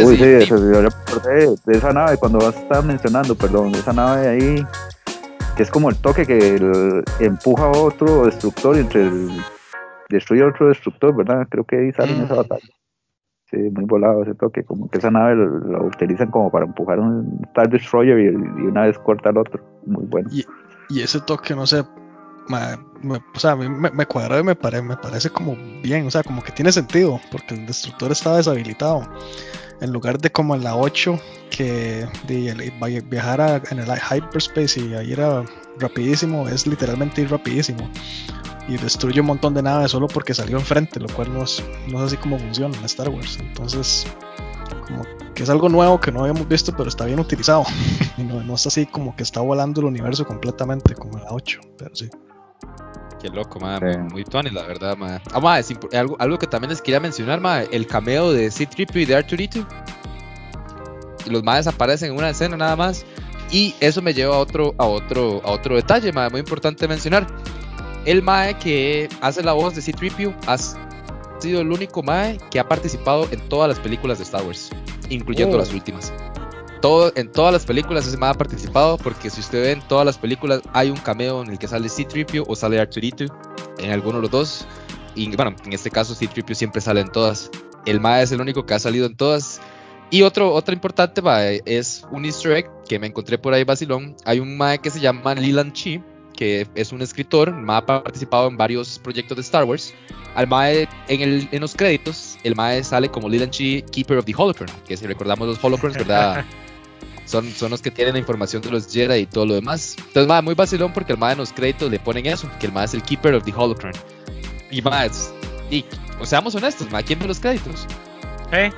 Uy, 0.02 0.16
sí, 0.16 0.24
eso, 0.24 0.56
yo 0.56 0.82
de, 0.82 1.54
de 1.64 1.78
esa 1.78 1.92
nave 1.92 2.16
cuando 2.16 2.38
vas 2.38 2.56
a 2.56 2.58
estar 2.58 2.82
mencionando, 2.82 3.36
perdón, 3.36 3.74
esa 3.74 3.92
nave 3.92 4.28
ahí, 4.28 4.66
que 5.56 5.62
es 5.62 5.70
como 5.70 5.90
el 5.90 5.96
toque 5.96 6.26
que 6.26 7.02
empuja 7.20 7.64
a 7.64 7.70
otro 7.70 8.24
destructor 8.24 8.76
entre 8.76 9.02
el 9.02 9.30
destruye 10.08 10.44
otro 10.44 10.68
destructor, 10.68 11.14
¿verdad? 11.14 11.46
Creo 11.50 11.64
que 11.64 11.76
ahí 11.76 11.92
sale 11.92 12.12
en 12.12 12.22
esa 12.22 12.34
mm. 12.34 12.36
batalla. 12.36 12.68
Sí, 13.50 13.58
muy 13.58 13.84
volado 13.84 14.22
ese 14.22 14.34
toque, 14.34 14.64
como 14.64 14.88
que 14.88 14.98
esa 14.98 15.10
nave 15.10 15.36
lo, 15.36 15.84
utilizan 15.84 16.30
como 16.30 16.50
para 16.50 16.64
empujar 16.64 16.98
un 16.98 17.40
Star 17.48 17.68
Destroyer 17.68 18.18
y, 18.18 18.28
una 18.28 18.82
vez 18.82 18.98
corta 18.98 19.28
al 19.28 19.38
otro. 19.38 19.62
Muy 19.86 20.06
bueno. 20.06 20.30
Y, 20.32 21.00
ese 21.00 21.20
toque, 21.20 21.54
no 21.54 21.66
sé, 21.66 21.80
o 21.80 23.38
sea, 23.38 23.52
a 23.52 23.56
mí 23.56 23.68
me, 23.68 23.90
me 23.90 24.06
cuadra 24.06 24.38
y 24.38 24.42
me, 24.42 24.54
me 24.54 24.96
parece 24.96 25.30
como 25.30 25.56
bien, 25.82 26.06
o 26.06 26.10
sea, 26.10 26.22
como 26.22 26.42
que 26.42 26.52
tiene 26.52 26.72
sentido, 26.72 27.20
porque 27.30 27.54
el 27.54 27.66
destructor 27.66 28.12
está 28.12 28.36
deshabilitado. 28.36 29.02
En 29.80 29.92
lugar 29.92 30.18
de 30.18 30.30
como 30.30 30.54
en 30.54 30.64
la 30.64 30.76
8, 30.76 31.18
que 31.50 32.06
de, 32.26 33.02
viajar 33.10 33.62
en 33.70 33.78
el 33.78 33.86
hyperspace 33.86 34.80
y 34.80 34.94
ir 35.10 35.20
a 35.20 35.44
rapidísimo, 35.78 36.48
es 36.48 36.66
literalmente 36.66 37.22
ir 37.22 37.30
rapidísimo 37.30 37.90
y 38.68 38.76
destruye 38.78 39.20
un 39.20 39.26
montón 39.26 39.54
de 39.54 39.62
naves 39.62 39.90
solo 39.90 40.06
porque 40.08 40.34
salió 40.34 40.58
enfrente, 40.58 41.00
lo 41.00 41.08
cual 41.08 41.32
no 41.32 41.44
es, 41.44 41.62
no 41.88 41.98
es 41.98 42.04
así 42.04 42.16
como 42.16 42.38
funciona 42.38 42.76
en 42.76 42.84
Star 42.84 43.08
Wars. 43.08 43.38
Entonces, 43.40 44.06
como 44.86 45.02
que 45.34 45.42
es 45.42 45.50
algo 45.50 45.68
nuevo 45.68 46.00
que 46.00 46.10
no 46.10 46.20
habíamos 46.20 46.48
visto, 46.48 46.74
pero 46.76 46.88
está 46.88 47.04
bien 47.04 47.20
utilizado. 47.20 47.64
y 48.16 48.22
no, 48.22 48.42
no, 48.42 48.54
es 48.54 48.66
así 48.66 48.86
como 48.86 49.14
que 49.16 49.22
está 49.22 49.40
volando 49.40 49.80
el 49.80 49.86
universo 49.88 50.24
completamente 50.24 50.94
como 50.94 51.18
la 51.18 51.26
8, 51.30 51.60
pero 51.76 51.94
sí. 51.94 52.08
Qué 53.20 53.28
loco, 53.28 53.58
madre. 53.58 53.98
Muy 53.98 54.24
tuani, 54.24 54.50
la 54.50 54.62
verdad, 54.62 54.96
madre. 54.96 55.22
Ah, 55.32 55.40
madre, 55.40 55.64
algo, 55.98 56.16
algo 56.18 56.38
que 56.38 56.46
también 56.46 56.70
les 56.70 56.80
quería 56.80 57.00
mencionar, 57.00 57.40
madre. 57.40 57.68
El 57.70 57.86
cameo 57.86 58.32
de 58.32 58.50
C-3PO 58.50 59.02
y 59.02 59.04
de 59.04 59.16
Arturito. 59.16 59.66
Y 61.26 61.30
los 61.30 61.42
madres 61.42 61.66
aparecen 61.66 62.12
en 62.12 62.18
una 62.18 62.30
escena 62.30 62.56
nada 62.56 62.76
más. 62.76 63.04
Y 63.50 63.74
eso 63.80 64.02
me 64.02 64.12
lleva 64.12 64.36
a 64.36 64.38
otro, 64.38 64.74
a 64.78 64.84
otro, 64.86 65.40
a 65.44 65.52
otro 65.52 65.76
detalle, 65.76 66.12
madre, 66.12 66.30
muy 66.30 66.40
importante 66.40 66.88
mencionar 66.88 67.26
el 68.04 68.22
Mae 68.22 68.58
que 68.58 69.08
hace 69.20 69.42
la 69.42 69.52
voz 69.52 69.74
de 69.74 69.82
C-3PO 69.82 70.34
ha 70.46 70.58
sido 71.40 71.60
el 71.60 71.70
único 71.70 72.02
Mae 72.02 72.38
que 72.50 72.60
ha 72.60 72.68
participado 72.68 73.26
en 73.30 73.40
todas 73.48 73.68
las 73.68 73.78
películas 73.78 74.18
de 74.18 74.24
Star 74.24 74.44
Wars, 74.44 74.70
incluyendo 75.08 75.56
las 75.56 75.70
oh. 75.70 75.74
últimas. 75.74 76.12
Todo, 76.80 77.12
en 77.16 77.32
todas 77.32 77.52
las 77.52 77.64
películas 77.64 78.06
ese 78.06 78.18
Mae 78.18 78.30
ha 78.30 78.34
participado 78.34 78.98
porque 78.98 79.30
si 79.30 79.40
usted 79.40 79.62
ve 79.62 79.72
en 79.72 79.80
todas 79.88 80.04
las 80.04 80.18
películas 80.18 80.60
hay 80.72 80.90
un 80.90 80.98
cameo 80.98 81.42
en 81.42 81.50
el 81.50 81.58
que 81.58 81.66
sale 81.66 81.88
C-3PO 81.88 82.44
o 82.46 82.54
sale 82.54 82.78
Arturito 82.78 83.24
en 83.78 83.90
alguno 83.90 84.16
de 84.16 84.22
los 84.22 84.30
dos. 84.30 84.66
Y 85.14 85.34
bueno, 85.34 85.54
en 85.64 85.72
este 85.72 85.90
caso 85.90 86.14
C-3PO 86.14 86.54
siempre 86.54 86.80
sale 86.80 87.00
en 87.00 87.10
todas. 87.10 87.50
El 87.86 88.00
Mae 88.00 88.22
es 88.22 88.32
el 88.32 88.40
único 88.40 88.66
que 88.66 88.74
ha 88.74 88.78
salido 88.78 89.06
en 89.06 89.16
todas. 89.16 89.60
Y 90.10 90.22
otro, 90.22 90.52
otro 90.52 90.74
importante 90.74 91.22
mae, 91.22 91.62
es 91.64 92.06
un 92.12 92.24
easter 92.24 92.52
egg 92.52 92.70
que 92.86 92.98
me 92.98 93.06
encontré 93.06 93.38
por 93.38 93.54
ahí 93.54 93.64
vacilón. 93.64 94.14
Hay 94.24 94.38
un 94.38 94.56
Mae 94.56 94.78
que 94.78 94.90
se 94.90 95.00
llama 95.00 95.34
Leland 95.34 95.72
Chi 95.72 96.02
que 96.36 96.66
es 96.74 96.92
un 96.92 97.02
escritor, 97.02 97.52
Mae 97.52 97.78
ha 97.78 97.86
participado 97.86 98.48
en 98.48 98.56
varios 98.56 98.98
proyectos 98.98 99.36
de 99.36 99.42
Star 99.42 99.64
Wars. 99.64 99.94
Al 100.34 100.48
Mae, 100.48 100.88
en, 101.08 101.20
el, 101.20 101.48
en 101.52 101.60
los 101.60 101.74
créditos, 101.74 102.36
el 102.42 102.56
Mae 102.56 102.82
sale 102.82 103.08
como 103.08 103.28
Leland 103.28 103.52
Chi, 103.52 103.82
Keeper 103.82 104.18
of 104.18 104.24
the 104.24 104.34
Holocron, 104.36 104.68
que 104.86 104.96
si 104.96 105.06
recordamos 105.06 105.46
los 105.46 105.62
Holocrons, 105.62 105.96
¿verdad? 105.96 106.44
son, 107.24 107.50
son 107.50 107.70
los 107.70 107.80
que 107.80 107.90
tienen 107.90 108.14
la 108.14 108.20
información 108.20 108.60
de 108.62 108.70
los 108.70 108.92
Jedi 108.92 109.20
y 109.20 109.26
todo 109.26 109.46
lo 109.46 109.54
demás. 109.54 109.96
Entonces, 109.98 110.26
Mae, 110.26 110.42
muy 110.42 110.54
vacilón 110.54 110.92
porque 110.92 111.12
el 111.12 111.18
Mae 111.18 111.32
en 111.32 111.38
los 111.38 111.52
créditos 111.52 111.90
le 111.90 111.98
ponen 111.98 112.26
eso, 112.26 112.50
que 112.58 112.66
el 112.66 112.72
Mae 112.72 112.84
es 112.84 112.94
el 112.94 113.02
Keeper 113.02 113.34
of 113.34 113.44
the 113.44 113.52
Holocron. 113.54 113.92
Y 114.70 114.82
Mae, 114.82 115.10
y, 115.70 115.84
o 116.20 116.26
seamos 116.26 116.54
honestos, 116.54 116.90
Mae, 116.90 117.04
¿quién 117.04 117.18
ve 117.18 117.26
los 117.28 117.38
créditos? 117.38 117.86
¿Eh? 118.52 118.70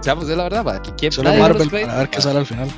Seamos 0.00 0.28
de 0.28 0.36
la 0.36 0.44
verdad, 0.44 0.64
Mae, 0.64 0.80
¿quién 0.96 1.12
ve 1.16 1.22
los 1.22 1.68
créditos? 1.68 1.94
A 1.94 1.98
ver 1.98 2.10
qué 2.10 2.20
sale 2.20 2.38
al 2.38 2.46
final. 2.46 2.68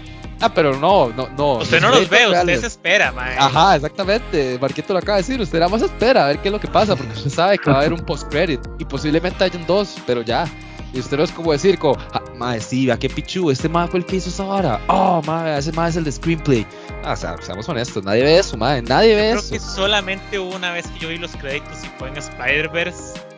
Ah, 0.40 0.52
pero 0.52 0.76
no, 0.76 1.10
no, 1.10 1.28
no. 1.36 1.58
Usted 1.58 1.80
no 1.80 1.90
los 1.90 2.08
ve, 2.08 2.28
usted 2.28 2.60
se 2.60 2.66
espera, 2.66 3.12
mae. 3.12 3.36
Ajá, 3.36 3.76
exactamente. 3.76 4.58
Marquito 4.58 4.92
lo 4.92 4.98
acaba 4.98 5.16
de 5.16 5.22
decir. 5.22 5.40
Usted 5.40 5.58
nada 5.58 5.70
más 5.70 5.82
espera 5.82 6.24
a 6.24 6.28
ver 6.28 6.38
qué 6.38 6.48
es 6.48 6.52
lo 6.52 6.60
que 6.60 6.68
pasa, 6.68 6.96
porque 6.96 7.12
usted 7.12 7.30
sabe 7.30 7.58
que 7.58 7.70
va 7.70 7.76
a 7.76 7.80
haber 7.80 7.92
un 7.92 8.00
post-credit 8.00 8.60
y 8.78 8.84
posiblemente 8.84 9.44
hayan 9.44 9.66
dos, 9.66 9.96
pero 10.06 10.22
ya. 10.22 10.46
Y 10.92 10.98
usted 10.98 11.18
no 11.18 11.22
es 11.22 11.30
como 11.30 11.52
decir, 11.52 11.78
como, 11.78 11.96
ah, 12.12 12.22
madre, 12.36 12.60
sí, 12.60 12.86
vea 12.86 12.98
qué 12.98 13.08
pichu, 13.08 13.50
este 13.50 13.68
mae 13.68 13.86
fue 13.86 14.00
el 14.00 14.06
que 14.06 14.16
hizo 14.16 14.28
esa 14.28 14.44
vara. 14.44 14.80
Oh, 14.88 15.22
madre, 15.24 15.56
ese 15.56 15.70
mae 15.72 15.90
es 15.90 15.96
el 15.96 16.02
de 16.02 16.10
screenplay. 16.10 16.66
Ah, 17.04 17.12
o 17.12 17.16
sea, 17.16 17.36
seamos 17.40 17.68
honestos, 17.68 18.02
nadie 18.02 18.24
ve 18.24 18.38
eso, 18.38 18.56
madre, 18.56 18.82
nadie 18.82 19.14
ve 19.14 19.30
eso. 19.32 19.48
Creo 19.48 19.60
que 19.60 19.66
solamente 19.66 20.38
una 20.40 20.72
vez 20.72 20.88
que 20.88 20.98
yo 20.98 21.08
vi 21.10 21.18
los 21.18 21.36
créditos 21.36 21.84
y 21.84 21.88
fue 21.98 22.08
en 22.08 22.16
Spider-Verse 22.16 23.29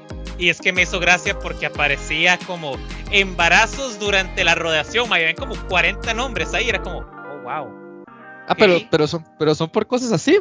y 0.42 0.50
es 0.50 0.60
que 0.60 0.72
me 0.72 0.82
hizo 0.82 0.98
gracia 0.98 1.38
porque 1.38 1.66
aparecía 1.66 2.36
como 2.36 2.72
embarazos 3.12 4.00
durante 4.00 4.42
la 4.42 4.56
rodeación. 4.56 5.08
Me 5.08 5.22
ven 5.22 5.36
como 5.36 5.54
40 5.68 6.14
nombres 6.14 6.52
ahí. 6.52 6.68
Era 6.68 6.82
como, 6.82 6.98
oh, 6.98 7.42
wow. 7.44 8.04
Ah, 8.48 8.56
pero, 8.58 8.80
pero, 8.90 9.06
son, 9.06 9.24
pero 9.38 9.54
son 9.54 9.70
por 9.70 9.86
cosas 9.86 10.10
así, 10.10 10.40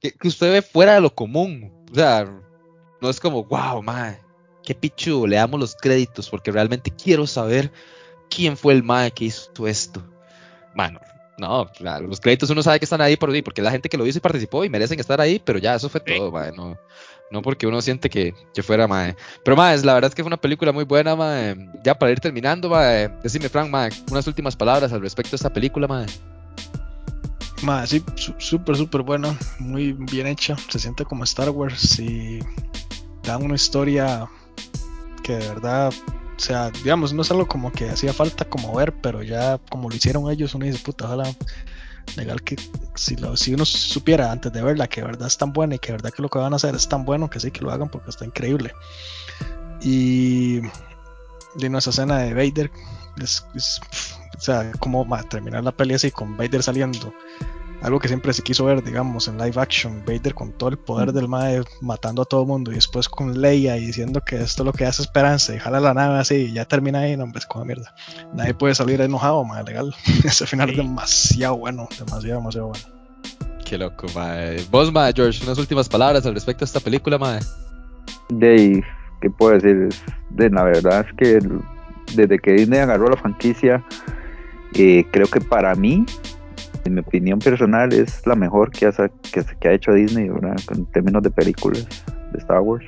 que, 0.00 0.12
que, 0.12 0.28
usted 0.28 0.50
ve 0.50 0.62
fuera 0.62 0.94
de 0.94 1.02
lo 1.02 1.14
común. 1.14 1.70
O 1.92 1.94
sea, 1.94 2.24
no 3.02 3.10
es 3.10 3.20
como, 3.20 3.44
wow, 3.44 3.82
mae, 3.82 4.18
qué 4.64 4.74
pichu, 4.74 5.26
le 5.26 5.36
damos 5.36 5.60
los 5.60 5.76
créditos 5.76 6.30
porque 6.30 6.50
realmente 6.50 6.90
quiero 6.90 7.26
saber 7.26 7.70
quién 8.30 8.56
fue 8.56 8.72
el 8.72 8.82
mae 8.82 9.10
que 9.10 9.26
hizo 9.26 9.68
esto. 9.68 10.02
Mano, 10.74 10.98
no, 11.36 11.70
claro, 11.76 12.06
los 12.06 12.20
créditos 12.20 12.48
uno 12.48 12.62
sabe 12.62 12.78
que 12.78 12.86
están 12.86 13.02
ahí 13.02 13.16
por 13.16 13.30
porque 13.42 13.60
la 13.60 13.70
gente 13.70 13.90
que 13.90 13.98
lo 13.98 14.06
hizo 14.06 14.16
y 14.16 14.22
participó 14.22 14.64
y 14.64 14.70
merecen 14.70 14.98
estar 14.98 15.20
ahí, 15.20 15.38
pero 15.44 15.58
ya, 15.58 15.74
eso 15.74 15.90
fue 15.90 16.00
todo, 16.00 16.32
mae, 16.32 16.52
no, 16.52 16.78
no 17.32 17.42
porque 17.42 17.66
uno 17.66 17.80
siente 17.80 18.10
que, 18.10 18.34
que 18.54 18.62
fuera, 18.62 18.86
mae. 18.86 19.16
Pero, 19.44 19.56
mae, 19.56 19.76
la 19.82 19.94
verdad 19.94 20.10
es 20.10 20.14
que 20.14 20.22
fue 20.22 20.28
una 20.28 20.36
película 20.36 20.70
muy 20.70 20.84
buena, 20.84 21.16
mae. 21.16 21.56
Ya 21.82 21.98
para 21.98 22.12
ir 22.12 22.20
terminando, 22.20 22.68
mae, 22.68 23.08
decime, 23.22 23.48
Frank, 23.48 23.70
mae, 23.70 23.90
unas 24.10 24.26
últimas 24.26 24.54
palabras 24.54 24.92
al 24.92 25.00
respecto 25.00 25.30
de 25.30 25.36
esta 25.36 25.52
película, 25.52 25.88
mae. 25.88 26.06
Mae, 27.62 27.86
sí, 27.86 28.04
súper, 28.38 28.76
súper 28.76 29.02
buena, 29.02 29.36
muy 29.58 29.92
bien 29.92 30.26
hecha. 30.26 30.56
Se 30.68 30.78
siente 30.78 31.04
como 31.04 31.24
Star 31.24 31.50
Wars 31.50 31.98
y 31.98 32.40
da 33.22 33.38
una 33.38 33.54
historia 33.54 34.28
que 35.22 35.36
de 35.36 35.48
verdad, 35.48 35.92
o 36.36 36.40
sea, 36.40 36.70
digamos, 36.70 37.12
no 37.12 37.22
es 37.22 37.30
algo 37.30 37.46
como 37.46 37.72
que 37.72 37.88
hacía 37.88 38.12
falta 38.12 38.44
como 38.44 38.74
ver, 38.74 38.92
pero 39.00 39.22
ya 39.22 39.58
como 39.70 39.88
lo 39.88 39.94
hicieron 39.94 40.30
ellos, 40.30 40.54
uno 40.54 40.66
dice, 40.66 40.80
puta, 40.84 41.06
ojalá 41.06 41.32
legal 42.16 42.42
que 42.42 42.56
si, 42.94 43.16
uno 43.54 43.64
supiera 43.64 44.30
antes 44.30 44.52
de 44.52 44.62
verla 44.62 44.88
que 44.88 45.02
verdad 45.02 45.26
es 45.26 45.36
tan 45.36 45.52
buena 45.52 45.76
y 45.76 45.78
que 45.78 45.92
verdad 45.92 46.10
que 46.10 46.22
lo 46.22 46.28
que 46.28 46.38
van 46.38 46.52
a 46.52 46.56
hacer 46.56 46.74
es 46.74 46.88
tan 46.88 47.04
bueno 47.04 47.30
que 47.30 47.40
sí 47.40 47.50
que 47.50 47.60
lo 47.60 47.70
hagan 47.70 47.88
porque 47.88 48.10
está 48.10 48.24
increíble. 48.24 48.74
Y 49.80 50.60
de 51.54 51.68
nuestra 51.68 51.90
escena 51.90 52.18
de 52.18 52.34
Vader, 52.34 52.70
es, 53.20 53.44
o 54.36 54.40
sea, 54.40 54.70
como 54.78 55.06
terminar 55.28 55.64
la 55.64 55.72
peli 55.72 55.94
así 55.94 56.10
con 56.10 56.36
Vader 56.36 56.62
saliendo 56.62 57.12
algo 57.82 57.98
que 57.98 58.08
siempre 58.08 58.32
se 58.32 58.42
quiso 58.42 58.64
ver, 58.64 58.82
digamos, 58.82 59.26
en 59.26 59.38
live 59.38 59.60
action, 59.60 60.02
Vader 60.06 60.34
con 60.34 60.52
todo 60.52 60.70
el 60.70 60.78
poder 60.78 61.12
del 61.12 61.26
Mae 61.26 61.62
matando 61.80 62.22
a 62.22 62.24
todo 62.24 62.42
el 62.42 62.46
mundo 62.46 62.70
y 62.70 62.76
después 62.76 63.08
con 63.08 63.40
Leia 63.40 63.76
y 63.76 63.86
diciendo 63.86 64.20
que 64.24 64.36
esto 64.36 64.62
es 64.62 64.66
lo 64.66 64.72
que 64.72 64.86
hace 64.86 65.02
esperanza 65.02 65.54
y 65.54 65.58
jala 65.58 65.80
la 65.80 65.92
nave 65.92 66.18
así 66.18 66.34
y 66.34 66.52
ya 66.52 66.64
termina 66.64 67.00
ahí, 67.00 67.16
no, 67.16 67.24
hombre, 67.24 67.40
es 67.40 67.46
como 67.46 67.64
mierda. 67.64 67.92
Nadie 68.34 68.54
puede 68.54 68.74
salir 68.74 69.00
enojado, 69.00 69.44
Mae, 69.44 69.64
legal. 69.64 69.94
Ese 70.24 70.46
final 70.46 70.70
es 70.70 70.76
demasiado 70.76 71.56
bueno, 71.56 71.88
demasiado, 71.98 72.38
demasiado 72.38 72.68
bueno. 72.68 72.84
Qué 73.64 73.76
loco, 73.78 74.06
Mae. 74.14 74.64
Vos, 74.70 74.92
Mae, 74.92 75.12
George, 75.14 75.42
unas 75.44 75.58
últimas 75.58 75.88
palabras 75.88 76.24
al 76.24 76.34
respecto 76.34 76.60
de 76.60 76.66
esta 76.66 76.80
película, 76.80 77.18
Mae. 77.18 77.40
De, 78.28 78.84
¿qué 79.20 79.28
puedo 79.28 79.54
decir? 79.54 79.88
De 80.30 80.50
la 80.50 80.62
verdad 80.62 81.04
es 81.08 81.16
que 81.16 81.48
desde 82.14 82.38
que 82.38 82.52
Disney 82.52 82.78
agarró 82.78 83.08
la 83.08 83.16
franquicia, 83.16 83.84
eh, 84.74 85.04
creo 85.10 85.26
que 85.26 85.40
para 85.40 85.74
mí 85.74 86.06
en 86.84 86.94
mi 86.94 87.00
opinión 87.00 87.38
personal, 87.38 87.92
es 87.92 88.26
la 88.26 88.34
mejor 88.34 88.70
que 88.70 88.86
ha, 88.86 88.92
que, 89.60 89.68
ha 89.68 89.72
hecho 89.72 89.92
Disney 89.92 90.28
en 90.28 90.86
términos 90.86 91.22
de 91.22 91.30
películas 91.30 91.86
de 92.32 92.38
Star 92.38 92.60
Wars. 92.60 92.86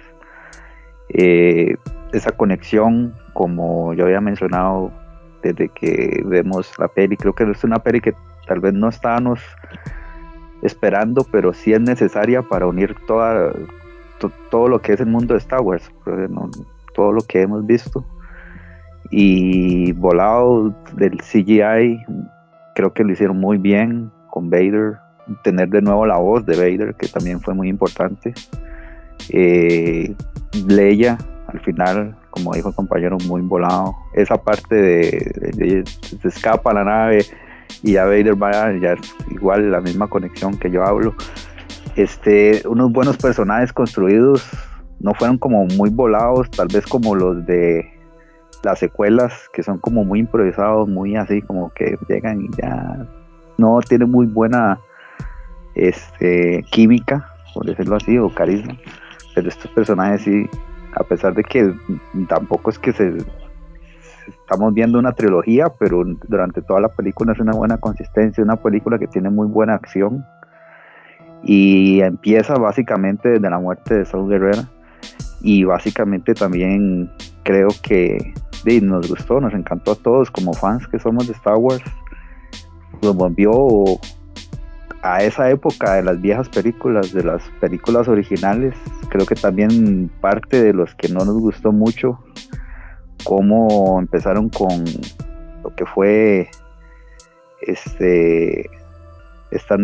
Eh, 1.10 1.76
esa 2.12 2.32
conexión, 2.32 3.14
como 3.32 3.94
yo 3.94 4.04
había 4.04 4.20
mencionado 4.20 4.92
desde 5.42 5.68
que 5.68 6.22
vemos 6.24 6.72
la 6.78 6.88
peli, 6.88 7.16
creo 7.16 7.34
que 7.34 7.44
es 7.44 7.64
una 7.64 7.78
peli 7.78 8.00
que 8.00 8.14
tal 8.46 8.60
vez 8.60 8.72
no 8.72 8.88
estábamos 8.88 9.40
esperando, 10.62 11.26
pero 11.30 11.52
sí 11.52 11.72
es 11.72 11.80
necesaria 11.80 12.42
para 12.42 12.66
unir 12.66 12.96
toda, 13.06 13.52
todo 14.50 14.68
lo 14.68 14.80
que 14.80 14.94
es 14.94 15.00
el 15.00 15.06
mundo 15.06 15.34
de 15.34 15.38
Star 15.38 15.60
Wars, 15.60 15.90
todo 16.94 17.12
lo 17.12 17.22
que 17.22 17.42
hemos 17.42 17.66
visto. 17.66 18.04
Y 19.10 19.92
volado 19.92 20.74
del 20.96 21.18
CGI, 21.18 22.00
creo 22.74 22.92
que 22.92 23.04
lo 23.04 23.12
hicieron 23.12 23.38
muy 23.38 23.58
bien 23.58 24.10
con 24.30 24.50
Vader, 24.50 24.98
tener 25.42 25.68
de 25.68 25.80
nuevo 25.80 26.06
la 26.06 26.18
voz 26.18 26.44
de 26.44 26.56
Vader, 26.56 26.94
que 26.94 27.08
también 27.08 27.40
fue 27.40 27.54
muy 27.54 27.68
importante. 27.68 28.34
Eh, 29.30 30.14
Leia, 30.66 31.16
al 31.46 31.60
final, 31.60 32.16
como 32.30 32.52
dijo 32.54 32.68
el 32.68 32.74
compañero, 32.74 33.16
muy 33.26 33.40
volado. 33.42 33.94
Esa 34.14 34.36
parte 34.36 34.74
de, 34.74 35.84
se 36.20 36.28
escapa 36.28 36.74
la 36.74 36.84
nave 36.84 37.24
y 37.82 37.92
ya 37.92 38.04
Vader 38.04 38.40
va, 38.40 38.72
ya 38.78 38.94
es 38.94 39.14
igual 39.30 39.70
la 39.70 39.80
misma 39.80 40.08
conexión 40.08 40.58
que 40.58 40.70
yo 40.70 40.84
hablo. 40.84 41.14
Este, 41.96 42.62
unos 42.66 42.92
buenos 42.92 43.16
personajes 43.16 43.72
construidos, 43.72 44.44
no 44.98 45.14
fueron 45.14 45.38
como 45.38 45.64
muy 45.66 45.90
volados, 45.90 46.50
tal 46.50 46.66
vez 46.72 46.84
como 46.86 47.14
los 47.14 47.46
de 47.46 47.93
las 48.64 48.78
secuelas 48.78 49.48
que 49.52 49.62
son 49.62 49.78
como 49.78 50.04
muy 50.04 50.20
improvisados, 50.20 50.88
muy 50.88 51.16
así, 51.16 51.42
como 51.42 51.72
que 51.72 51.98
llegan 52.08 52.42
y 52.42 52.48
ya 52.56 53.06
no 53.58 53.78
tienen 53.80 54.10
muy 54.10 54.26
buena 54.26 54.80
este, 55.74 56.64
química, 56.70 57.30
por 57.52 57.66
decirlo 57.66 57.96
así, 57.96 58.18
o 58.18 58.28
carisma. 58.28 58.76
Pero 59.34 59.48
estos 59.48 59.70
personajes 59.72 60.22
sí, 60.22 60.48
a 60.94 61.04
pesar 61.04 61.34
de 61.34 61.44
que 61.44 61.74
tampoco 62.28 62.70
es 62.70 62.78
que 62.78 62.92
se 62.92 63.18
estamos 64.28 64.72
viendo 64.72 64.98
una 64.98 65.12
trilogía, 65.12 65.68
pero 65.78 66.02
durante 66.28 66.62
toda 66.62 66.80
la 66.80 66.88
película 66.88 67.32
es 67.32 67.40
una 67.40 67.52
buena 67.52 67.78
consistencia, 67.78 68.42
una 68.42 68.56
película 68.56 68.98
que 68.98 69.06
tiene 69.06 69.30
muy 69.30 69.46
buena 69.46 69.74
acción 69.74 70.24
y 71.42 72.00
empieza 72.00 72.54
básicamente 72.54 73.28
desde 73.28 73.50
la 73.50 73.58
muerte 73.58 73.94
de 73.98 74.04
Saul 74.04 74.30
Guerrera 74.30 74.64
y 75.42 75.64
básicamente 75.64 76.34
también 76.34 77.10
creo 77.42 77.68
que 77.82 78.32
nos 78.82 79.08
gustó, 79.08 79.40
nos 79.40 79.54
encantó 79.54 79.92
a 79.92 79.96
todos 79.96 80.30
como 80.30 80.52
fans 80.54 80.86
que 80.88 80.98
somos 80.98 81.26
de 81.26 81.34
Star 81.34 81.56
Wars. 81.56 81.84
Nos 83.02 83.14
volvió 83.14 83.52
a 85.02 85.22
esa 85.22 85.50
época 85.50 85.94
de 85.94 86.02
las 86.02 86.20
viejas 86.20 86.48
películas, 86.48 87.12
de 87.12 87.24
las 87.24 87.42
películas 87.60 88.08
originales. 88.08 88.74
Creo 89.10 89.26
que 89.26 89.34
también 89.34 90.10
parte 90.20 90.62
de 90.62 90.72
los 90.72 90.94
que 90.94 91.08
no 91.08 91.24
nos 91.24 91.38
gustó 91.38 91.72
mucho, 91.72 92.18
cómo 93.24 93.98
empezaron 94.00 94.48
con 94.48 94.84
lo 95.62 95.74
que 95.74 95.84
fue 95.86 96.48
este 97.60 98.70
esta 99.50 99.76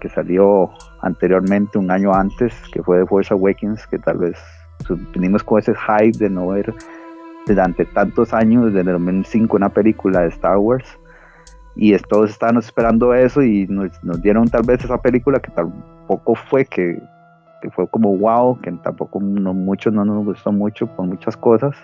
que 0.00 0.08
salió 0.08 0.70
anteriormente 1.02 1.78
un 1.78 1.90
año 1.90 2.14
antes 2.14 2.54
que 2.72 2.82
fue 2.82 3.00
The 3.00 3.06
Force 3.06 3.34
Awakens 3.34 3.86
que 3.86 3.98
tal 3.98 4.18
vez 4.18 4.38
venimos 5.12 5.42
con 5.42 5.58
ese 5.58 5.74
hype 5.74 6.18
de 6.18 6.30
no 6.30 6.48
ver 6.48 6.74
durante 7.48 7.84
tantos 7.84 8.32
años, 8.32 8.66
desde 8.66 8.80
el 8.80 8.86
2005, 8.86 9.56
una 9.56 9.70
película 9.70 10.20
de 10.20 10.28
Star 10.28 10.58
Wars. 10.58 10.98
Y 11.74 11.96
todos 11.98 12.30
estábamos 12.30 12.66
esperando 12.66 13.14
eso 13.14 13.42
y 13.42 13.66
nos, 13.68 13.90
dieron 14.20 14.48
tal 14.48 14.62
vez 14.64 14.84
esa 14.84 15.00
película 15.00 15.40
que 15.40 15.50
tampoco 15.50 16.34
fue, 16.34 16.64
que, 16.64 17.00
fue 17.72 17.88
como 17.88 18.16
wow, 18.16 18.60
que 18.60 18.72
tampoco 18.82 19.20
muchos 19.20 19.92
no 19.92 20.04
nos 20.04 20.24
gustó 20.24 20.52
mucho 20.52 20.86
por 20.88 21.06
muchas 21.06 21.36
cosas. 21.36 21.76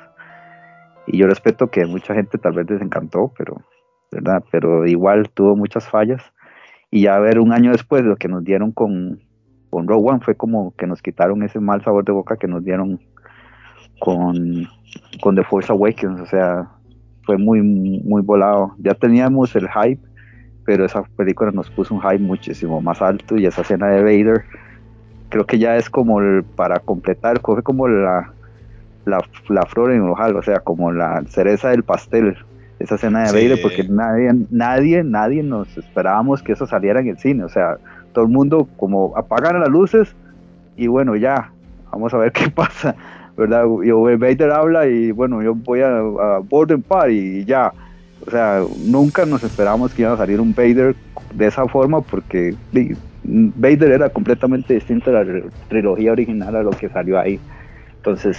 Y 1.06 1.18
yo 1.18 1.26
respeto 1.26 1.68
que 1.70 1.86
mucha 1.86 2.14
gente 2.14 2.38
tal 2.38 2.54
vez 2.54 2.68
les 2.68 2.82
encantó, 2.82 3.32
pero, 3.36 3.62
¿verdad? 4.10 4.42
pero 4.50 4.86
igual 4.86 5.30
tuvo 5.30 5.54
muchas 5.54 5.88
fallas. 5.88 6.22
Y 6.90 7.02
ya 7.02 7.18
ver 7.18 7.38
un 7.38 7.52
año 7.52 7.72
después 7.72 8.02
lo 8.02 8.16
que 8.16 8.28
nos 8.28 8.42
dieron 8.42 8.72
con, 8.72 9.20
con 9.70 9.86
Rogue 9.86 10.10
One 10.10 10.20
fue 10.20 10.34
como 10.36 10.74
que 10.76 10.86
nos 10.86 11.02
quitaron 11.02 11.42
ese 11.42 11.60
mal 11.60 11.82
sabor 11.82 12.04
de 12.04 12.12
boca 12.12 12.36
que 12.36 12.48
nos 12.48 12.64
dieron 12.64 13.00
con, 13.98 14.68
con 15.20 15.34
The 15.36 15.44
Force 15.44 15.72
Awakens, 15.72 16.20
o 16.20 16.26
sea, 16.26 16.68
fue 17.24 17.38
muy, 17.38 17.62
muy 17.62 18.22
volado. 18.22 18.74
Ya 18.78 18.94
teníamos 18.94 19.54
el 19.56 19.68
hype, 19.68 20.00
pero 20.64 20.84
esa 20.84 21.02
película 21.16 21.50
nos 21.50 21.70
puso 21.70 21.94
un 21.94 22.00
hype 22.00 22.18
muchísimo 22.18 22.80
más 22.80 23.00
alto 23.02 23.36
y 23.36 23.46
esa 23.46 23.62
escena 23.62 23.88
de 23.88 24.02
Vader 24.02 24.44
creo 25.34 25.46
que 25.46 25.58
ya 25.58 25.76
es 25.76 25.90
como 25.90 26.20
para 26.54 26.78
completar, 26.78 27.40
fue 27.40 27.60
como 27.62 27.88
la, 27.88 28.30
la, 29.04 29.18
la 29.48 29.62
flor 29.62 29.90
en 29.90 30.04
el 30.04 30.08
ojal, 30.10 30.36
o 30.36 30.42
sea, 30.42 30.60
como 30.60 30.92
la 30.92 31.24
cereza 31.26 31.70
del 31.70 31.82
pastel, 31.82 32.36
esa 32.78 32.94
escena 32.94 33.24
de 33.24 33.32
Vader, 33.32 33.60
porque 33.60 33.82
nadie, 33.88 34.30
nadie, 34.50 35.02
nadie 35.02 35.42
nos 35.42 35.76
esperábamos 35.76 36.40
que 36.40 36.52
eso 36.52 36.68
saliera 36.68 37.00
en 37.00 37.08
el 37.08 37.18
cine, 37.18 37.42
o 37.42 37.48
sea, 37.48 37.78
todo 38.12 38.24
el 38.26 38.30
mundo 38.30 38.68
como 38.76 39.12
apagan 39.16 39.58
las 39.58 39.68
luces 39.68 40.14
y 40.76 40.86
bueno, 40.86 41.16
ya, 41.16 41.50
vamos 41.90 42.14
a 42.14 42.18
ver 42.18 42.30
qué 42.30 42.48
pasa. 42.54 42.94
¿Verdad? 43.36 43.64
Yo, 43.84 44.02
Vader 44.02 44.50
habla 44.50 44.86
y 44.86 45.10
bueno, 45.10 45.42
yo 45.42 45.54
voy 45.54 45.80
a, 45.80 45.98
a 45.98 46.38
Borden 46.38 46.82
Party 46.82 47.14
y 47.14 47.44
ya. 47.44 47.72
O 48.26 48.30
sea, 48.30 48.62
nunca 48.78 49.26
nos 49.26 49.42
esperábamos 49.42 49.92
que 49.92 50.02
iba 50.02 50.12
a 50.12 50.16
salir 50.16 50.40
un 50.40 50.54
Vader 50.54 50.94
de 51.34 51.46
esa 51.46 51.66
forma 51.66 52.00
porque 52.00 52.54
Vader 53.24 53.92
era 53.92 54.08
completamente 54.08 54.74
distinto 54.74 55.10
a 55.10 55.24
la 55.24 55.42
trilogía 55.68 56.12
original 56.12 56.54
a 56.56 56.62
lo 56.62 56.70
que 56.70 56.88
salió 56.88 57.18
ahí. 57.18 57.40
Entonces, 57.96 58.38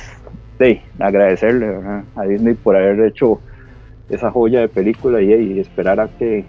sí, 0.59 0.81
agradecerle 0.99 1.75
a 2.15 2.23
Disney 2.23 2.53
por 2.53 2.75
haber 2.75 2.99
hecho 3.01 3.41
esa 4.09 4.31
joya 4.31 4.61
de 4.61 4.69
película 4.69 5.21
y, 5.21 5.59
esperar 5.59 5.99
a 5.99 6.07
que, 6.07 6.45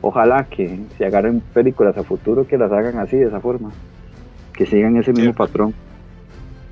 ojalá 0.00 0.44
que 0.44 0.78
se 0.96 1.04
agarren 1.04 1.40
películas 1.52 1.96
a 1.98 2.04
futuro 2.04 2.46
que 2.46 2.56
las 2.56 2.70
hagan 2.70 2.98
así, 2.98 3.16
de 3.16 3.26
esa 3.26 3.40
forma, 3.40 3.70
que 4.52 4.66
sigan 4.66 4.96
ese 4.96 5.12
mismo 5.12 5.34
patrón. 5.34 5.74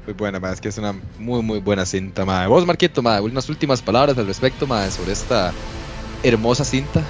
Muy 0.09 0.15
buena, 0.15 0.41
es 0.51 0.63
que 0.63 0.71
es 0.71 0.79
una 0.79 0.95
muy, 1.19 1.43
muy 1.43 1.59
buena 1.59 1.85
cinta, 1.85 2.25
madre. 2.25 2.49
Vos, 2.49 2.65
Marquito, 2.65 3.03
madre, 3.03 3.21
unas 3.21 3.47
últimas 3.51 3.83
palabras 3.83 4.17
al 4.17 4.27
respecto, 4.27 4.67
madre, 4.67 4.91
sobre 4.91 5.13
esta 5.13 5.53
hermosa 6.23 6.65
cinta. 6.65 7.05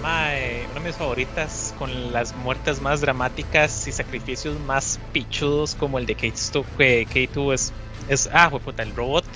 Mae, 0.00 0.64
una 0.70 0.80
de 0.80 0.86
mis 0.86 0.96
favoritas, 0.96 1.74
con 1.78 2.14
las 2.14 2.34
muertes 2.34 2.80
más 2.80 3.02
dramáticas 3.02 3.86
y 3.88 3.92
sacrificios 3.92 4.58
más 4.60 5.00
pichudos, 5.12 5.74
como 5.74 5.98
el 5.98 6.06
de 6.06 6.16
K2, 6.16 6.64
K2 6.78 7.52
es, 7.52 7.72
es. 8.08 8.30
Ah, 8.32 8.48
fue 8.48 8.60
puta, 8.60 8.82
el 8.82 8.96
robot, 8.96 9.26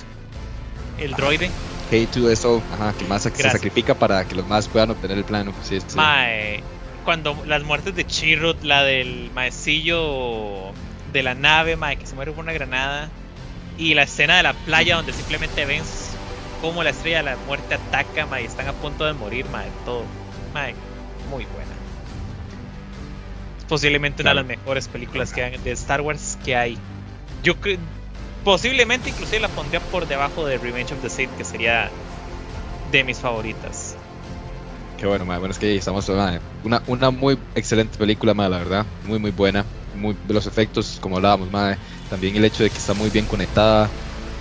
el 0.99 1.13
droide. 1.13 1.51
K2SO, 1.91 2.63
ajá, 2.73 2.95
que 2.99 3.05
más 3.05 3.25
se 3.25 3.37
sacrifica 3.37 3.93
para 3.93 4.25
que 4.25 4.35
los 4.35 4.49
más 4.49 4.67
puedan 4.67 4.93
obtener 4.93 5.19
el 5.19 5.25
plano. 5.25 5.53
Sí, 5.63 5.79
sí. 5.79 5.95
Mae, 5.95 6.63
cuando 7.05 7.37
las 7.45 7.63
muertes 7.65 7.95
de 7.95 8.07
Chirrut, 8.07 8.63
la 8.63 8.83
del 8.83 9.31
maecillo 9.35 10.73
de 11.17 11.23
la 11.23 11.35
nave, 11.35 11.77
mae, 11.77 11.97
que 11.97 12.07
se 12.07 12.15
muere 12.15 12.33
con 12.33 12.45
una 12.45 12.53
granada. 12.53 13.09
Y 13.79 13.95
la 13.95 14.03
escena 14.03 14.37
de 14.37 14.43
la 14.43 14.53
playa 14.53 14.97
donde 14.97 15.13
simplemente 15.13 15.65
ven 15.65 15.83
cómo 16.61 16.83
la 16.83 16.91
estrella 16.91 17.19
de 17.19 17.23
la 17.25 17.37
muerte 17.47 17.75
ataca, 17.75 18.27
mae, 18.27 18.43
y 18.43 18.47
están 18.47 18.69
a 18.69 18.73
punto 18.75 19.05
de 19.05 19.15
morir, 19.15 19.47
mae, 19.51 19.69
todo. 19.85 20.05
Muy 21.31 21.45
buena. 21.45 21.73
Es 23.59 23.65
posiblemente 23.65 24.23
una 24.23 24.31
de 24.31 24.37
las 24.37 24.47
mejores 24.47 24.89
películas 24.89 25.33
que 25.33 25.43
hay, 25.43 25.59
de 25.59 25.71
Star 25.73 26.01
Wars 26.01 26.39
que 26.45 26.55
hay. 26.55 26.79
Yo 27.43 27.55
posiblemente 28.45 29.11
inclusive 29.11 29.41
la 29.41 29.49
pondría 29.49 29.81
por 29.81 30.07
debajo 30.07 30.47
de 30.47 30.59
Revenge 30.59 30.95
of 30.95 31.03
the 31.03 31.11
Sith, 31.11 31.31
que 31.37 31.45
sería 31.45 31.91
de 32.93 33.05
mis 33.05 33.19
favoritas. 33.19 33.97
Qué 34.99 35.07
bueno, 35.07 35.27
mae. 35.27 35.39
bueno, 35.39 35.53
es 35.53 35.59
que 35.59 35.77
estamos 35.77 36.09
una, 36.09 36.41
una 36.87 37.11
muy 37.11 37.39
excelente 37.55 37.99
película, 37.99 38.33
mae, 38.33 38.49
la 38.49 38.59
verdad, 38.59 38.87
muy 39.05 39.19
muy 39.19 39.31
buena 39.31 39.65
muy, 39.97 40.17
los 40.29 40.47
efectos, 40.47 40.99
como 41.01 41.17
hablábamos, 41.17 41.51
madre, 41.51 41.79
también 42.11 42.37
el 42.37 42.45
hecho 42.45 42.63
de 42.63 42.71
que 42.71 42.79
está 42.79 42.95
muy 42.95 43.11
bien 43.11 43.27
conectada, 43.27 43.89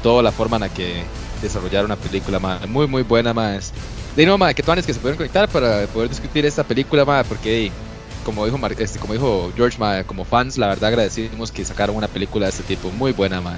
toda 0.03 0.21
la 0.21 0.31
forma 0.31 0.57
en 0.57 0.61
la 0.61 0.69
que 0.69 1.03
desarrollar 1.41 1.85
una 1.85 1.95
película, 1.95 2.39
madre, 2.39 2.67
muy 2.67 2.87
muy 2.87 3.03
buena, 3.03 3.33
más 3.33 3.73
de 4.15 4.25
no, 4.25 4.37
que 4.55 4.63
que 4.63 4.93
se 4.93 4.99
pueden 4.99 5.17
conectar 5.17 5.49
para 5.49 5.87
poder 5.87 6.09
discutir 6.09 6.45
esta 6.45 6.63
película, 6.63 7.03
ma, 7.03 7.23
porque 7.23 7.71
como 8.23 8.45
dijo 8.45 8.59
este, 8.79 8.97
como 8.97 9.13
dijo 9.13 9.51
George, 9.55 9.77
ma, 9.77 10.03
como 10.03 10.23
fans, 10.23 10.57
la 10.57 10.67
verdad 10.67 10.89
agradecimos 10.89 11.51
que 11.51 11.65
sacaron 11.65 11.95
una 11.95 12.07
película 12.07 12.45
de 12.45 12.51
este 12.51 12.63
tipo, 12.63 12.89
muy 12.91 13.11
buena, 13.11 13.41
ma. 13.41 13.55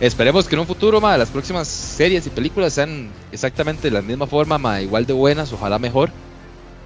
Esperemos 0.00 0.46
que 0.46 0.54
en 0.54 0.60
un 0.60 0.66
futuro, 0.66 1.00
ma, 1.00 1.16
las 1.16 1.30
próximas 1.30 1.68
series 1.68 2.26
y 2.26 2.30
películas 2.30 2.74
sean 2.74 3.08
exactamente 3.32 3.88
de 3.88 3.90
la 3.92 4.02
misma 4.02 4.26
forma, 4.26 4.58
ma, 4.58 4.80
igual 4.82 5.06
de 5.06 5.14
buenas, 5.14 5.52
ojalá 5.52 5.78
mejor, 5.78 6.10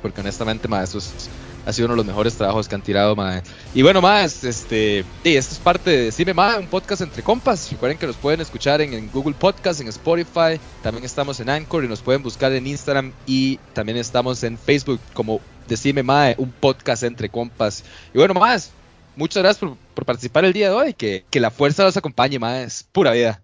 porque 0.00 0.20
honestamente, 0.20 0.68
ma, 0.68 0.82
eso 0.82 0.98
es 0.98 1.28
ha 1.68 1.72
sido 1.74 1.84
uno 1.84 1.92
de 1.92 1.96
los 1.98 2.06
mejores 2.06 2.34
trabajos 2.34 2.66
que 2.66 2.74
han 2.74 2.80
tirado, 2.80 3.14
mae. 3.14 3.42
Y 3.74 3.82
bueno, 3.82 4.00
más, 4.00 4.42
este, 4.42 5.04
sí, 5.22 5.36
esto 5.36 5.52
es 5.52 5.60
parte 5.60 5.90
de 5.90 6.12
Cime 6.12 6.32
Mae, 6.32 6.58
un 6.58 6.66
podcast 6.66 7.02
entre 7.02 7.22
compas. 7.22 7.70
Recuerden 7.70 7.98
que 7.98 8.06
nos 8.06 8.16
pueden 8.16 8.40
escuchar 8.40 8.80
en, 8.80 9.10
Google 9.10 9.34
Podcast, 9.38 9.82
en 9.82 9.88
Spotify, 9.88 10.58
también 10.82 11.04
estamos 11.04 11.40
en 11.40 11.50
Anchor 11.50 11.84
y 11.84 11.88
nos 11.88 12.00
pueden 12.00 12.22
buscar 12.22 12.52
en 12.52 12.66
Instagram 12.66 13.12
y 13.26 13.58
también 13.74 13.98
estamos 13.98 14.42
en 14.44 14.56
Facebook 14.56 14.98
como 15.12 15.42
Decime 15.68 16.02
Mae, 16.02 16.36
un 16.38 16.50
podcast 16.52 17.02
entre 17.02 17.28
compas. 17.28 17.84
Y 18.14 18.18
bueno, 18.18 18.32
más, 18.32 18.70
muchas 19.14 19.42
gracias 19.42 19.70
por, 19.94 20.06
participar 20.06 20.46
el 20.46 20.54
día 20.54 20.70
de 20.70 20.74
hoy, 20.74 20.94
que, 20.94 21.26
que 21.28 21.38
la 21.38 21.50
fuerza 21.50 21.84
los 21.84 21.98
acompañe, 21.98 22.38
más, 22.38 22.86
pura 22.92 23.12
vida. 23.12 23.42